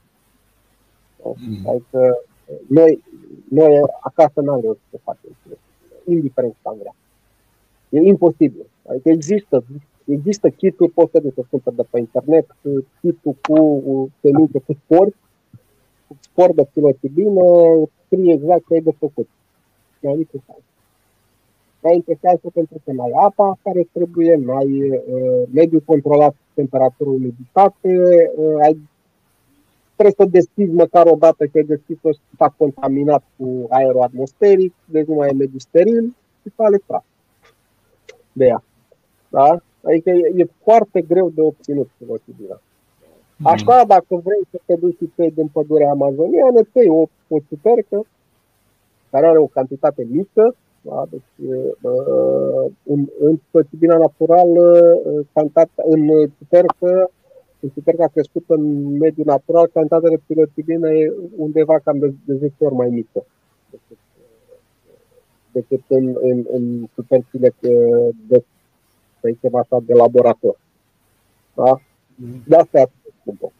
[1.23, 1.69] Mm.
[1.69, 2.23] Adică
[2.68, 3.03] noi,
[3.49, 5.30] noi acasă n-am reușit să facem
[6.06, 6.95] indiferent cât am vrea.
[7.91, 8.65] E imposibil.
[8.89, 9.63] Adică există,
[10.05, 12.45] există kit-uri, poți să te cumperi de pe internet,
[13.01, 15.15] kit-ul cu semințe cu sport,
[16.07, 17.43] cu sport de psilocibină,
[18.05, 19.27] scrie exact ce ai de făcut.
[20.01, 20.63] Mai interesant.
[21.81, 28.55] Mai interesant pentru că mai apa care trebuie, mai uh, mediul controlat temperatură, umiditate, uh,
[28.61, 28.77] ai
[29.95, 34.73] trebuie să deschizi măcar o dată că ai deschis-o și s-a contaminat cu aerul atmosferic,
[34.85, 36.81] deci nu mai e mediu steril și s-a ales
[38.33, 38.63] de ea.
[39.29, 39.61] Da?
[39.83, 42.61] Adică e, e foarte greu de obținut psilocibina.
[43.37, 43.47] Mm.
[43.47, 48.05] Așa, dacă vrei să te duci și tăi din pădurea amazoniană, tăi o, o ciupercă
[49.09, 51.05] care are o cantitate mică, da?
[51.09, 57.11] deci uh, în, în psilocibina naturală, uh, cantitatea, în ciupercă,
[57.59, 62.53] în ciuperca crescută în mediul natural, cantitatea de psilocibină e undeva cam de, de 10
[62.57, 63.25] ori mai mică
[63.69, 63.97] decât
[65.51, 67.53] decât în, în, în superfiile
[68.27, 68.43] de,
[69.19, 70.57] să zicem așa, de laborator.
[71.53, 71.81] Da?
[72.47, 73.51] De asta e atât de scumpă.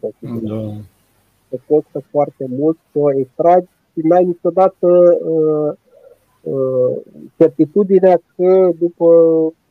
[0.00, 0.08] Da.
[1.48, 5.72] Se costă foarte mult să o extragi și n-ai niciodată uh,
[6.42, 6.96] uh,
[7.36, 9.06] certitudinea că după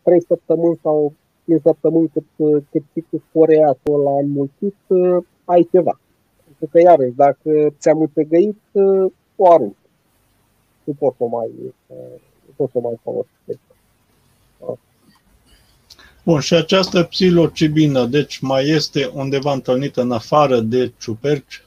[0.04, 1.14] 3 săptămâni sau
[1.46, 6.00] 5 săptămâni cât, cât ciclul sporeatul la înmulțit, uh, ai ceva.
[6.44, 9.85] Pentru că, iarăși, dacă ți-am înțegăit, uh, o arunci
[10.86, 11.50] nu pot să mai,
[12.46, 13.60] nu pot să mai folosesc.
[16.26, 21.64] Bun, și această psilocibină, deci mai este undeva întâlnită în afară de ciuperci?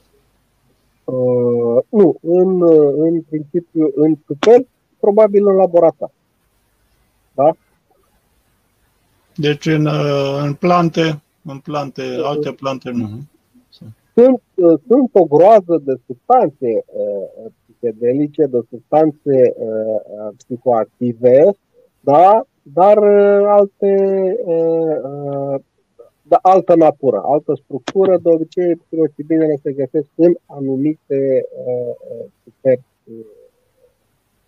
[1.05, 2.62] Uh, nu, în,
[3.03, 4.69] în principiu în ciuperci,
[5.01, 6.11] probabil în laborator.
[7.35, 7.57] Da?
[9.35, 9.86] Deci în,
[10.43, 13.09] în plante, în plante, alte plante nu.
[14.15, 14.43] Sunt,
[14.86, 21.45] sunt o groază de substanțe uh, psihedelice, de substanțe uh, uh, psicoactive,
[22.01, 22.47] da?
[22.73, 23.95] dar uh, alte,
[24.45, 25.61] uh,
[26.23, 32.85] da, altă natură, altă structură, de obicei psilocibinele se găsesc în anumite uh, superbi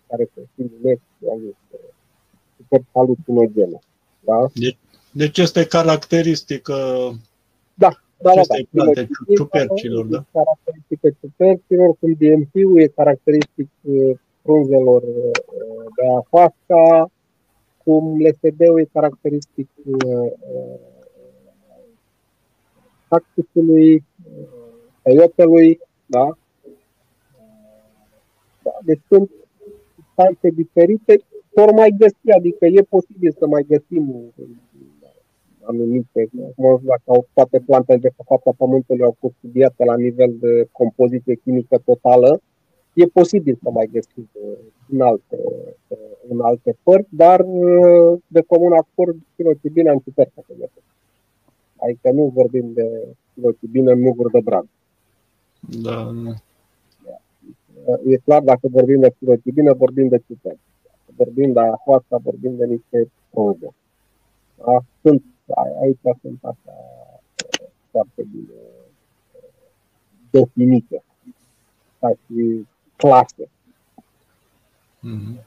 [0.07, 1.01] care se numesc
[2.57, 3.79] superbi halucinogene.
[4.19, 4.45] Da?
[4.53, 4.77] Deci,
[5.11, 6.69] deci este caracteristic
[7.73, 7.89] da,
[8.21, 8.55] da, da, da.
[8.71, 10.25] plante ciupercilor, da?
[10.31, 15.31] Caracteristică ciupercilor, cum DMT-ul e caracteristic uh, frunzelor uh,
[15.95, 17.11] de afasca,
[17.83, 20.31] cum LSD-ul e caracteristic uh,
[23.09, 24.03] cactusului,
[25.01, 26.37] peiotelui, da?
[28.63, 28.71] da?
[28.83, 29.29] Deci sunt
[29.95, 31.21] substanțe diferite,
[31.55, 34.33] vor mai găsi, adică e posibil să mai găsim
[35.71, 40.31] anumite, acum dacă au, toate plantele de pe fața pământului au fost studiate la nivel
[40.39, 42.41] de compoziție chimică totală,
[42.93, 44.57] e posibil să mai găsim uh,
[44.89, 45.37] în alte,
[45.87, 45.97] uh,
[46.29, 50.81] în alte părți, dar uh, de comun acord psilocibina în ciuperca se găsește.
[51.75, 54.67] Adică nu vorbim de psilocibină în muguri de brad.
[55.59, 56.33] Da, da.
[58.05, 60.59] E clar, dacă vorbim de psilocibină, vorbim de ciupercă.
[61.15, 63.75] Vorbim de ahoasta, vorbim de niște produse.
[64.65, 64.83] Da?
[65.01, 65.23] Sunt
[65.81, 66.75] aici sunt așa
[67.91, 68.53] foarte bine
[70.31, 71.03] definite
[71.99, 72.65] ca și
[72.95, 73.49] clase.
[75.03, 75.45] Mm-hmm.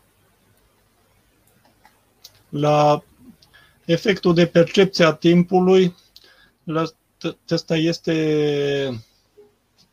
[2.48, 3.02] La
[3.84, 5.94] efectul de percepție a timpului,
[6.64, 6.84] la
[7.50, 8.14] ăsta este,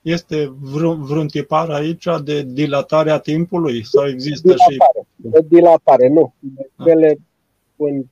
[0.01, 5.27] este vreun, vreun tipar aici de dilatare a timpului sau există dilatare, și...
[5.29, 6.33] De dilatare, nu.
[6.85, 7.17] Ele,
[7.77, 8.03] ah.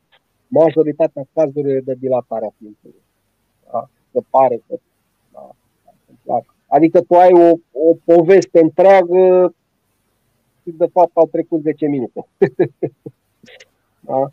[0.49, 3.01] În majoritatea cazurilor de dilatare a timpului.
[3.71, 3.89] Da?
[4.11, 4.75] Se pare că
[6.25, 9.53] da, Adică tu ai o, o poveste întreagă
[10.61, 12.27] și de fapt au trecut 10 minute.
[14.07, 14.31] da?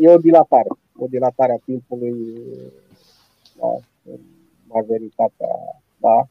[0.00, 2.40] E o dilatare, o dilatare a timpului
[3.60, 3.76] la
[4.68, 5.48] majoritatea,
[5.96, 6.26] da?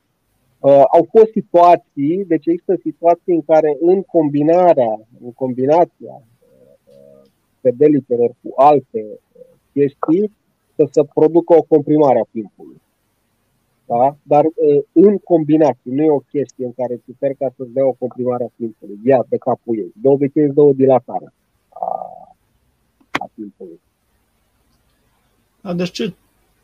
[0.92, 6.22] Au fost situații, deci există situații în care în combinarea, în combinația
[7.62, 9.20] pedelicelor cu alte
[9.74, 10.32] chestii,
[10.76, 12.82] să se producă o comprimare a timpului.
[13.86, 14.16] Da?
[14.24, 14.46] Dar
[14.92, 18.54] în combinație, nu e o chestie în care tu ca să-ți dea o comprimare a
[18.56, 19.92] timpului, ia pe capul ei.
[19.96, 21.34] De obicei îți dă o dilatare
[21.70, 21.86] a,
[23.12, 23.80] a timpului.
[25.62, 26.14] Da, deci ce,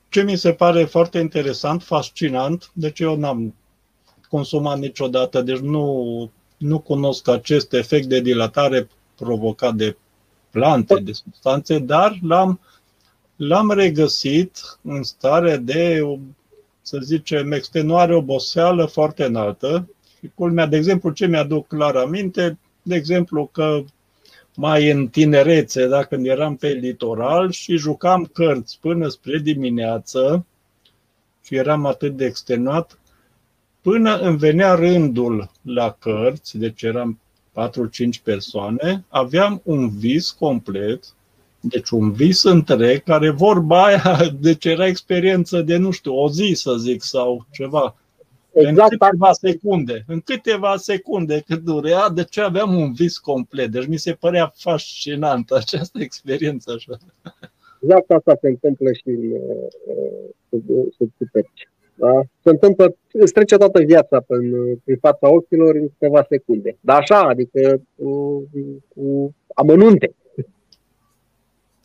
[0.09, 3.53] ce mi se pare foarte interesant, fascinant, deci eu n-am
[4.29, 9.97] consumat niciodată, deci nu, nu cunosc acest efect de dilatare provocat de
[10.51, 12.59] plante, de substanțe, dar l-am,
[13.35, 16.01] l-am regăsit în stare de,
[16.81, 19.89] să zicem, extenuare oboseală foarte înaltă.
[20.19, 23.83] Și culmea, de exemplu, ce mi-aduc clar aminte, de exemplu că
[24.55, 30.45] mai în tinerețe, da, când eram pe litoral și jucam cărți până spre dimineață
[31.43, 32.99] și eram atât de extenuat,
[33.81, 37.19] până îmi venea rândul la cărți, deci eram
[37.57, 41.03] 4-5 persoane, aveam un vis complet,
[41.59, 46.51] deci un vis întreg, care vorba aia, deci era experiență de, nu știu, o zi
[46.55, 47.95] să zic, sau ceva.
[48.53, 48.91] Exact.
[48.91, 53.71] În câteva secunde, în câteva secunde cât durea, de ce aveam un vis complet.
[53.71, 56.97] Deci mi se părea fascinantă această experiență așa.
[57.81, 59.09] Exact asta se întâmplă și
[60.49, 60.61] în,
[60.97, 61.29] sub, sub
[61.97, 62.21] da?
[62.43, 66.77] Se întâmplă, îți trece toată viața prin, prin fața ochilor în câteva secunde.
[66.79, 68.43] Dar așa, adică cu,
[68.95, 70.15] cu amănunte.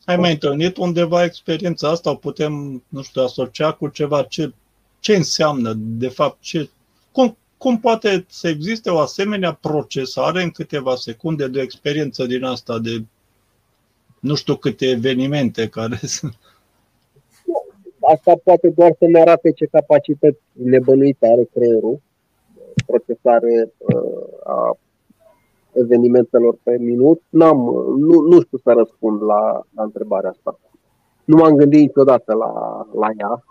[0.05, 2.09] Ai mai întâlnit undeva experiența asta?
[2.09, 4.23] O putem, nu știu, asocia cu ceva?
[4.23, 4.53] Ce,
[4.99, 6.69] ce înseamnă, de fapt, ce,
[7.11, 12.43] cum, cum poate să existe o asemenea procesare în câteva secunde de o experiență din
[12.43, 13.03] asta, de
[14.19, 16.37] nu știu câte evenimente care sunt?
[18.11, 22.01] Asta poate doar să ne arate ce capacități nebănuite are creierul,
[22.85, 24.77] procesare uh, a
[25.73, 27.21] evenimentelor pe minut.
[27.29, 27.57] N-am,
[27.97, 30.59] nu, nu știu să răspund la, la întrebarea asta.
[31.25, 32.51] Nu m-am gândit niciodată la,
[32.93, 33.43] la ea,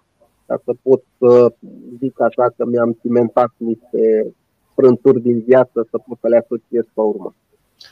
[0.47, 1.53] ca să pot să
[1.99, 4.35] zic așa că mi-am cimentat niște
[4.75, 7.35] frânturi din viață să pot să le asociez pe urmă.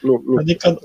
[0.02, 0.36] Nu, nu.
[0.36, 0.78] Adică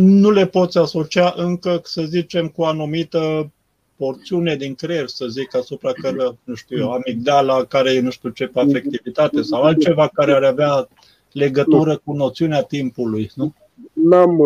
[0.00, 3.50] nu le poți asocia încă, să zicem, cu o anumită
[3.98, 8.28] porțiune din creier, să zic, asupra care, nu știu eu, amigdala, care e nu știu
[8.28, 10.88] ce pe afectivitate sau altceva care ar avea
[11.32, 13.54] legătură cu noțiunea timpului, nu?
[13.92, 14.40] N-am,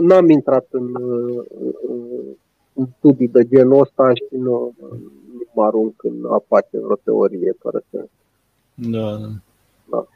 [0.00, 0.94] n-am intrat în,
[2.74, 4.74] în studii de genul ăsta și nu,
[5.32, 8.08] nu mă arunc în a face vreo teorie fără sens.
[8.74, 9.28] Da, da.
[9.90, 10.06] da.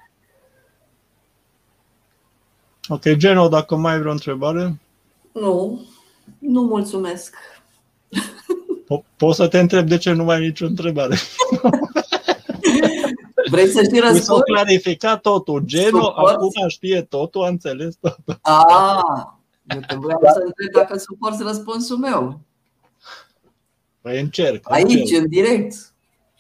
[2.89, 4.81] Ok, Geno, dacă mai ai vreo întrebare?
[5.33, 5.81] Nu,
[6.39, 7.37] nu mulțumesc.
[8.87, 11.17] Po- poți să te întreb de ce nu mai ai nicio întrebare.
[13.51, 14.25] Vrei să știi răspuns?
[14.25, 15.63] S-a clarificat totul.
[15.65, 16.35] Geno Suport?
[16.35, 18.39] acum știe totul, a înțeles totul.
[18.43, 19.01] Ah,
[19.75, 22.41] eu te vreau să întreb dacă suporți răspunsul meu.
[24.01, 24.71] Păi încerc.
[24.71, 25.23] Aici, încerc.
[25.23, 25.75] în direct.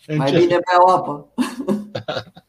[0.06, 0.18] Încerc.
[0.18, 1.26] Mai bine beau apă.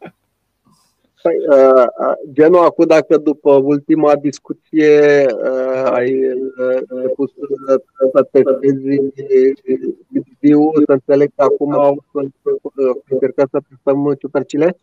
[1.27, 7.81] Păi, uh, uh, genul acum, dacă după ultima discuție uh, ai uh, pus uh,
[8.13, 9.01] să testezi
[10.39, 12.03] viu, să înțeleg că acum au
[13.09, 14.79] încercat să testăm ciupercile?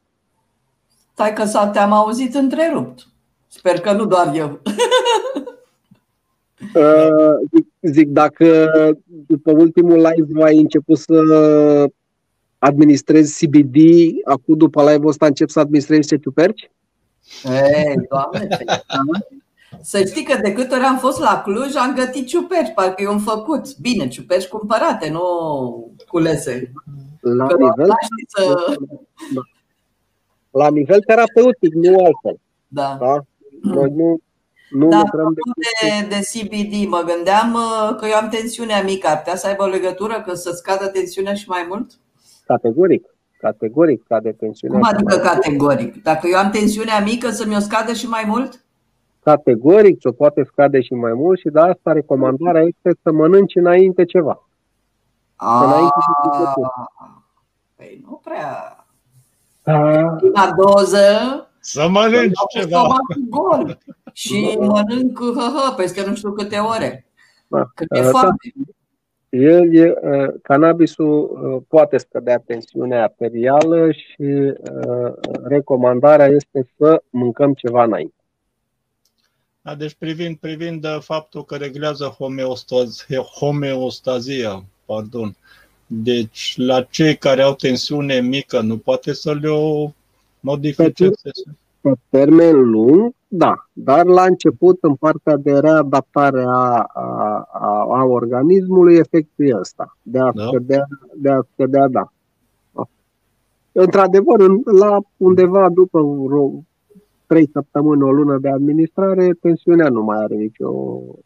[1.13, 3.07] Stai că s-a te-am auzit întrerupt.
[3.47, 4.61] Sper că nu doar eu.
[6.75, 8.71] Uh, zic, zic, dacă
[9.27, 11.15] după ultimul live ai început să
[12.65, 13.77] administrezi CBD,
[14.25, 16.71] acum după live-ul ăsta încep să administrezi niște ciuperci?
[17.45, 18.49] Ei, doamne,
[19.81, 23.11] să știi că de câte ori am fost la Cluj am gătit ciuperci, parcă eu
[23.11, 23.79] am făcut.
[23.79, 25.23] Bine, ciuperci cumpărate, nu
[26.09, 26.73] culese.
[27.21, 27.93] La nivel,
[28.27, 28.77] să...
[30.51, 32.41] la nivel terapeutic, nu altfel.
[32.69, 32.97] Da.
[33.01, 33.25] da?
[33.63, 34.19] Noi nu,
[34.71, 39.19] nu da, lucrăm de, de CBD, mă gândeam uh, că eu am tensiunea mică, ar
[39.19, 41.99] putea să aibă o legătură, că să scadă tensiunea și mai mult?
[42.47, 43.15] Categoric.
[43.39, 44.79] Categoric scade tensiunea.
[44.79, 46.03] Cum adică categoric?
[46.03, 48.65] Dacă eu am tensiunea mică, să mi-o scadă și mai mult?
[49.23, 54.05] Categoric, ce poate scade și mai mult și de asta recomandarea este să mănânci înainte
[54.05, 54.49] ceva.
[55.37, 55.95] A, înainte
[57.77, 58.77] Păi nu prea.
[60.17, 60.99] Prima doză
[61.61, 62.97] să mănânci ceva.
[63.29, 63.79] Gol.
[64.13, 67.07] Și mănânc hă, hă, peste nu știu câte ore.
[67.49, 67.65] Da.
[67.75, 68.37] Cât e foame.
[69.35, 69.95] El, e,
[70.43, 74.53] cannabisul poate scădea tensiunea arterială și
[75.45, 78.15] recomandarea este să mâncăm ceva înainte.
[79.63, 83.07] Da, deci privind, privind faptul că reglează homeostaz,
[83.39, 85.37] homeostazia, pardon,
[85.87, 89.91] deci la cei care au tensiune mică nu poate să le o
[90.41, 91.11] modifice?
[91.81, 98.05] Pe termen lung, da, dar la început, în partea de readaptare a, a, a, a
[98.05, 100.47] organismului, efectul e ăsta, de a, da.
[100.47, 102.13] scădea, de a scădea, da.
[103.73, 106.65] Într-adevăr, la undeva după vreo
[107.27, 110.71] trei săptămâni, o lună de administrare, tensiunea nu mai are nicio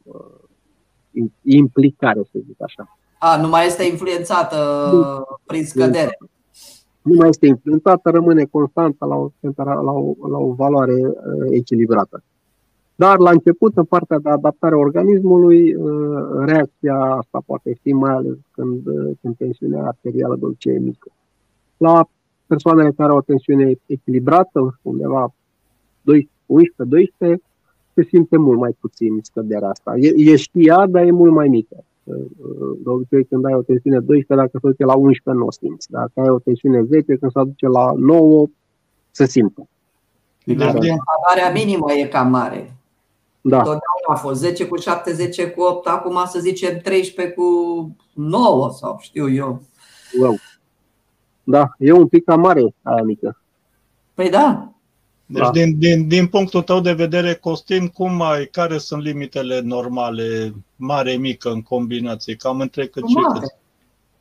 [0.02, 2.98] uh, implicare, să zic așa.
[3.18, 4.56] A, nu mai este influențată
[4.92, 5.24] nu.
[5.46, 6.18] prin scădere.
[7.08, 9.30] Nu mai este influențată, rămâne constantă la o,
[9.82, 11.12] la o, la o valoare uh,
[11.50, 12.22] echilibrată.
[12.94, 18.14] Dar la început, în partea de adaptare a organismului, uh, reacția asta poate fi mai
[18.14, 21.10] ales când, uh, când tensiunea arterială dulce e mică.
[21.76, 22.08] La
[22.46, 25.34] persoanele care au o tensiune echilibrată, undeva
[26.04, 27.40] 11-12,
[27.94, 29.96] se simte mult mai puțin scăderea asta.
[29.96, 31.84] E, e știa, dar e mult mai mică.
[32.82, 35.90] De obicei, când ai o tensiune 12, dacă se duce la 11, nu o simți.
[35.90, 38.46] Dacă ai o tensiune 10, când se duce la 9,
[39.10, 39.68] se simte.
[40.44, 42.76] Valoarea minimă e cam mare.
[43.40, 43.56] Da.
[43.56, 47.44] Totdeauna a fost 10 cu 7, 10 cu 8, acum să zicem 13 cu
[48.14, 49.62] 9 sau știu eu.
[50.20, 50.34] Wow.
[51.44, 53.40] Da, e un pic cam mare aia mică.
[54.14, 54.72] Păi da.
[55.30, 55.50] Deci, da.
[55.50, 61.12] din, din, din punctul tău de vedere, Costin, cum ai, care sunt limitele normale, mare,
[61.12, 62.34] mică, în combinație?
[62.34, 63.54] Cam între cât și cât?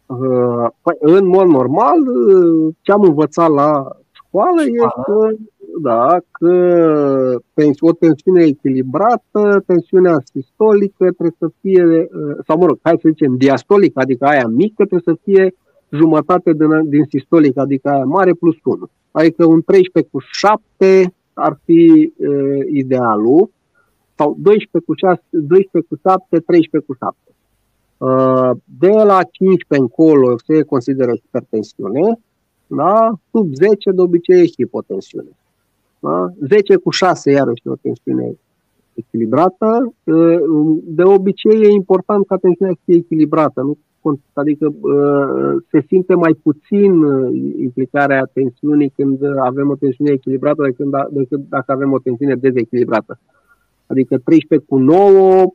[0.05, 5.29] Uh, păi, în mod normal, uh, ce am învățat la școală e că,
[5.81, 7.39] da, că
[7.79, 13.37] o tensiune echilibrată, tensiunea sistolică trebuie să fie, uh, sau mă rog, hai să zicem
[13.37, 15.55] diastolică, adică aia mică, trebuie să fie
[15.89, 18.89] jumătate din, din sistolică, adică aia mare, plus 1.
[19.17, 23.49] Adică un 13 cu 7 ar fi uh, idealul,
[24.15, 27.17] sau 12 cu, 6, 12 cu 7, 13 cu 7.
[27.97, 32.19] Uh, de la 15 încolo se consideră hipertensiune,
[32.67, 33.13] da?
[33.31, 35.31] sub 10 de obicei e hipotensiune.
[35.99, 36.33] Da?
[36.47, 38.37] 10 cu 6 iarăși e o tensiune
[38.93, 39.93] echilibrată.
[40.83, 43.77] De obicei e important ca tensiunea să fie echilibrată, nu
[44.33, 44.73] adică
[45.71, 51.71] se simte mai puțin uh, implicarea tensiunii când avem o tensiune echilibrată decât, decât dacă
[51.71, 53.19] avem o tensiune dezechilibrată.
[53.87, 55.53] Adică 13 cu 9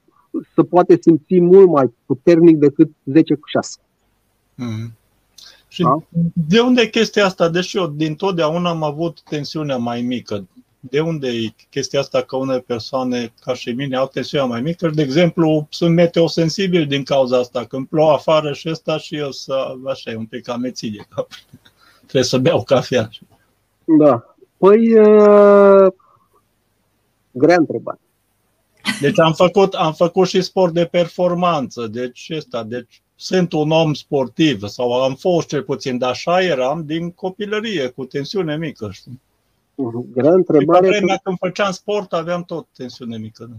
[0.55, 3.79] se poate simți mult mai puternic decât 10 cu 6.
[4.55, 4.93] Mm.
[5.69, 5.97] Și da?
[6.49, 7.49] de unde e chestia asta?
[7.49, 10.47] Deși eu din totdeauna am avut tensiunea mai mică
[10.85, 14.89] de unde e chestia asta că unele persoane ca și mine au tensiunea mai mică?
[14.89, 17.65] De exemplu, sunt meteosensibil din cauza asta.
[17.65, 21.09] Când plouă afară și ăsta și eu să, așa, e un pic amețire.
[21.99, 23.09] Trebuie să beau cafea.
[23.99, 24.35] Da.
[24.57, 25.93] Păi, uh,
[27.31, 27.99] grea întrebare.
[29.01, 31.87] Deci am făcut, am făcut și sport de performanță.
[31.87, 36.85] Deci ăsta, deci sunt un om sportiv sau am fost cel puțin, dar așa eram
[36.87, 38.89] din copilărie, cu tensiune mică.
[38.93, 39.21] Știi?
[40.13, 40.89] Grea întrebare.
[40.89, 43.45] Pe vremea când făceam sport aveam tot tensiune mică.
[43.45, 43.57] Da.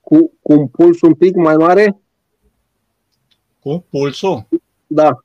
[0.00, 2.00] Cu, cu un puls un pic mai mare?
[3.60, 4.46] Cu pulsul?
[4.86, 5.24] Da.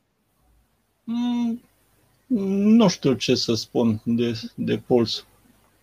[1.04, 1.62] Mm,
[2.78, 5.26] nu știu ce să spun de, de puls.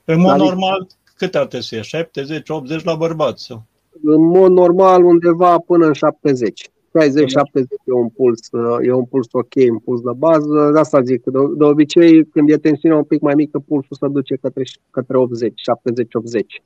[0.05, 2.81] În mod adică, normal, cât ar trebui să fie?
[2.81, 3.45] 70-80 la bărbați?
[3.45, 3.63] Sau?
[4.03, 6.71] În mod normal, undeva până în 70.
[6.89, 8.49] 60-70 e un puls,
[8.83, 10.71] e un puls ok, un puls de bază.
[10.73, 14.09] De asta zic, de, de obicei, când e tensiunea un pic mai mică, pulsul se
[14.09, 16.63] duce către, către 80, 70-80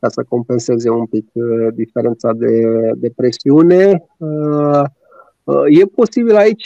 [0.00, 2.62] ca să compenseze un pic uh, diferența de,
[2.96, 4.04] de presiune.
[4.16, 4.82] Uh,
[5.44, 6.64] uh, e posibil aici,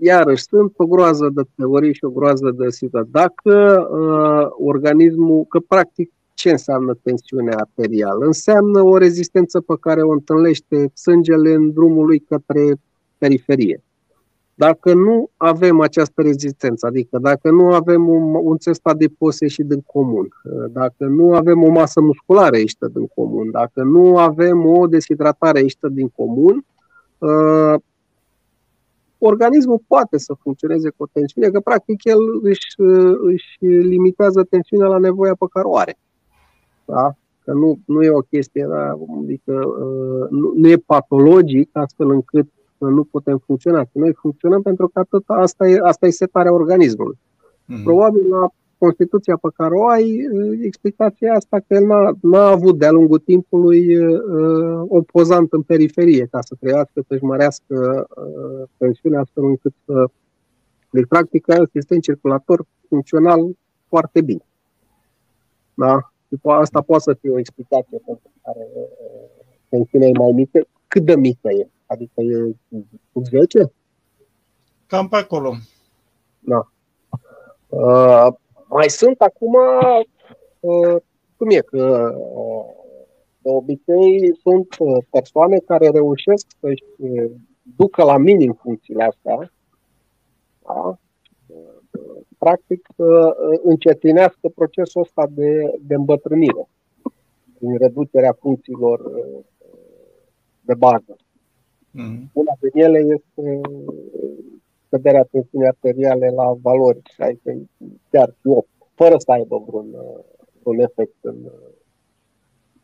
[0.00, 3.12] iarăși, sunt o groază de teorii și o groază de situații.
[3.12, 8.24] Dacă uh, organismul, că practic ce înseamnă tensiunea arterială?
[8.26, 12.74] Înseamnă o rezistență pe care o întâlnește sângele în drumul lui către
[13.18, 13.82] periferie.
[14.54, 19.80] Dacă nu avem această rezistență, adică dacă nu avem un, un țest adipos ieșit din
[19.80, 20.28] comun,
[20.70, 25.88] dacă nu avem o masă musculară ieșită din comun, dacă nu avem o deshidratare ieșită
[25.88, 26.64] din comun,
[27.18, 27.74] uh,
[29.18, 32.74] organismul poate să funcționeze cu o tensiune, că practic el își,
[33.22, 35.98] își limitează tensiunea la nevoia pe care o are.
[36.86, 37.14] Da?
[37.44, 38.90] Că nu, nu e o chestie, da?
[39.22, 42.46] adică uh, nu, nu e patologic astfel încât
[42.78, 43.82] nu putem funcționa.
[43.82, 47.18] Că noi funcționăm pentru că atât, asta, e, asta e setarea organismului.
[47.18, 47.82] Mm-hmm.
[47.84, 48.48] Probabil la
[48.78, 53.18] Constituția pe care o ai, uh, explicația asta că el n-a, n-a avut de-a lungul
[53.18, 59.92] timpului uh, opozant în periferie ca să trăiască, să-și mărească uh, pensiunea astfel încât să...
[60.90, 63.50] Uh, practic, ai un sistem circulator funcțional
[63.88, 64.44] foarte bine.
[65.74, 66.12] Da?
[66.28, 68.66] După asta poate să fie o explicație pentru care
[69.68, 70.66] tensiunea e mai mică.
[70.88, 71.68] Cât de mică e?
[71.86, 72.54] Adică e
[73.12, 73.72] cu 10?
[74.86, 75.54] Cam pe acolo.
[76.38, 76.68] Da.
[77.68, 78.26] Uh,
[78.68, 79.54] mai sunt acum,
[80.60, 80.96] uh,
[81.36, 82.76] cum e, că uh,
[83.38, 87.30] de obicei sunt uh, persoane care reușesc să-și uh,
[87.76, 89.52] ducă la minim funcțiile astea,
[90.62, 90.98] da?
[92.38, 96.68] Practic să încetinească procesul ăsta de, de îmbătrânire
[97.58, 99.00] prin reducerea funcțiilor
[100.60, 101.16] de bază.
[101.90, 102.30] Mm.
[102.32, 103.60] Una din ele este
[104.86, 107.68] scăderea tensiunii arteriale la valori 6,
[108.10, 109.94] chiar 8, fără să aibă vreun,
[110.62, 111.36] un efect în,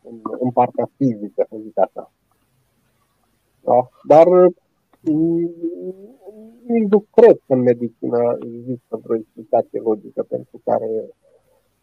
[0.03, 2.13] în, în partea fizică, să zic așa.
[3.61, 3.89] Da?
[4.03, 4.27] Dar
[6.67, 10.91] nu cred că în medicină există vreo explicație logică pentru care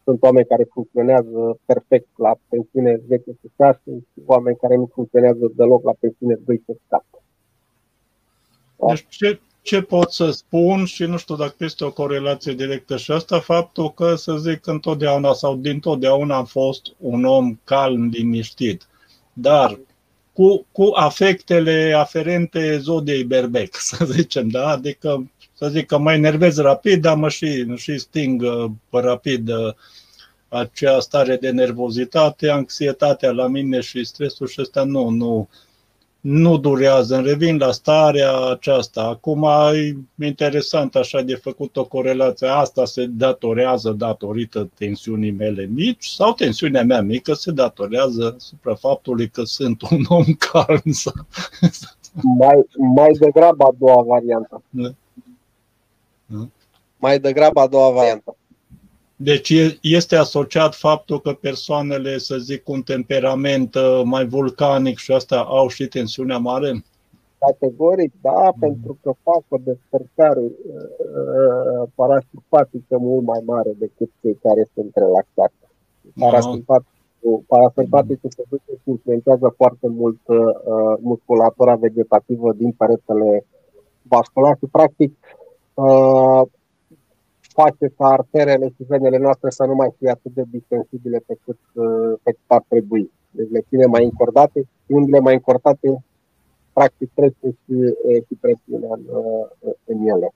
[0.04, 3.22] sunt oameni care funcționează perfect la pensiune 10
[3.56, 7.04] 6 și oameni care nu funcționează deloc la pensiune 12 7.
[8.86, 13.12] Deci ce, ce pot să spun și nu știu dacă este o corelație directă și
[13.12, 18.88] asta, faptul că să zic întotdeauna sau dintotdeauna am fost un om calm, liniștit.
[19.32, 19.78] Dar
[20.32, 24.68] cu, cu afectele aferente zodiei berbec, să zicem, da?
[24.68, 29.74] Adică să zic că mă enervez rapid, dar mă și, și sting uh, rapid uh,
[30.48, 35.48] acea stare de nervozitate, anxietatea la mine și stresul și ăsta nu, nu,
[36.20, 37.16] nu durează.
[37.16, 39.02] Îmi revin la starea aceasta.
[39.02, 39.46] Acum
[40.16, 42.46] e interesant așa de făcut o corelație.
[42.46, 49.28] Asta se datorează datorită tensiunii mele mici sau tensiunea mea mică se datorează supra faptului
[49.28, 50.82] că sunt un om calm.
[52.38, 54.62] Mai, mai degrabă a doua variantă.
[54.70, 54.88] Da.
[56.26, 56.48] Da.
[56.96, 58.36] Mai degrabă a doua variantă.
[59.22, 65.12] Deci este asociat faptul că persoanele, să zic, cu un temperament uh, mai vulcanic și
[65.12, 66.84] asta au și tensiunea mare?
[67.38, 68.56] Categoric, da, mm.
[68.60, 75.54] pentru că fac o descărcare uh, parasimpatică mult mai mare decât cei care sunt relaxați.
[76.18, 80.36] Parasimpaticul, parasimpaticul se duce și influențează foarte mult uh,
[81.00, 83.46] musculatura vegetativă din peretele
[84.02, 85.16] vascular și, practic,
[85.74, 86.42] uh,
[87.52, 91.58] face ca arterele și venele noastre să nu mai fie atât de distensibile pe cât,
[91.72, 93.10] uh, pe cât ar trebui.
[93.30, 96.04] Deci le ține mai încordate și undele mai încordate
[96.72, 100.32] practic trece și, uh, și presiunea în, uh, în ele.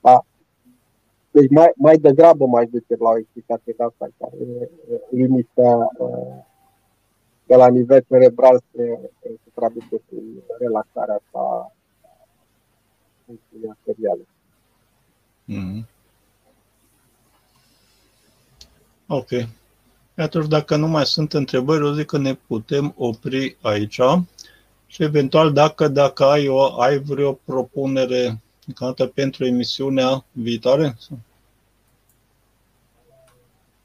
[0.00, 0.24] Da?
[1.30, 4.70] Deci mai, mai degrabă mai duce la o explicație de asta care
[5.10, 5.88] liniștea
[7.46, 11.72] de la nivel cerebral se, se traduce prin relaxarea asta
[13.24, 14.26] funcției arteriale.
[15.48, 15.95] Mm-hmm.
[19.06, 19.28] Ok.
[20.16, 24.00] Atunci, dacă nu mai sunt întrebări, o zic că ne putem opri aici
[24.86, 28.40] și eventual dacă, dacă ai, o, ai vreo propunere
[29.14, 30.96] pentru emisiunea viitoare?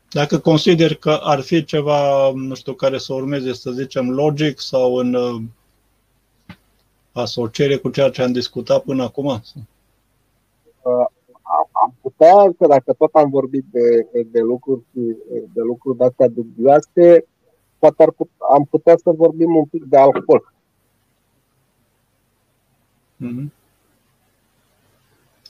[0.09, 4.95] Dacă consider că ar fi ceva, nu știu, care să urmeze, să zicem, logic sau
[4.95, 5.41] în uh,
[7.11, 9.43] asociere cu ceea ce am discutat până acum?
[11.51, 14.83] Uh, am putea, că dacă tot am vorbit de, de lucruri
[15.53, 17.25] de lucruri de astea dubioase,
[17.79, 20.53] poate ar put, am putea să vorbim un pic de alcool.
[23.23, 23.51] Mm-hmm.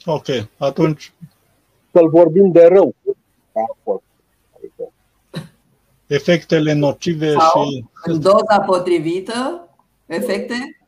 [0.05, 0.25] Ok,
[0.57, 1.13] atunci.
[1.91, 2.95] Să-l vorbim de rău.
[3.01, 3.13] De
[3.53, 4.01] alcool.
[4.55, 4.91] Adică...
[6.07, 7.85] Efectele nocive Sau și.
[8.03, 9.69] În doza potrivită,
[10.05, 10.81] efecte?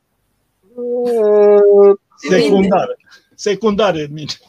[2.16, 2.98] Secundare
[3.44, 4.32] secundare în mine.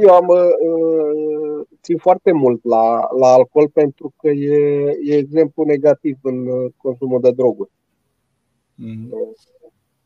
[0.00, 6.18] Eu am uh, țin foarte mult la, la alcool pentru că e, e exemplu negativ
[6.22, 7.70] în uh, consumul de droguri.
[8.74, 9.08] Mm.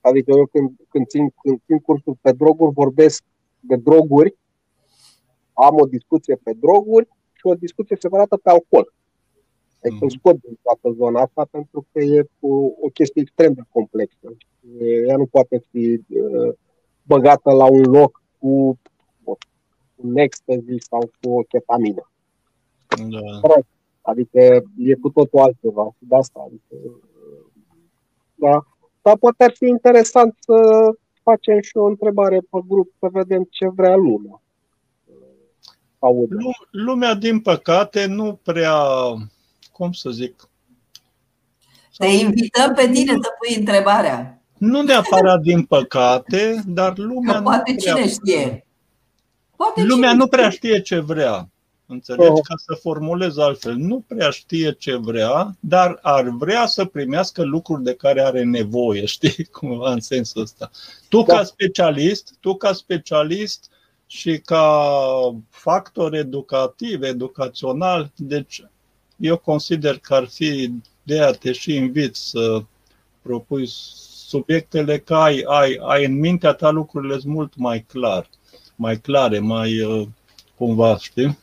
[0.00, 3.24] Adică eu când, când, țin, când țin cursul pe droguri, vorbesc
[3.60, 4.34] de droguri,
[5.52, 8.92] am o discuție pe droguri și o discuție separată pe alcool.
[9.86, 10.08] Adică mm.
[10.08, 14.36] scot din toată zona asta pentru că e o, o chestie extrem de complexă
[15.06, 16.54] ea nu poate fi uh,
[17.02, 18.78] băgată la un loc cu
[19.94, 22.10] un ecstasy sau cu o ketamină.
[23.08, 23.54] Da.
[24.00, 26.46] Adică e cu totul altceva și de asta.
[26.46, 27.00] Adică,
[28.34, 28.66] da.
[29.02, 30.88] Dar poate ar fi interesant să
[31.22, 34.40] facem și o întrebare pe grup să vedem ce vrea lumea.
[36.70, 38.78] Lumea, din păcate, nu prea,
[39.76, 40.48] cum să zic,
[41.96, 44.42] te invităm pe tine să pui întrebarea.
[44.58, 48.66] Nu neapărat din păcate, dar lumea Că poate nu prea, cine știe.
[49.56, 51.48] Poate lumea cine nu prea știe ce vrea.
[51.86, 52.30] Înțelegi?
[52.30, 52.40] Oh.
[52.42, 53.74] Ca să formulez altfel.
[53.74, 59.04] Nu prea știe ce vrea, dar ar vrea să primească lucruri de care are nevoie,
[59.16, 59.44] știi?
[59.44, 60.70] Cumva în sensul ăsta.
[61.08, 61.34] Tu da.
[61.34, 63.70] ca specialist, tu ca specialist
[64.06, 64.90] și ca
[65.50, 68.62] factor educativ, educațional, deci
[69.16, 70.72] eu consider că ar fi
[71.02, 72.62] de a te și invit să
[73.22, 73.66] propui
[74.26, 78.28] subiectele că ai, ai, ai în mintea ta lucrurile mult mai clar,
[78.76, 80.06] mai clare, mai uh,
[80.56, 81.38] cumva, știi?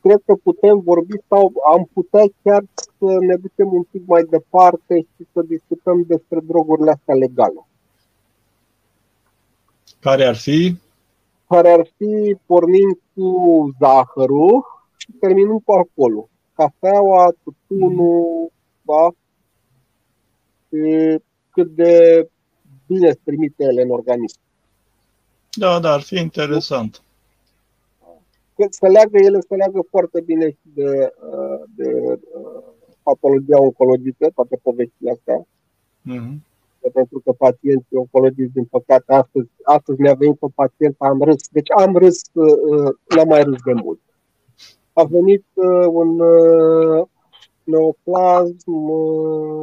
[0.00, 2.62] Cred că putem vorbi sau am putea chiar
[2.98, 7.66] să ne ducem un pic mai departe și să discutăm despre drogurile astea legale.
[10.00, 10.76] Care ar fi?
[11.48, 13.30] Care ar fi pornind cu
[13.78, 14.64] zahărul
[14.96, 16.28] și terminând cu alcoolul.
[16.58, 18.50] Cafeaua, tutunul,
[18.82, 19.10] da?
[20.68, 21.18] Și
[21.50, 21.92] cât de
[22.86, 24.38] bine se trimite ele în organism.
[25.52, 27.02] Da, da, ar fi interesant.
[28.70, 31.12] Să leagă, ele se leagă foarte bine și de,
[31.76, 32.18] de
[33.02, 35.46] patologia oncologică, toate poveștile astea.
[36.10, 36.46] Mm-hmm.
[36.92, 41.48] Pentru că pacienții oncologici, din păcate, astăzi, astăzi mi-a venit o pacientă, am râs.
[41.50, 42.20] Deci am râs,
[43.14, 44.00] n-am mai râs de mult.
[45.00, 45.44] A venit
[45.88, 46.16] un
[47.64, 48.72] neoplasm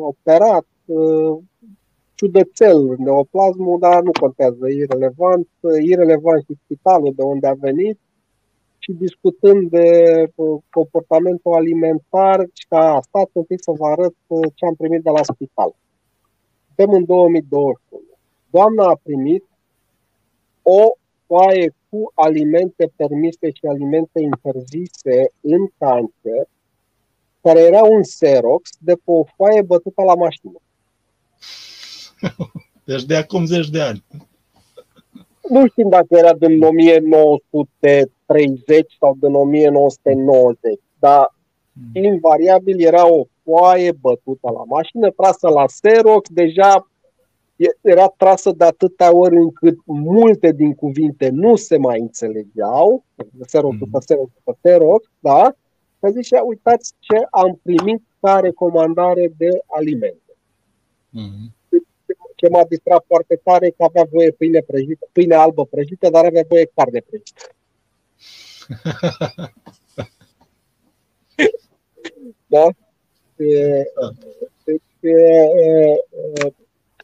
[0.01, 0.65] operat,
[2.15, 5.47] ciudățel neoplasmul, dar nu contează, e irrelevant,
[5.81, 7.99] irrelevant și spitalul de unde a venit
[8.85, 9.89] și discutând de
[10.35, 15.03] uh, comportamentul alimentar și a stat un pic să vă arăt uh, ce am primit
[15.03, 15.75] de la spital.
[16.65, 18.01] Suntem în 2021.
[18.49, 19.43] Doamna a primit
[20.61, 20.81] o
[21.25, 26.47] foaie cu alimente permise și alimente interzise în cancer,
[27.41, 30.59] care era un Xerox de pe o foaie bătută la mașină.
[32.89, 34.03] Deci de acum zeci de ani.
[35.49, 41.33] Nu știm dacă era din 1930 sau din 1990, dar
[41.73, 42.03] hmm.
[42.03, 46.89] invariabil era o foaie bătută la mașină, trasă la Xerox, deja
[47.81, 53.03] era trasă de atâtea ori încât multe din cuvinte nu se mai înțelegeau,
[53.45, 53.79] Xerox mm.
[53.79, 55.55] după Xerox după Xerox, da?
[56.03, 60.35] Și zicea, uitați ce am primit ca recomandare de alimente.
[61.09, 61.53] Mm
[62.35, 66.43] ce m-a distrat foarte tare că avea voie pâine prăjită, pâine albă prăjită, dar avea
[66.47, 67.49] voie carne prăjită.
[72.47, 72.67] da?
[74.63, 74.81] Deci,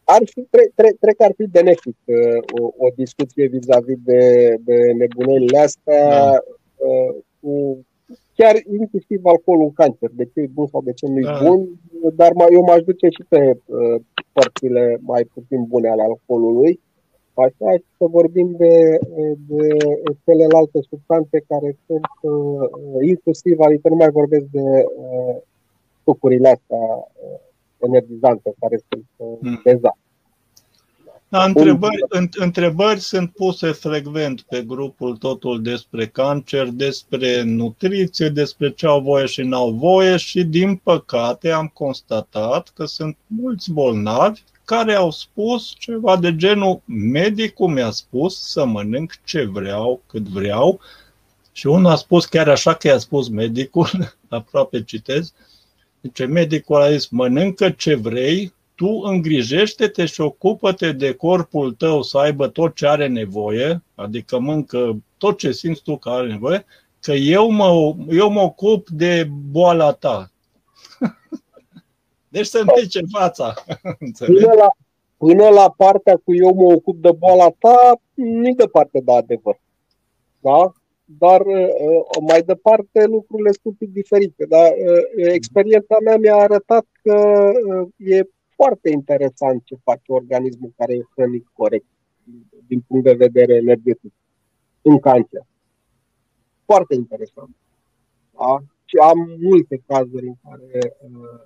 [0.04, 1.96] ar fi, cred, cred, cred că ar fi benefic
[2.60, 6.38] o, o discuție vis-a-vis de, de nebunelile astea da.
[7.40, 7.86] cu
[8.36, 11.40] chiar inclusiv alcoolul în cancer, de ce e bun sau de ce nu e da.
[11.44, 11.80] bun,
[12.16, 14.02] dar eu m-aș duce și pe uh,
[14.32, 16.80] părțile mai puțin bune ale alcoolului,
[17.34, 19.00] așa, și să vorbim de,
[19.48, 19.68] de
[20.26, 24.68] celelalte substanțe care sunt uh, inclusiv, adică nu mai vorbesc de
[24.98, 25.36] uh,
[26.04, 27.40] sucurile astea uh,
[27.82, 29.62] energizante care sunt uh, hmm.
[29.64, 30.00] dezastre.
[31.32, 38.86] Da, întrebări, întrebări sunt puse frecvent pe grupul Totul despre cancer, despre nutriție, despre ce
[38.86, 44.94] au voie și n-au voie și, din păcate, am constatat că sunt mulți bolnavi care
[44.94, 50.80] au spus ceva de genul medicul mi-a spus să mănânc ce vreau, cât vreau
[51.52, 53.90] și unul a spus chiar așa că i-a spus medicul,
[54.30, 55.34] aproape citez,
[56.02, 62.18] zice medicul a zis mănâncă ce vrei, tu îngrijește-te și ocupă-te de corpul tău să
[62.18, 66.66] aibă tot ce are nevoie, adică mâncă tot ce simți tu că are nevoie,
[67.00, 70.32] că eu mă, eu mă ocup de boala ta.
[72.34, 73.54] deci să-mi pice fața.
[74.26, 74.72] până, la,
[75.18, 79.60] până la partea cu eu mă ocup de boala ta, nici departe de adevăr.
[80.40, 80.72] Da?
[81.18, 84.46] Dar uh, mai departe lucrurile sunt un pic diferite.
[84.46, 88.22] Dar uh, experiența mea mi-a arătat că uh, e
[88.56, 91.86] foarte interesant ce face organismul care e hrănit corect
[92.68, 94.14] din punct de vedere energetic
[94.82, 95.46] în cancer.
[96.66, 97.56] Foarte interesant.
[98.38, 98.58] Da?
[98.86, 101.40] Și am multe cazuri în care uh,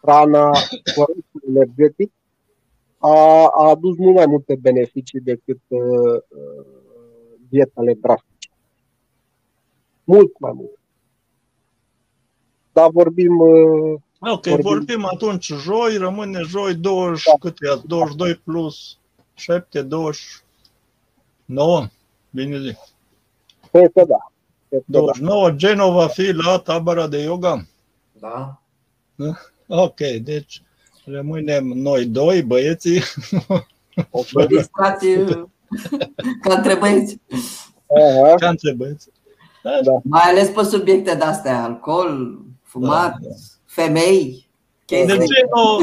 [0.00, 0.50] hrana
[0.94, 2.12] corect energetic
[2.98, 6.82] a, a adus mult mai multe beneficii decât uh, uh
[7.48, 8.33] dietele drastice.
[10.04, 10.78] Mult mai mult.
[12.72, 17.32] Dar vorbim uh, Ok, vorbim, vorbim atunci joi, rămâne joi 20, da.
[17.40, 18.98] cât e 22 plus
[19.34, 21.86] 7, 29,
[22.30, 22.76] bine zi.
[23.70, 24.32] Cred că da.
[24.68, 25.56] Cred 29, da.
[25.56, 27.66] Geno va fi la tabăra de yoga?
[28.20, 28.62] Da.
[29.66, 30.62] Ok, deci
[31.04, 33.02] rămânem noi doi, băieții.
[34.10, 35.24] O distracție
[36.42, 37.18] ca între băieți.
[38.38, 39.08] Ca între băieți.
[39.64, 40.00] Da.
[40.02, 43.34] Mai ales pe subiecte de-astea, alcool, fumat, da, da.
[43.64, 44.48] femei.
[44.86, 45.78] De ce nu?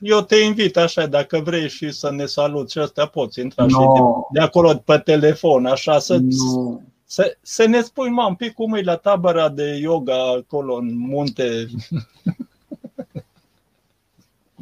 [0.00, 3.68] Eu te invit așa, dacă vrei și să ne salut și astea poți intra no.
[3.68, 4.00] și de,
[4.32, 6.80] de acolo pe telefon, așa să, no.
[7.04, 10.98] să, să ne spui, mă, un pic cum e la tabăra de yoga acolo în
[10.98, 11.66] munte.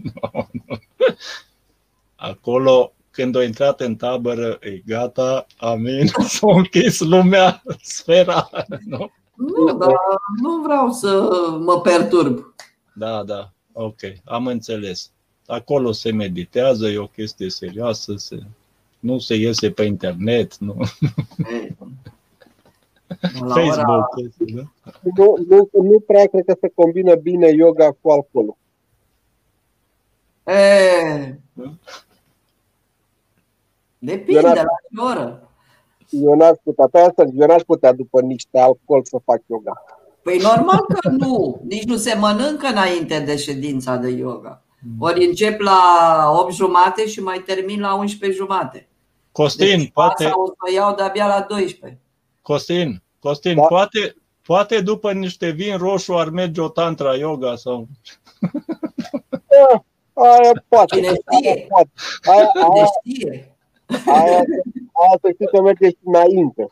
[0.03, 0.77] no, no.
[2.17, 8.51] Acolo când a intrat în tabără, e gata, amin, s-a închis lumea, sfera,
[8.85, 9.11] nu?
[9.35, 9.95] Nu, dar
[10.43, 11.29] nu vreau să
[11.61, 12.55] mă perturb.
[12.95, 15.11] Da, da, ok, am înțeles.
[15.47, 18.43] Acolo se meditează, e o chestie serioasă, se,
[18.99, 20.77] nu se iese pe internet, nu.
[23.29, 23.73] Facebook.
[23.73, 24.09] Ora...
[24.39, 24.63] Da?
[25.17, 28.57] Nu, nu, nu prea cred că se combină bine yoga cu alcoolul.
[30.45, 31.39] E...
[31.53, 31.75] Da?
[33.99, 35.51] Depinde la ce oră.
[36.11, 39.85] Eu n-aș putea, pe asta eu n-aș putea după niște alcool să fac yoga.
[40.23, 41.61] Păi normal că nu.
[41.65, 44.63] Nici nu se mănâncă înainte de ședința de yoga.
[44.99, 45.81] Ori încep la
[46.41, 48.89] 8 jumate și mai termin la 11 jumate.
[49.33, 50.25] Costin, deci, poate...
[50.25, 52.01] o să iau de-abia la 12.
[52.43, 53.63] Costin, Costin, da.
[53.63, 57.89] poate, poate după niște vin roșu ar merge o tantra yoga sau...
[59.31, 60.97] Da, aia poate.
[60.97, 61.51] Cine știe?
[61.51, 61.91] Aia, poate.
[62.23, 63.56] Aia, aia, Cine știe?
[64.07, 64.37] Aia,
[64.93, 66.71] aia să știi că merge și înainte.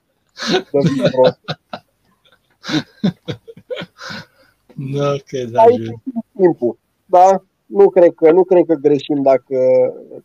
[4.74, 5.60] Da, ok, da.
[5.60, 5.90] Aici
[6.36, 6.78] timpul.
[7.06, 7.42] Da?
[7.66, 9.56] Nu cred, că, nu cred că greșim dacă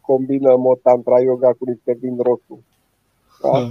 [0.02, 2.64] combinăm o tantra yoga cu niște vin roșu.
[3.42, 3.70] Da?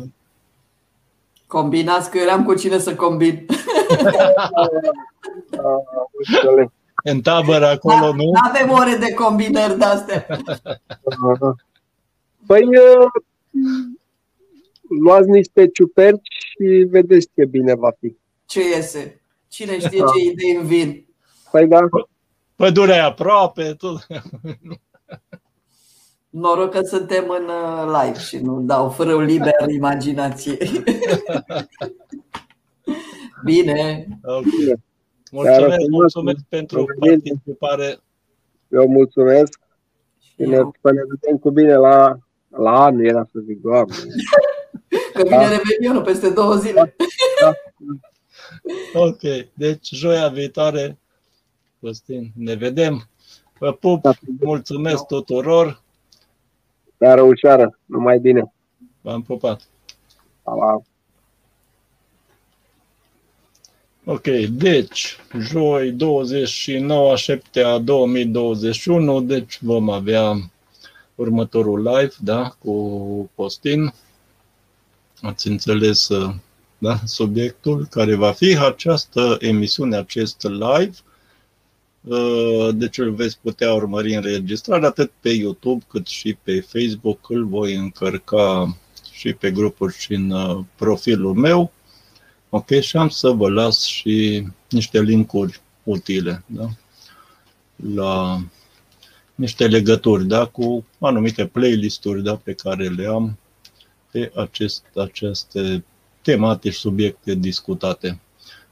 [1.47, 3.47] Combinați că eram cu cine să combin.
[7.05, 8.24] În tabără acolo, da, nu?
[8.24, 10.27] Nu avem ore de combinări de-astea.
[12.47, 13.06] Păi, uh,
[15.01, 18.16] luați niște ciuperci și vedeți ce bine va fi.
[18.47, 19.20] Ce iese?
[19.48, 21.06] Cine știe ce idei îmi vin?
[21.51, 21.78] Păi da.
[22.56, 23.74] Pădurea e aproape.
[23.74, 24.06] Tot.
[26.31, 30.56] Noroc că suntem în uh, live și nu dau fără liber imaginație.
[33.44, 34.09] Bine.
[34.23, 34.74] Okay.
[35.31, 37.98] Mulțumesc, mulțumesc pentru participare.
[38.69, 39.60] Eu mulțumesc
[40.19, 42.19] și ne, ne vedem cu bine la
[42.49, 43.95] la anul era să zic, doamne.
[45.15, 45.49] Că vine da.
[45.49, 46.97] revelionul peste două zile.
[47.41, 47.53] Da.
[49.01, 49.20] Ok,
[49.55, 50.99] deci joia viitoare,
[51.81, 53.09] Costin, ne vedem.
[53.59, 54.12] Vă pup, da.
[54.41, 55.83] mulțumesc tuturor.
[56.99, 58.53] Seară ușoară, numai bine.
[59.01, 59.69] V-am pupat.
[60.43, 60.83] Pa,
[64.11, 70.51] Ok, deci, joi 29 a 7 a 2021, deci vom avea
[71.19, 73.95] următorul live, da, cu Postin.
[75.23, 76.09] Ați înțeles
[76.78, 80.97] da, subiectul care va fi această emisiune, acest live.
[82.01, 87.31] Uh, deci îl veți putea urmări înregistrare atât pe YouTube cât și pe Facebook.
[87.31, 88.77] Îl voi încărca
[89.12, 91.73] și pe grupuri și în uh, profilul meu.
[92.49, 96.69] Ok, și am să vă las și niște linkuri utile da?
[97.95, 98.40] la
[99.39, 103.39] niște legături da, cu anumite playlisturi da, pe care le am
[104.10, 105.85] pe acest, aceste
[106.23, 108.20] tematici, subiecte discutate.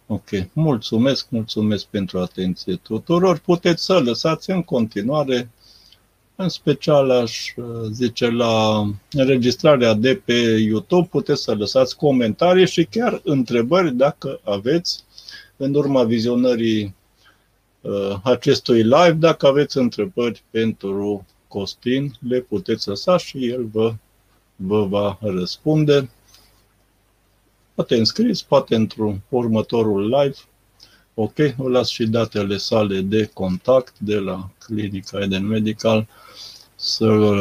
[0.06, 3.38] Ok, mulțumesc, mulțumesc pentru atenție tuturor.
[3.38, 5.50] Puteți să lăsați în continuare,
[6.36, 7.54] în special aș
[7.90, 15.04] zice la înregistrarea de pe YouTube, puteți să lăsați comentarii și chiar întrebări dacă aveți
[15.56, 17.05] în urma vizionării Uh,
[18.22, 19.12] acestui live.
[19.12, 23.94] Dacă aveți întrebări pentru Costin, le puteți lăsa și el vă,
[24.56, 26.10] vă va răspunde.
[27.74, 30.36] Poate înscris, poate într-un următorul live.
[31.14, 36.08] Ok, vă las și datele sale de contact de la Clinica Eden Medical
[36.74, 37.32] să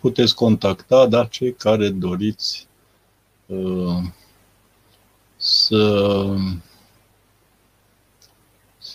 [0.00, 2.66] puteți contacta, dar cei care doriți
[3.46, 4.02] uh,
[5.36, 6.24] să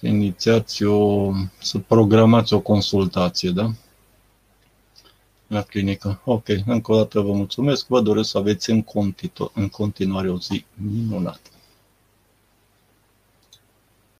[0.01, 3.71] să inițiați o, să programați o consultație, da?
[5.47, 6.21] La clinică.
[6.25, 10.37] Ok, încă o dată vă mulțumesc, vă doresc să aveți în, continu- în continuare o
[10.39, 11.50] zi minunată.